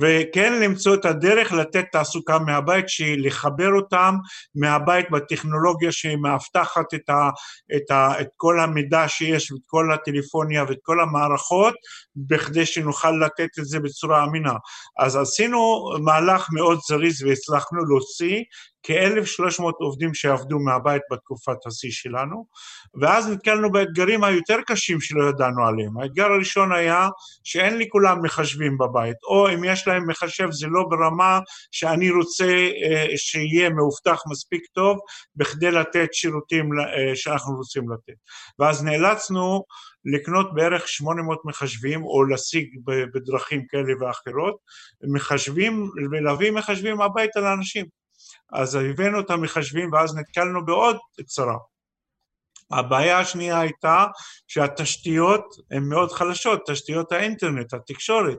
וכן 0.00 0.60
למצוא 0.62 0.94
את 0.94 1.04
הדרך 1.04 1.52
לתת 1.52 1.84
תעסוקה 1.92 2.38
מהבית, 2.38 2.84
לחבר 3.18 3.72
אותם 3.72 4.14
מהבית 4.54 5.10
בטכנולוגיה 5.10 5.92
שהיא 5.92 6.16
מאבטחת 6.16 6.94
את, 6.94 7.10
את, 7.76 7.90
את 8.20 8.28
כל 8.36 8.60
המידע 8.60 9.04
שיש 9.08 9.52
ואת 9.52 9.60
כל 9.66 9.92
הטלפוניה 9.92 10.64
ואת 10.68 10.78
כל 10.82 11.00
המערכות, 11.00 11.74
בכדי 12.16 12.66
שנוכל 12.66 13.10
לתת 13.10 13.58
את 13.58 13.64
זה 13.64 13.80
בצורה 13.80 14.24
אמינה. 14.24 14.54
אז 14.98 15.16
עשינו 15.16 15.90
מהלך 16.04 16.46
מאוד 16.52 16.78
זריז 16.88 17.22
והצלחנו 17.22 17.84
להוציא 17.84 18.37
כ-1,300 18.82 19.62
עובדים 19.78 20.14
שעבדו 20.14 20.58
מהבית 20.58 21.02
בתקופת 21.12 21.66
השיא 21.66 21.90
שלנו, 21.90 22.46
ואז 23.00 23.28
נתקלנו 23.28 23.72
באתגרים 23.72 24.24
היותר 24.24 24.56
קשים 24.66 25.00
שלא 25.00 25.28
ידענו 25.28 25.66
עליהם. 25.66 25.98
האתגר 25.98 26.24
הראשון 26.24 26.72
היה 26.72 27.08
שאין 27.44 27.76
לי 27.76 27.88
כולם 27.88 28.22
מחשבים 28.22 28.78
בבית, 28.78 29.16
או 29.24 29.48
אם 29.54 29.64
יש 29.64 29.88
להם 29.88 30.10
מחשב 30.10 30.48
זה 30.50 30.66
לא 30.66 30.82
ברמה 30.90 31.40
שאני 31.70 32.10
רוצה 32.10 32.44
אה, 32.44 33.06
שיהיה 33.16 33.70
מאובטח 33.70 34.22
מספיק 34.30 34.66
טוב 34.72 34.98
בכדי 35.36 35.70
לתת 35.70 36.08
שירותים 36.12 36.70
אה, 36.80 37.16
שאנחנו 37.16 37.56
רוצים 37.56 37.92
לתת. 37.92 38.18
ואז 38.58 38.84
נאלצנו 38.84 39.64
לקנות 40.04 40.54
בערך 40.54 40.88
800 40.88 41.44
מחשבים 41.44 42.02
או 42.04 42.24
להשיג 42.24 42.68
בדרכים 43.14 43.66
כאלה 43.68 43.92
ואחרות, 44.00 44.56
מחשבים 45.14 45.90
ולהביא 46.12 46.50
מחשבים 46.50 47.00
הביתה 47.00 47.40
לאנשים. 47.40 47.98
אז 48.52 48.74
הבאנו 48.74 49.20
את 49.20 49.30
המחשבים 49.30 49.92
ואז 49.92 50.16
נתקלנו 50.16 50.66
בעוד 50.66 50.96
צרה. 51.26 51.56
הבעיה 52.70 53.18
השנייה 53.18 53.60
הייתה 53.60 54.06
שהתשתיות 54.46 55.44
הן 55.70 55.82
מאוד 55.82 56.12
חלשות, 56.12 56.60
תשתיות 56.70 57.12
האינטרנט, 57.12 57.74
התקשורת. 57.74 58.38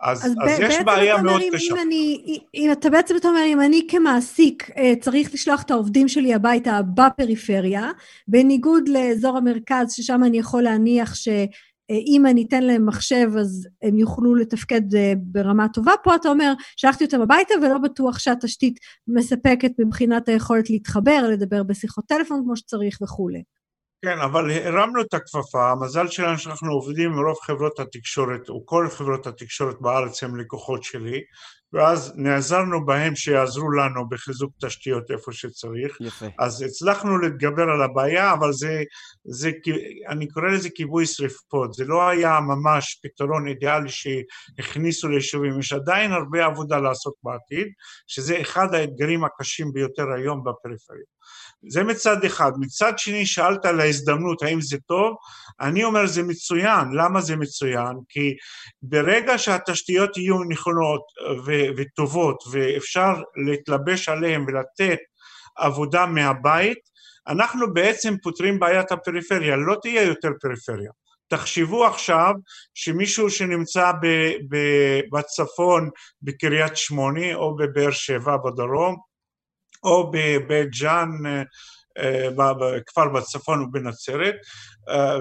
אז, 0.00 0.24
אז, 0.24 0.32
אז 0.44 0.60
יש 0.60 0.76
בעיה 0.84 1.22
מאוד 1.22 1.40
אם, 1.40 1.50
קשה. 1.52 1.74
אם, 1.74 1.80
אני, 1.80 2.38
אם 2.54 2.72
אתה 2.72 2.90
בעצם 2.90 3.16
אתה 3.16 3.28
אומר, 3.28 3.44
אם 3.46 3.60
אני 3.60 3.86
כמעסיק 3.90 4.70
אה, 4.76 4.92
צריך 5.00 5.34
לשלוח 5.34 5.62
את 5.62 5.70
העובדים 5.70 6.08
שלי 6.08 6.34
הביתה 6.34 6.80
בפריפריה, 6.94 7.90
בניגוד 8.28 8.88
לאזור 8.88 9.36
המרכז, 9.36 9.92
ששם 9.92 10.24
אני 10.24 10.38
יכול 10.38 10.62
להניח 10.62 11.14
ש... 11.14 11.28
אה, 11.90 11.96
אם 12.06 12.26
אני 12.26 12.44
אתן 12.48 12.62
להם 12.62 12.86
מחשב 12.86 13.28
אז 13.40 13.68
הם 13.82 13.98
יוכלו 13.98 14.34
לתפקד 14.34 14.94
אה, 14.94 15.12
ברמה 15.16 15.68
טובה. 15.68 15.92
פה 16.04 16.14
אתה 16.14 16.28
אומר, 16.28 16.52
שלחתי 16.76 17.04
אותם 17.04 17.20
הביתה 17.20 17.54
ולא 17.62 17.78
בטוח 17.78 18.18
שהתשתית 18.18 18.78
מספקת 19.08 19.70
מבחינת 19.78 20.28
היכולת 20.28 20.70
להתחבר, 20.70 21.28
לדבר 21.32 21.62
בשיחות 21.62 22.04
טלפון 22.08 22.42
כמו 22.44 22.56
שצריך 22.56 22.98
וכולי. 23.02 23.42
כן, 24.04 24.18
אבל 24.18 24.50
הרמנו 24.50 25.00
את 25.00 25.14
הכפפה, 25.14 25.70
המזל 25.70 26.08
שלנו 26.08 26.38
שאנחנו 26.38 26.72
עובדים 26.72 27.12
עם 27.12 27.26
רוב 27.26 27.36
חברות 27.42 27.80
התקשורת, 27.80 28.48
או 28.48 28.66
כל 28.66 28.88
חברות 28.90 29.26
התקשורת 29.26 29.80
בארץ 29.80 30.22
הם 30.22 30.36
לקוחות 30.36 30.84
שלי, 30.84 31.20
ואז 31.76 32.12
נעזרנו 32.16 32.86
בהם 32.86 33.16
שיעזרו 33.16 33.70
לנו 33.70 34.08
בחיזוק 34.08 34.52
תשתיות 34.64 35.10
איפה 35.10 35.32
שצריך. 35.32 35.96
יפה. 36.00 36.26
אז 36.38 36.62
הצלחנו 36.62 37.18
להתגבר 37.18 37.62
על 37.62 37.82
הבעיה, 37.82 38.32
אבל 38.32 38.52
זה, 38.52 38.82
זה, 39.24 39.50
אני 40.08 40.28
קורא 40.28 40.48
לזה 40.48 40.68
כיבוי 40.70 41.06
שריפות, 41.06 41.74
זה 41.74 41.84
לא 41.84 42.08
היה 42.08 42.40
ממש 42.40 43.00
פתרון 43.02 43.48
אידיאלי 43.48 43.88
שהכניסו 43.88 45.08
ליישובים, 45.08 45.58
יש 45.60 45.72
עדיין 45.72 46.12
הרבה 46.12 46.44
עבודה 46.44 46.78
לעשות 46.78 47.14
בעתיד, 47.22 47.68
שזה 48.06 48.40
אחד 48.40 48.74
האתגרים 48.74 49.24
הקשים 49.24 49.72
ביותר 49.72 50.04
היום 50.16 50.44
בפריפריה. 50.44 51.04
זה 51.68 51.84
מצד 51.84 52.24
אחד. 52.24 52.52
מצד 52.58 52.98
שני, 52.98 53.26
שאלת 53.26 53.64
על 53.64 53.80
ההזדמנות, 53.80 54.42
האם 54.42 54.60
זה 54.60 54.76
טוב? 54.86 55.16
אני 55.60 55.84
אומר 55.84 56.06
זה 56.06 56.22
מצוין. 56.22 56.88
למה 56.92 57.20
זה 57.20 57.36
מצוין? 57.36 57.96
כי 58.08 58.34
ברגע 58.82 59.38
שהתשתיות 59.38 60.16
יהיו 60.16 60.44
נכונות 60.48 61.02
ו- 61.46 61.68
וטובות 61.76 62.44
ואפשר 62.50 63.14
להתלבש 63.46 64.08
עליהן 64.08 64.44
ולתת 64.48 64.98
עבודה 65.56 66.06
מהבית, 66.06 66.78
אנחנו 67.28 67.74
בעצם 67.74 68.14
פותרים 68.22 68.58
בעיית 68.58 68.92
הפריפריה, 68.92 69.56
לא 69.56 69.76
תהיה 69.82 70.02
יותר 70.02 70.30
פריפריה. 70.40 70.90
תחשבו 71.28 71.86
עכשיו 71.86 72.32
שמישהו 72.74 73.30
שנמצא 73.30 73.92
ב- 74.02 74.36
ב- 74.48 75.00
בצפון 75.12 75.90
בקריית 76.22 76.76
שמונה 76.76 77.34
או 77.34 77.56
בבאר 77.56 77.90
שבע 77.90 78.36
בדרום 78.36 78.96
או 79.86 80.10
בבית 80.10 80.68
ג'אן, 80.80 81.10
אה, 81.98 82.28
בכפר 82.60 83.08
בצפון 83.08 83.62
ובנצרת, 83.62 84.34
אה, 84.34 84.40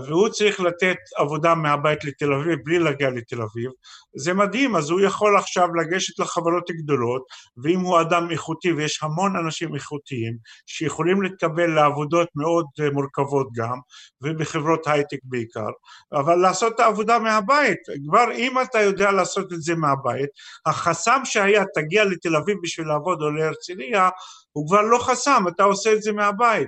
והוא 0.08 0.30
צריך 0.30 0.60
לתת 0.60 0.98
עבודה 1.18 1.56
מהבית 1.56 2.04
לתל 2.04 2.34
אביב 2.34 2.60
בלי 2.64 2.80
להגיע 2.80 3.10
לתל 3.10 3.42
אביב. 3.42 3.72
זה 4.18 4.34
מדהים, 4.34 4.76
אז 4.76 4.90
הוא 4.90 5.02
יכול 5.02 5.38
עכשיו 5.38 5.76
לגשת 5.76 6.20
לחברות 6.20 6.72
גדולות, 6.72 7.24
ואם 7.64 7.80
הוא 7.80 8.02
אדם 8.02 8.32
איכותי, 8.32 8.72
ויש 8.72 9.04
המון 9.04 9.36
אנשים 9.36 9.76
איכותיים, 9.76 10.38
שיכולים 10.66 11.22
להתקבל 11.22 11.68
לעבודות 11.76 12.28
מאוד 12.36 12.66
אה, 12.82 12.90
מורכבות 12.90 13.48
גם, 13.56 13.80
ובחברות 14.22 14.88
הייטק 14.88 15.20
בעיקר, 15.24 15.70
אבל 16.14 16.36
לעשות 16.36 16.76
את 16.76 16.80
העבודה 16.80 17.20
מהבית. 17.20 17.80
כבר 18.08 18.32
אם 18.36 18.62
אתה 18.62 18.80
יודע 18.82 19.12
לעשות 19.12 19.54
את 19.54 19.62
זה 19.62 19.76
מהבית, 19.76 20.30
החסם 20.66 21.22
שהיה, 21.24 21.64
תגיע 21.74 22.06
לתל 22.06 22.36
אביב 22.36 22.58
בשביל 22.64 22.88
לעבוד 22.88 23.22
או 23.22 23.32
להרצליה, 23.32 24.10
הוא 24.52 24.68
כבר 24.68 24.82
לא 24.82 24.98
חסם, 24.98 25.44
אתה 25.48 25.64
עושה 25.64 25.94
את 25.94 26.02
זה 26.02 26.12
מהבית. 26.12 26.68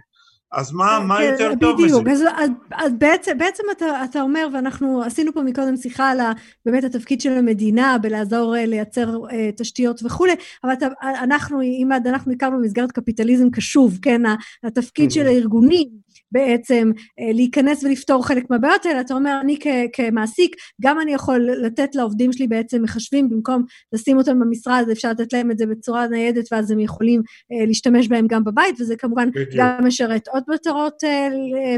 אז 0.52 0.72
מה, 0.72 1.00
מה 1.00 1.18
כן, 1.18 1.32
יותר 1.32 1.52
טוב 1.60 1.82
מזה? 1.82 2.02
בדיוק, 2.02 2.22
אז, 2.38 2.50
אז 2.72 2.94
בעצם, 2.98 3.38
בעצם 3.38 3.64
אתה, 3.72 4.04
אתה 4.04 4.22
אומר, 4.22 4.48
ואנחנו 4.54 5.04
עשינו 5.04 5.34
פה 5.34 5.42
מקודם 5.42 5.78
שיחה 5.78 6.10
על 6.10 6.20
באמת 6.66 6.84
התפקיד 6.84 7.22
של 7.22 7.32
המדינה 7.32 7.98
בלעזור 8.02 8.56
אה, 8.56 8.66
לייצר 8.66 9.18
uh, 9.24 9.34
תשתיות 9.58 10.02
וכולי, 10.04 10.36
אבל 10.64 10.74
אתה, 10.74 10.88
אנחנו, 11.04 11.62
אם 11.62 11.90
אנחנו 12.06 12.32
הכרנו 12.32 12.58
במסגרת 12.58 12.92
קפיטליזם 12.92 13.50
קשוב, 13.50 14.00
כן, 14.02 14.22
התפקיד 14.64 15.12
של 15.12 15.28
הארגונים 15.28 16.07
בעצם 16.32 16.92
אה, 17.20 17.34
להיכנס 17.34 17.84
ולפתור 17.84 18.28
חלק 18.28 18.50
מהבעיות 18.50 18.86
האלה, 18.86 19.02
אתה 19.02 19.14
אומר, 19.14 19.40
אני 19.42 19.60
כמעסיק, 19.94 20.56
גם 20.82 21.00
אני 21.00 21.14
יכול 21.14 21.40
לתת 21.40 21.96
לעובדים 21.96 22.34
שלי 22.34 22.48
בעצם 22.48 22.84
מחשבים, 22.84 23.30
במקום 23.30 23.64
לשים 23.94 24.18
אותם 24.18 24.40
במשרד, 24.40 24.86
אפשר 24.92 25.12
לתת 25.12 25.34
להם 25.34 25.52
את 25.52 25.58
זה 25.58 25.66
בצורה 25.66 26.08
ניידת, 26.08 26.46
ואז 26.52 26.72
הם 26.72 26.80
יכולים 26.80 27.22
אה, 27.52 27.66
להשתמש 27.66 28.08
בהם 28.08 28.28
גם 28.28 28.44
בבית, 28.44 28.82
וזה 28.82 28.96
כמובן 28.96 29.30
בדיוק. 29.30 29.50
גם 29.56 29.86
משרת 29.88 30.28
עוד 30.28 30.44
מטרות 30.48 31.04
אה, 31.04 31.30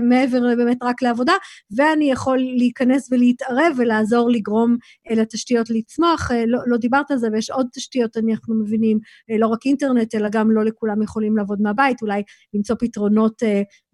מעבר 0.02 0.56
באמת 0.56 0.78
רק 0.84 1.02
לעבודה, 1.02 1.34
ואני 1.78 2.12
יכול 2.12 2.38
להיכנס 2.38 3.12
ולהתערב 3.12 3.76
ולעזור 3.78 4.30
לגרום 4.30 4.78
לתשתיות 5.12 5.70
לצמוח. 5.70 6.32
לא, 6.48 6.60
לא 6.68 6.78
דיברת 6.78 7.12
על 7.12 7.18
זה, 7.18 7.28
ויש 7.34 7.50
עוד 7.50 7.68
תשתיות, 7.74 8.18
אנחנו 8.18 8.56
מבינים, 8.56 9.00
לא 9.40 9.48
רק 9.48 9.66
אינטרנט, 9.66 10.16
אלא 10.16 10.30
גם 10.32 10.52
לא 10.52 10.66
לכולם 10.66 11.02
יכולים 11.02 11.38
לעבוד 11.38 11.62
מהבית, 11.62 12.02
אולי 12.02 12.24
למצוא 12.54 12.76
פתרונות 12.80 13.44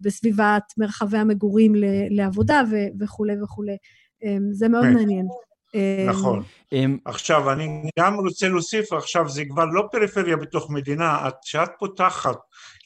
בסביבה 0.00 0.54
הרחבת 0.54 0.72
מרחבי 0.78 1.18
המגורים 1.18 1.72
לעבודה 2.10 2.62
וכולי 3.00 3.42
וכולי. 3.42 3.76
אמ, 4.24 4.52
זה 4.52 4.68
מאוד 4.68 4.84
כן. 4.84 4.94
מעניין. 4.94 5.26
אמ, 5.74 6.06
נכון. 6.08 6.42
אמ, 6.72 6.98
עכשיו, 7.04 7.52
אני 7.52 7.90
גם 7.98 8.14
רוצה 8.14 8.48
להוסיף, 8.48 8.92
עכשיו 8.92 9.28
זה 9.28 9.44
כבר 9.48 9.64
לא 9.64 9.82
פריפריה 9.92 10.36
בתוך 10.36 10.70
מדינה, 10.70 11.28
כשאת 11.42 11.70
פותחת 11.78 12.36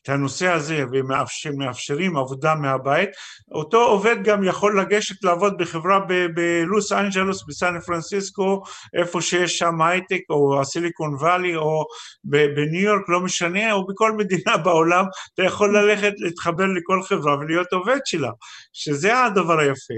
את 0.02 0.08
הנושא 0.08 0.46
הזה 0.46 0.84
ומאפשרים 0.92 2.16
עבודה 2.16 2.54
מהבית, 2.54 3.10
אותו 3.52 3.78
עובד 3.78 4.16
גם 4.24 4.44
יכול 4.44 4.80
לגשת 4.80 5.24
לעבוד 5.24 5.58
בחברה 5.58 6.00
בלוס 6.34 6.92
אנג'לוס, 6.92 7.44
בסן 7.48 7.80
פרנסיסקו, 7.80 8.62
איפה 8.94 9.20
שיש 9.20 9.58
שם 9.58 9.82
הייטק, 9.82 10.20
או 10.30 10.60
הסיליקון 10.60 11.14
וואלי, 11.14 11.56
או 11.56 11.84
בניו 12.24 12.80
יורק, 12.80 13.08
לא 13.08 13.20
משנה, 13.20 13.72
או 13.72 13.86
בכל 13.86 14.12
מדינה 14.12 14.56
בעולם, 14.64 15.04
אתה 15.34 15.42
יכול 15.42 15.78
ללכת 15.78 16.12
להתחבר 16.18 16.66
לכל 16.66 17.02
חברה 17.02 17.38
ולהיות 17.38 17.72
עובד 17.72 17.98
שלה, 18.04 18.30
שזה 18.72 19.24
הדבר 19.24 19.58
היפה. 19.58 19.94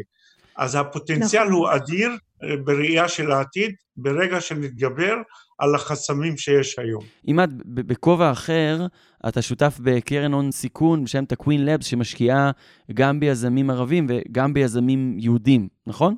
אז 0.56 0.74
הפוטנציאל 0.74 1.42
נכון. 1.42 1.54
הוא 1.54 1.68
אדיר 1.74 2.10
אה, 2.44 2.56
בראייה 2.64 3.08
של 3.08 3.32
העתיד, 3.32 3.74
ברגע 3.96 4.40
שנתגבר 4.40 5.14
על 5.58 5.74
החסמים 5.74 6.36
שיש 6.36 6.78
היום. 6.78 7.04
עימאד, 7.22 7.62
בכובע 7.64 8.30
אחר, 8.30 8.86
אתה 9.28 9.42
שותף 9.42 9.78
בקרן 9.82 10.32
הון 10.32 10.52
סיכון 10.52 11.04
בשם 11.04 11.24
תקווין 11.24 11.64
לבס, 11.64 11.86
שמשקיעה 11.86 12.50
גם 12.94 13.20
ביזמים 13.20 13.70
ערבים 13.70 14.06
וגם 14.08 14.54
ביזמים 14.54 15.16
יהודים, 15.18 15.68
נכון? 15.86 16.14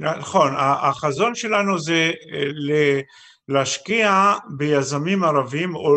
נכון, 0.00 0.52
החזון 0.58 1.34
שלנו 1.34 1.78
זה 1.78 2.10
אה, 2.32 3.00
להשקיע 3.48 4.32
ביזמים 4.48 5.24
ערבים 5.24 5.74
או 5.74 5.96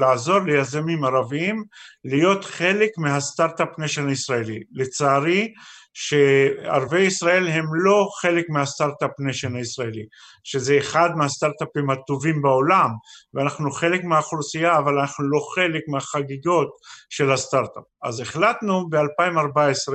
לעזור 0.00 0.38
ליזמים 0.38 1.04
ערבים 1.04 1.64
להיות 2.04 2.44
חלק 2.44 2.90
מה 2.98 3.14
start-up 3.14 3.78
nation 3.78 4.08
הישראלי. 4.08 4.62
לצערי, 4.72 5.52
שערבי 5.94 7.00
ישראל 7.00 7.48
הם 7.48 7.64
לא 7.72 8.08
חלק 8.22 8.44
מה 8.48 8.60
start-up 8.60 9.10
nation 9.18 9.56
הישראלי, 9.56 10.06
שזה 10.44 10.78
אחד 10.78 11.10
מהסטארט-אפים 11.16 11.90
הטובים 11.90 12.42
בעולם, 12.42 12.90
ואנחנו 13.34 13.72
חלק 13.72 14.04
מהאוכלוסייה, 14.04 14.78
אבל 14.78 14.98
אנחנו 14.98 15.30
לא 15.30 15.40
חלק 15.54 15.82
מהחגיגות 15.88 16.68
של 17.10 17.32
הסטארט-אפ. 17.32 17.82
אז 18.02 18.20
החלטנו 18.20 18.88
ב-2014 18.90 19.92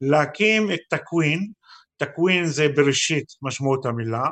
להקים 0.00 0.72
את 0.72 0.80
תקווין, 0.90 1.50
תקווין 1.96 2.46
זה 2.46 2.68
בראשית 2.68 3.26
משמעות 3.42 3.86
המילה, 3.86 4.24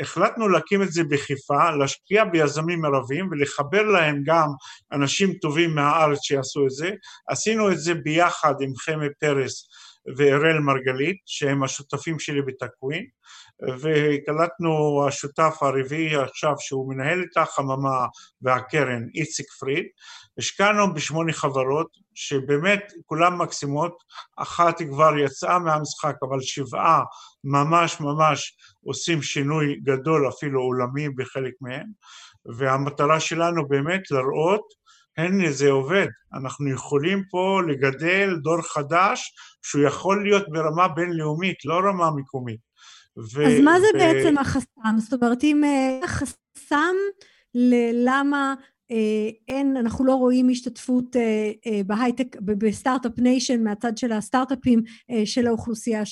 החלטנו 0.00 0.48
להקים 0.48 0.82
את 0.82 0.92
זה 0.92 1.02
בחיפה, 1.10 1.70
להשקיע 1.70 2.24
ביזמים 2.24 2.84
ערבים 2.84 3.28
ולחבר 3.30 3.82
להם 3.82 4.22
גם 4.26 4.48
אנשים 4.92 5.32
טובים 5.32 5.74
מהארץ 5.74 6.18
שיעשו 6.22 6.64
את 6.64 6.70
זה. 6.70 6.90
עשינו 7.28 7.72
את 7.72 7.78
זה 7.78 7.94
ביחד 7.94 8.54
עם 8.60 8.72
חמי 8.76 9.06
פרס 9.20 9.68
ואראל 10.16 10.58
מרגלית, 10.58 11.16
שהם 11.26 11.62
השותפים 11.62 12.18
שלי 12.18 12.42
בתקווין, 12.42 13.06
וקלטנו 13.80 15.04
השותף 15.08 15.56
הרביעי 15.60 16.16
עכשיו, 16.16 16.54
שהוא 16.58 16.94
מנהל 16.94 17.22
את 17.22 17.36
החממה 17.36 18.06
והקרן, 18.42 19.06
איציק 19.14 19.46
פריד. 19.60 19.84
השקענו 20.38 20.94
בשמונה 20.94 21.32
חברות, 21.32 21.88
שבאמת 22.14 22.92
כולן 23.06 23.36
מקסימות, 23.36 23.96
אחת 24.36 24.82
כבר 24.82 25.18
יצאה 25.18 25.58
מהמשחק, 25.58 26.14
אבל 26.22 26.40
שבעה 26.40 27.02
ממש 27.44 28.00
ממש 28.00 28.56
עושים 28.84 29.22
שינוי 29.22 29.80
גדול, 29.84 30.28
אפילו 30.28 30.60
עולמי 30.60 31.08
בחלק 31.08 31.52
מהם, 31.60 31.86
והמטרה 32.56 33.20
שלנו 33.20 33.68
באמת 33.68 34.10
לראות 34.10 34.87
הנה 35.18 35.52
זה 35.52 35.70
עובד, 35.70 36.06
אנחנו 36.34 36.70
יכולים 36.70 37.22
פה 37.30 37.60
לגדל 37.68 38.36
דור 38.42 38.62
חדש 38.62 39.32
שהוא 39.62 39.82
יכול 39.82 40.24
להיות 40.24 40.44
ברמה 40.48 40.88
בינלאומית, 40.88 41.64
לא 41.64 41.74
רמה 41.74 42.10
מקומית. 42.10 42.60
ו- 43.34 43.46
אז 43.46 43.60
מה 43.64 43.80
זה 43.80 43.86
ו- 43.94 43.98
בעצם 43.98 44.38
החסם? 44.38 44.98
זאת 44.98 45.22
אומרת, 45.22 45.44
אם 45.44 45.64
אה, 45.64 46.00
החסם 46.04 46.94
ללמה 47.54 48.54
אין, 49.48 49.76
אנחנו 49.76 50.04
לא 50.04 50.14
רואים 50.14 50.48
השתתפות 50.48 51.16
אה, 51.16 51.50
אה, 51.66 51.80
בהייטק, 51.86 52.36
ב 52.40 52.48
start-up 52.48 53.12
nation 53.18 53.64
מהצד 53.64 53.98
של 53.98 54.12
הסטארט-אפים 54.12 54.82
של 55.24 55.46
האוכלוסייה 55.46 56.02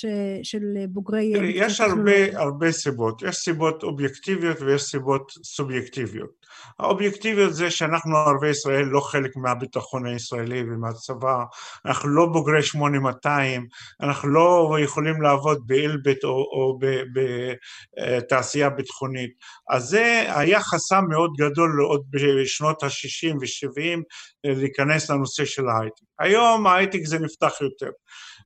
של 0.43 0.63
בוגרי... 0.89 1.33
יש 1.55 1.81
הרבה, 1.81 2.39
הרבה 2.39 2.73
סיבות, 2.73 3.23
יש 3.23 3.37
סיבות 3.37 3.83
אובייקטיביות 3.83 4.61
ויש 4.61 4.83
סיבות 4.83 5.33
סובייקטיביות. 5.45 6.47
האובייקטיביות 6.79 7.55
זה 7.55 7.71
שאנחנו 7.71 8.17
ערבי 8.17 8.49
ישראל 8.49 8.85
לא 8.85 9.01
חלק 9.01 9.37
מהביטחון 9.37 10.07
הישראלי 10.07 10.61
ומהצבא, 10.61 11.45
אנחנו 11.87 12.09
לא 12.09 12.27
בוגרי 12.27 12.63
8200, 12.63 13.67
אנחנו 14.01 14.29
לא 14.29 14.77
יכולים 14.83 15.23
לעבוד 15.23 15.67
באלביט 15.67 16.25
או, 16.25 16.31
או 16.31 16.79
בתעשייה 17.15 18.71
ביטחונית. 18.71 19.31
אז 19.71 19.83
זה 19.83 20.25
היה 20.29 20.61
חסם 20.61 21.05
מאוד 21.09 21.31
גדול 21.39 21.81
עוד 21.81 22.03
בשנות 22.11 22.66
ה-60 22.83 23.35
ו-70 23.35 24.03
להיכנס 24.45 25.11
לנושא 25.11 25.45
של 25.45 25.69
ההייטק. 25.69 26.03
היום 26.21 26.67
ההייטק 26.67 27.01
זה 27.05 27.19
נפתח 27.19 27.53
יותר. 27.61 27.91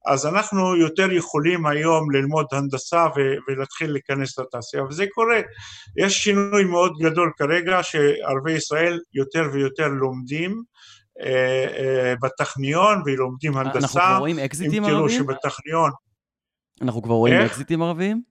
אז 0.07 0.27
אנחנו 0.27 0.77
יותר 0.77 1.12
יכולים 1.12 1.66
היום 1.66 2.11
ללמוד 2.11 2.47
הנדסה 2.53 3.07
ו- 3.16 3.37
ולהתחיל 3.49 3.93
להיכנס 3.93 4.39
לתעשייה, 4.39 4.85
וזה 4.85 5.05
קורה. 5.14 5.41
יש 5.99 6.25
שינוי 6.25 6.64
מאוד 6.64 6.93
גדול 7.01 7.33
כרגע, 7.39 7.83
שערבי 7.83 8.53
ישראל 8.53 8.99
יותר 9.14 9.43
ויותר 9.53 9.89
לומדים 9.89 10.62
אה, 11.21 11.66
אה, 11.79 12.14
בטכניון 12.23 13.03
ולומדים 13.07 13.57
הנדסה. 13.57 13.79
אנחנו 13.79 14.01
כבר 14.01 14.16
רואים 14.18 14.39
אקזיטים 14.39 14.85
ערבים? 14.85 14.99
אם 14.99 15.09
תראו 15.09 15.11
שבטכניון... 15.11 15.91
אנחנו 16.83 17.03
כבר 17.03 17.14
רואים 17.14 17.35
אקזיטים 17.35 17.83
ערבים? 17.83 18.23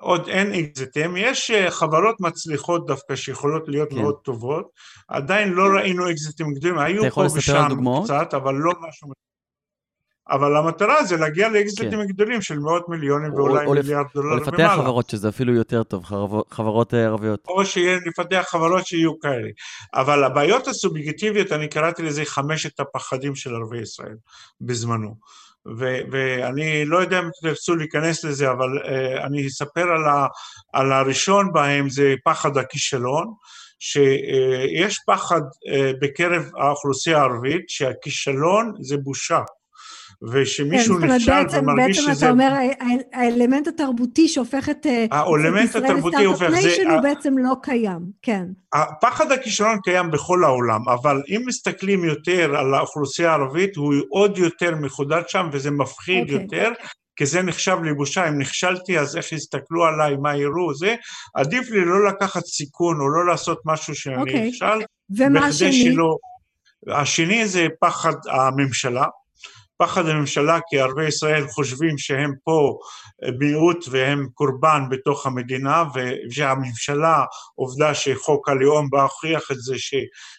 עוד 0.00 0.28
אין 0.28 0.52
אקזיטים, 0.52 1.16
יש 1.16 1.50
אה, 1.50 1.70
חברות 1.70 2.20
מצליחות 2.20 2.86
דווקא 2.86 3.16
שיכולות 3.16 3.68
להיות 3.68 3.90
כן. 3.90 3.96
מאוד 3.96 4.16
טובות, 4.24 4.66
עדיין 5.08 5.52
לא 5.52 5.78
ראינו 5.78 6.10
אקזיטים 6.10 6.54
גדולים, 6.54 6.78
היו 6.78 7.10
פה 7.10 7.26
ושם 7.34 7.68
קצת, 8.04 8.34
אבל 8.34 8.54
לא 8.54 8.72
משהו... 8.88 9.08
אבל 10.30 10.56
המטרה 10.56 11.04
זה 11.04 11.16
להגיע 11.16 11.48
לאקזיטים 11.48 11.90
כן. 12.00 12.06
גדולים 12.06 12.42
של 12.42 12.58
מאות 12.58 12.88
מיליונים 12.88 13.32
או, 13.32 13.36
ואולי 13.36 13.66
או 13.66 13.72
מיליארד 13.72 14.06
דולר 14.14 14.26
ומעלה. 14.26 14.40
או 14.40 14.42
לפתח 14.42 14.58
במעלה. 14.58 14.82
חברות 14.82 15.10
שזה 15.10 15.28
אפילו 15.28 15.54
יותר 15.54 15.82
טוב, 15.82 16.04
חברות 16.50 16.94
אה, 16.94 17.04
ערביות. 17.04 17.44
או 17.48 17.64
שנפתח 17.64 18.44
חברות 18.48 18.86
שיהיו 18.86 19.20
כאלה. 19.20 19.48
אבל 19.94 20.24
הבעיות 20.24 20.68
הסובייקטיביות, 20.68 21.52
אני 21.52 21.68
קראתי 21.68 22.02
לזה 22.02 22.24
חמשת 22.24 22.80
הפחדים 22.80 23.34
של 23.34 23.54
ערבי 23.54 23.80
ישראל 23.80 24.16
בזמנו. 24.60 25.14
ו- 25.78 26.00
ואני 26.10 26.84
לא 26.84 26.98
יודע 26.98 27.18
אם 27.18 27.28
תרצו 27.42 27.76
להיכנס 27.76 28.24
לזה, 28.24 28.50
אבל 28.50 28.78
uh, 28.78 29.24
אני 29.24 29.46
אספר 29.46 29.82
על, 29.92 30.04
ה- 30.04 30.26
על 30.72 30.92
הראשון 30.92 31.52
בהם, 31.52 31.88
זה 31.88 32.14
פחד 32.24 32.56
הכישלון. 32.56 33.34
שיש 33.78 34.98
פחד 35.06 35.40
אה, 35.72 35.92
בקרב 36.00 36.50
האוכלוסייה 36.56 37.18
הערבית 37.18 37.68
שהכישלון 37.68 38.72
זה 38.80 38.96
בושה. 38.96 39.40
ושמישהו 40.32 40.96
כן, 41.00 41.06
נכשל 41.06 41.32
בעצם, 41.32 41.58
ומרגיש 41.58 41.98
בעצם 41.98 42.00
שזה... 42.00 42.08
בעצם 42.08 42.24
אתה 42.24 42.30
אומר, 42.30 42.54
האלמנט 43.12 43.68
התרבותי 43.68 44.28
שהופך 44.28 44.68
את 44.68 44.86
האלמנט 45.10 45.76
התרבותי 45.76 46.24
הופך... 46.24 46.50
זה... 46.50 46.56
סטארט-אפ 46.56 46.92
הוא 46.92 47.00
בעצם 47.00 47.38
לא 47.38 47.54
קיים, 47.62 48.00
כן. 48.22 48.44
הפחד 48.74 49.32
הכישלון 49.32 49.78
קיים 49.84 50.10
בכל 50.10 50.44
העולם, 50.44 50.88
אבל 50.88 51.22
אם 51.28 51.42
מסתכלים 51.46 52.04
יותר 52.04 52.56
על 52.56 52.74
האוכלוסייה 52.74 53.30
הערבית, 53.30 53.76
הוא 53.76 53.94
עוד 54.10 54.38
יותר 54.38 54.76
מחודד 54.76 55.22
שם, 55.28 55.48
וזה 55.52 55.70
מפחיד 55.70 56.18
okay. 56.18 56.32
אוקיי. 56.32 56.42
יותר. 56.42 56.72
כי 57.16 57.26
זה 57.26 57.42
נחשב 57.42 57.76
לי 57.82 57.94
בושה, 57.94 58.28
אם 58.28 58.38
נכשלתי 58.38 58.98
אז 58.98 59.16
איך 59.16 59.32
יסתכלו 59.32 59.84
עליי, 59.84 60.16
מה 60.16 60.36
יראו, 60.36 60.74
זה, 60.74 60.94
עדיף 61.34 61.70
לי 61.70 61.84
לא 61.84 62.08
לקחת 62.08 62.44
סיכון 62.44 63.00
או 63.00 63.08
לא 63.08 63.26
לעשות 63.26 63.58
משהו 63.64 63.94
שאני 63.94 64.16
okay. 64.16 64.20
אוקיי. 64.20 64.48
נכשל. 64.48 64.80
ומה 65.18 65.46
השני? 65.46 65.72
שלא... 65.72 66.16
השני 66.88 67.46
זה 67.46 67.66
פחד 67.80 68.12
הממשלה, 68.30 69.04
פחד 69.76 70.06
הממשלה 70.06 70.58
כי 70.68 70.80
ערבי 70.80 71.08
ישראל 71.08 71.46
חושבים 71.46 71.98
שהם 71.98 72.32
פה 72.44 72.78
מיעוט 73.38 73.84
והם 73.90 74.28
קורבן 74.34 74.82
בתוך 74.90 75.26
המדינה 75.26 75.84
והממשלה, 76.36 77.24
עובדה 77.54 77.94
שחוק 77.94 78.48
הלאום 78.48 78.90
בא 78.90 79.04
להוכיח 79.14 79.50
את 79.50 79.56
זה 79.60 79.78
ש, 79.78 79.94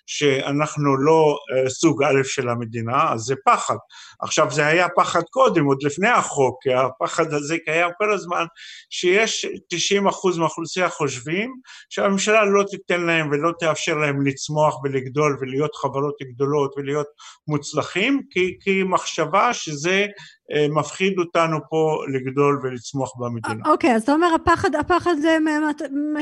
שאנחנו 0.05 0.97
לא 0.97 1.37
אה, 1.51 1.69
סוג 1.69 2.03
א' 2.03 2.23
של 2.23 2.49
המדינה, 2.49 3.13
אז 3.13 3.21
זה 3.21 3.35
פחד. 3.45 3.75
עכשיו 4.21 4.51
זה 4.51 4.65
היה 4.65 4.87
פחד 4.95 5.21
קודם, 5.29 5.65
עוד 5.65 5.83
לפני 5.83 6.09
החוק, 6.09 6.63
כי 6.63 6.73
הפחד 6.73 7.33
הזה 7.33 7.57
קיים 7.65 7.89
כל 7.97 8.13
הזמן, 8.13 8.45
שיש 8.89 9.45
90 9.69 10.07
אחוז 10.07 10.37
מהאוכלוסייה 10.37 10.89
חושבים 10.89 11.53
שהממשלה 11.89 12.45
לא 12.45 12.63
תיתן 12.63 13.01
להם 13.01 13.29
ולא 13.31 13.51
תאפשר 13.59 13.97
להם 13.97 14.25
לצמוח 14.25 14.83
ולגדול 14.83 15.37
ולהיות 15.41 15.75
חברות 15.75 16.15
גדולות 16.21 16.73
ולהיות 16.77 17.07
מוצלחים, 17.47 18.21
כי, 18.29 18.57
כי 18.61 18.83
מחשבה 19.25 19.53
שזה 19.53 20.05
אה, 20.51 20.67
מפחיד 20.69 21.19
אותנו 21.19 21.57
פה 21.69 22.03
לגדול 22.13 22.59
ולצמוח 22.63 23.11
במדינה. 23.17 23.69
אוקיי, 23.69 23.91
okay, 23.91 23.95
אז 23.95 24.03
אתה 24.03 24.13
אומר 24.13 24.27
הפחד, 24.35 24.75
הפחד 24.75 25.15
זה 25.21 25.37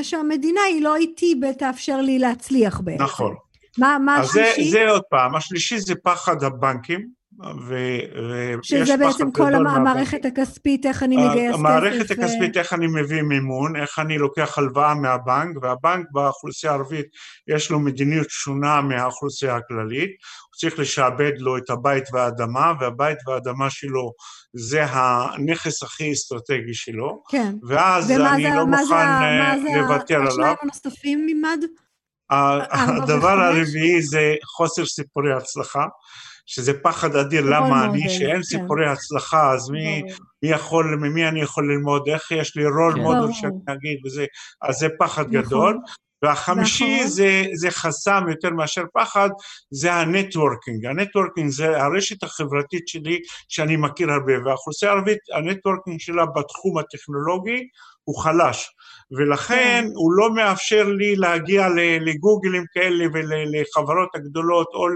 שהמדינה 0.02 0.60
היא 0.60 0.82
לא 0.82 0.96
איתי 0.96 1.34
ותאפשר 1.42 2.00
לי 2.00 2.18
להצליח 2.18 2.80
בעצם. 2.80 3.02
נכון. 3.02 3.34
מה, 3.78 3.98
מה 3.98 4.16
השלישי? 4.16 4.64
זה, 4.64 4.70
זה 4.70 4.90
עוד 4.90 5.02
פעם, 5.10 5.36
השלישי 5.36 5.78
זה 5.78 5.94
פחד 5.94 6.42
הבנקים. 6.42 7.08
ו... 7.40 7.76
שזה 8.62 8.96
בעצם 8.96 9.30
כל 9.30 9.54
המערכת 9.54 10.24
הכספית, 10.24 10.86
איך 10.86 11.02
אני 11.02 11.16
מגייס 11.16 11.50
כסף. 11.50 11.58
המערכת 11.58 12.10
הכספית, 12.10 12.56
איך 12.56 12.72
אני 12.72 12.86
מביא 12.86 13.22
מימון, 13.22 13.76
איך 13.76 13.98
אני 13.98 14.18
לוקח 14.18 14.58
הלוואה 14.58 14.94
מהבנק, 14.94 15.56
והבנק 15.62 16.06
באוכלוסייה 16.12 16.72
הערבית 16.72 17.06
יש 17.48 17.70
לו 17.70 17.80
מדיניות 17.80 18.30
שונה 18.30 18.80
מהאוכלוסייה 18.80 19.56
הכללית, 19.56 20.10
הוא 20.10 20.58
צריך 20.60 20.78
לשעבד 20.78 21.32
לו 21.38 21.56
את 21.56 21.70
הבית 21.70 22.04
והאדמה, 22.12 22.72
והבית 22.80 23.18
והאדמה 23.26 23.70
שלו 23.70 24.12
זה 24.54 24.84
הנכס 24.84 25.82
הכי 25.82 26.12
אסטרטגי 26.12 26.74
שלו, 26.74 27.22
כן. 27.28 27.54
ואז 27.68 28.10
אני 28.10 28.42
זה, 28.42 28.56
לא 28.56 28.66
מוכן 28.66 28.94
אה, 28.94 29.54
לוותר 29.76 30.14
עליו. 30.14 30.24
מה 30.24 30.30
זה 30.30 30.42
השניים 30.42 30.56
הנוספים 30.62 31.26
ממד? 31.26 31.64
הדבר 32.30 33.40
הרביעי 33.40 34.02
זה 34.02 34.34
חוסר 34.56 34.86
סיפורי 34.86 35.32
הצלחה. 35.32 35.84
שזה 36.46 36.72
פחד 36.82 37.16
אדיר, 37.16 37.44
למה 37.44 37.84
אני, 37.84 38.08
שאין 38.08 38.36
כן. 38.36 38.42
סיפורי 38.42 38.86
הצלחה, 38.86 39.52
אז 39.52 39.70
מי, 39.70 40.02
מי 40.42 40.50
יכול, 40.50 40.96
ממי 41.00 41.28
אני 41.28 41.40
יכול 41.40 41.72
ללמוד, 41.72 42.08
איך 42.08 42.30
יש 42.30 42.56
לי 42.56 42.66
role 42.66 42.94
כן. 42.94 43.00
מודל 43.00 43.32
שאני 43.32 43.52
אגיד 43.68 44.06
וזה, 44.06 44.24
אז 44.62 44.74
זה 44.74 44.88
פחד 44.98 45.22
נכון. 45.22 45.42
גדול. 45.42 45.78
והחמישי 46.22 46.96
נכון. 46.96 47.06
זה, 47.08 47.42
זה 47.54 47.70
חסם 47.70 48.24
יותר 48.28 48.50
מאשר 48.50 48.84
פחד, 48.94 49.28
זה 49.70 49.94
ה 49.94 50.02
networking. 50.02 50.86
ה 50.86 50.92
networking 50.92 51.50
זה 51.50 51.82
הרשת 51.82 52.22
החברתית 52.22 52.88
שלי 52.88 53.18
שאני 53.48 53.76
מכיר 53.76 54.10
הרבה, 54.10 54.32
והאוכלוסייה 54.44 54.92
הערבית, 54.92 55.18
ה 55.34 55.40
networking 55.40 56.00
שלה 56.00 56.26
בתחום 56.26 56.78
הטכנולוגי 56.78 57.68
הוא 58.04 58.22
חלש. 58.22 58.74
ולכן 59.10 59.54
כן. 59.54 59.88
הוא 59.94 60.12
לא 60.12 60.34
מאפשר 60.34 60.88
לי 60.88 61.16
להגיע 61.16 61.68
לגוגלים 62.00 62.64
כאלה 62.74 63.04
ולחברות 63.12 64.08
הגדולות 64.14 64.66
או 64.74 64.86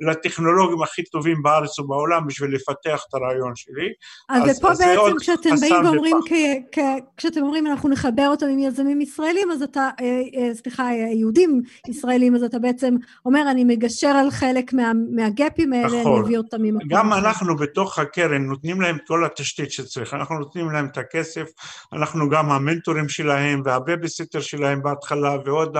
לטכנולוגים 0.00 0.82
הכי 0.82 1.02
טובים 1.02 1.42
בארץ 1.42 1.78
ובעולם 1.78 2.26
בשביל 2.26 2.54
לפתח 2.54 3.02
את 3.08 3.14
הרעיון 3.14 3.52
שלי. 3.56 3.88
אז, 4.28 4.50
אז 4.50 4.60
פה 4.60 4.70
אז 4.70 4.78
בעצם 4.78 5.16
כשאתם 5.20 5.50
באים 5.60 5.84
ואומרים, 5.84 6.16
כ, 6.28 6.32
כ, 6.72 6.78
כשאתם 7.16 7.42
אומרים 7.42 7.66
אנחנו 7.66 7.88
נחבר 7.88 8.28
אותם 8.28 8.46
עם 8.46 8.58
יזמים 8.58 9.00
ישראלים, 9.00 9.50
אז 9.50 9.62
אתה, 9.62 9.88
אה, 10.00 10.04
אה, 10.36 10.54
סליחה, 10.54 10.82
אה, 10.82 10.94
יהודים 10.94 11.62
ישראלים, 11.88 12.34
אז 12.34 12.42
אתה 12.42 12.58
בעצם 12.58 12.94
אומר 13.26 13.50
אני 13.50 13.64
מגשר 13.64 14.08
על 14.08 14.30
חלק 14.30 14.72
מה, 14.72 14.92
מהגפים 15.10 15.72
האלה, 15.72 15.86
נכון. 16.00 16.12
אני 16.12 16.20
אביא 16.20 16.38
אותם 16.38 16.62
ממקום 16.62 16.88
גם. 16.88 17.12
אנחנו 17.12 17.56
בתוך 17.56 17.98
הקרן 17.98 18.42
נותנים 18.42 18.80
להם 18.80 18.98
כל 19.06 19.24
התשתית 19.24 19.72
שצריך, 19.72 20.14
אנחנו 20.14 20.38
נותנים 20.38 20.70
להם 20.70 20.86
את 20.86 20.98
הכסף, 20.98 21.46
אנחנו 21.92 22.28
גם 22.28 22.43
המנטורים 22.50 23.08
שלהם, 23.08 23.44
שלהם 23.44 23.62
והבייביסיטר 23.64 24.40
שלהם 24.40 24.82
בהתחלה 24.82 25.36
ועוד 25.44 25.76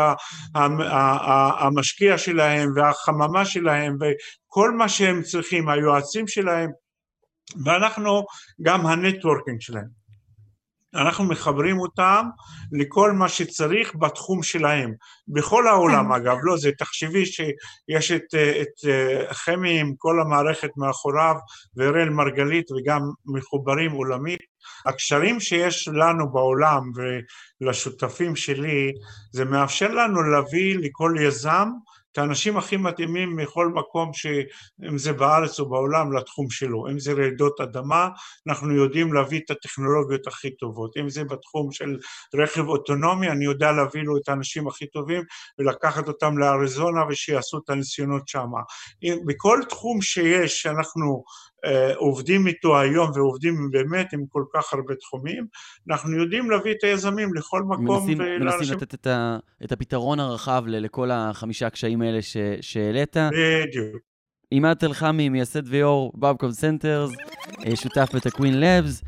המשקיע 1.59 2.19
שלהם 2.19 2.69
והחממה 2.77 3.45
שלהם 3.45 3.97
וכל 4.01 4.71
מה 4.71 4.89
שהם 4.89 5.23
צריכים, 5.23 5.69
היועצים 5.69 6.29
שלהם 6.29 6.71
ואנחנו 7.65 8.25
גם 8.63 8.87
ה 8.87 8.93
networking 8.93 9.61
שלהם. 9.61 10.04
אנחנו 10.95 11.25
מחברים 11.25 11.79
אותם 11.79 12.27
לכל 12.73 13.13
מה 13.13 13.29
שצריך 13.29 13.95
בתחום 13.97 14.43
שלהם, 14.43 14.93
בכל 15.29 15.67
העולם 15.67 16.09
כן. 16.09 16.13
אגב, 16.13 16.37
לא, 16.43 16.57
זה 16.57 16.71
תחשבי 16.79 17.27
שיש 17.27 18.13
את, 18.13 18.35
את 18.35 18.91
חמי 19.33 19.81
עם 19.81 19.95
כל 19.99 20.21
המערכת 20.21 20.71
מאחוריו 20.77 21.35
ואראל 21.77 22.11
מרגלית 22.11 22.71
וגם 22.73 23.01
מחוברים 23.27 23.93
עולמית 23.93 24.41
הקשרים 24.87 25.41
שיש 25.41 25.89
לנו 25.89 26.33
בעולם 26.33 26.83
ולשותפים 27.61 28.37
שלי, 28.37 28.93
זה 29.33 29.45
מאפשר 29.45 29.89
לנו 29.89 30.23
להביא 30.23 30.79
לכל 30.79 31.15
יזם 31.21 31.69
את 32.15 32.19
האנשים 32.19 32.57
הכי 32.57 32.77
מתאימים 32.77 33.37
מכל 33.37 33.69
מקום, 33.69 34.11
אם 34.89 34.99
זה 34.99 35.13
בארץ 35.13 35.61
או 35.61 35.69
בעולם, 35.69 36.13
לתחום 36.13 36.51
שלו. 36.51 36.89
אם 36.91 36.99
זה 36.99 37.13
רעידות 37.13 37.61
אדמה, 37.61 38.09
אנחנו 38.49 38.75
יודעים 38.75 39.13
להביא 39.13 39.41
את 39.45 39.51
הטכנולוגיות 39.51 40.27
הכי 40.27 40.57
טובות. 40.57 40.97
אם 40.97 41.09
זה 41.09 41.25
בתחום 41.25 41.73
של 41.73 41.99
רכב 42.35 42.69
אוטונומי, 42.69 43.29
אני 43.29 43.45
יודע 43.45 43.73
להביא 43.73 44.03
לו 44.03 44.17
את 44.17 44.29
האנשים 44.29 44.69
הכי 44.69 44.87
טובים 44.87 45.23
ולקחת 45.59 46.09
אותם 46.09 46.39
לאריזונה 46.39 47.01
ושיעשו 47.09 47.59
את 47.65 47.71
הניסיונות 47.71 48.29
שם. 48.29 48.49
בכל 49.27 49.61
תחום 49.69 50.03
שיש, 50.03 50.63
שאנחנו 50.63 51.25
עובדים 51.97 52.47
איתו 52.47 52.81
היום 52.81 53.11
ועובדים 53.15 53.71
באמת 53.71 54.13
עם 54.13 54.25
כל 54.29 54.45
כך 54.55 54.73
הרבה 54.73 54.95
תחומים, 54.95 55.47
אנחנו 55.91 56.17
יודעים 56.17 56.51
להביא 56.51 56.73
את 56.73 56.85
היזמים 56.85 57.35
לכל 57.35 57.63
מקום. 57.63 57.85
מנסים, 57.85 58.19
ולאנשים... 58.19 58.47
מנסים 58.47 58.77
לתת 58.77 58.95
את, 58.95 59.07
ה, 59.07 59.39
את 59.65 59.73
הפתרון 59.73 60.21
הרחב 60.21 60.63
לכל 60.67 61.11
החמישה 61.11 61.67
הקשיים 61.67 62.03
האלה 62.03 62.23
ש, 62.23 62.37
שהעלית. 62.61 63.17
בדיוק. 63.17 63.97
עימאד 64.51 64.85
תלחמי, 64.85 65.29
מייסד 65.29 65.69
ויו"ר 65.69 66.11
Babcom 66.15 66.51
Centers, 66.51 67.11
אה, 67.67 67.77
שותף 67.77 68.09
ב 68.15 68.21
Takwin 68.21 68.61
Labs. 68.61 69.03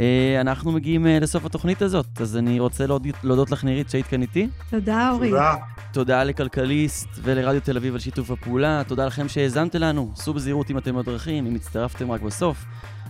אה, 0.00 0.40
אנחנו 0.40 0.72
מגיעים 0.72 1.06
אה, 1.06 1.18
לסוף 1.18 1.44
התוכנית 1.44 1.82
הזאת, 1.82 2.20
אז 2.20 2.36
אני 2.36 2.60
רוצה 2.60 2.86
להודות 3.24 3.50
לך, 3.50 3.64
נירית, 3.64 3.90
שהיית 3.90 4.06
כאן 4.06 4.22
איתי. 4.22 4.48
תודה, 4.70 5.10
אורי. 5.10 5.28
תודה. 5.30 5.54
תודה 5.92 6.24
לכלכליסט 6.24 7.08
ולרדיו 7.22 7.60
תל 7.60 7.76
אביב 7.76 7.94
על 7.94 8.00
שיתוף 8.00 8.30
הפעולה. 8.30 8.82
תודה 8.86 9.06
לכם 9.06 9.28
שהאזנתם 9.28 9.78
לנו. 9.78 10.12
סעו 10.14 10.34
בזהירות 10.34 10.70
אם 10.70 10.78
אתם 10.78 10.96
בדרכים, 10.96 11.46
אם 11.46 11.54
הצטרפתם 11.54 12.10
רק 12.10 12.20
בסוף. 12.20 12.64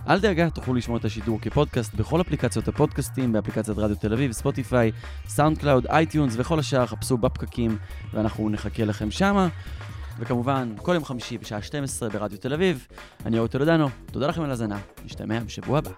אל 0.07 0.19
דאגה, 0.19 0.49
תוכלו 0.49 0.73
לשמוע 0.73 0.97
את 0.97 1.05
השידור 1.05 1.41
כפודקאסט 1.41 1.93
בכל 1.93 2.21
אפליקציות 2.21 2.67
הפודקאסטים, 2.67 3.33
באפליקציית 3.33 3.77
רדיו 3.77 3.95
תל 3.95 4.13
אביב, 4.13 4.31
Spotify, 4.31 4.91
SoundCloud, 5.27 5.87
iTunes 5.87 6.33
וכל 6.37 6.59
השאר, 6.59 6.85
חפשו 6.85 7.17
בפקקים 7.17 7.77
ואנחנו 8.13 8.49
נחכה 8.49 8.85
לכם 8.85 9.11
שמה. 9.11 9.47
וכמובן, 10.21 10.73
כל 10.77 10.93
יום 10.93 11.05
חמישי 11.05 11.37
בשעה 11.37 11.61
12 11.61 12.09
ברדיו 12.09 12.37
תל 12.37 12.53
אביב. 12.53 12.87
אני 13.25 13.37
אורי 13.37 13.49
טולדנו, 13.49 13.89
תודה 14.11 14.27
לכם 14.27 14.41
על 14.41 14.51
האזנה, 14.51 14.79
נשתמע 15.05 15.39
בשבוע 15.39 15.77
הבא. 15.77 15.91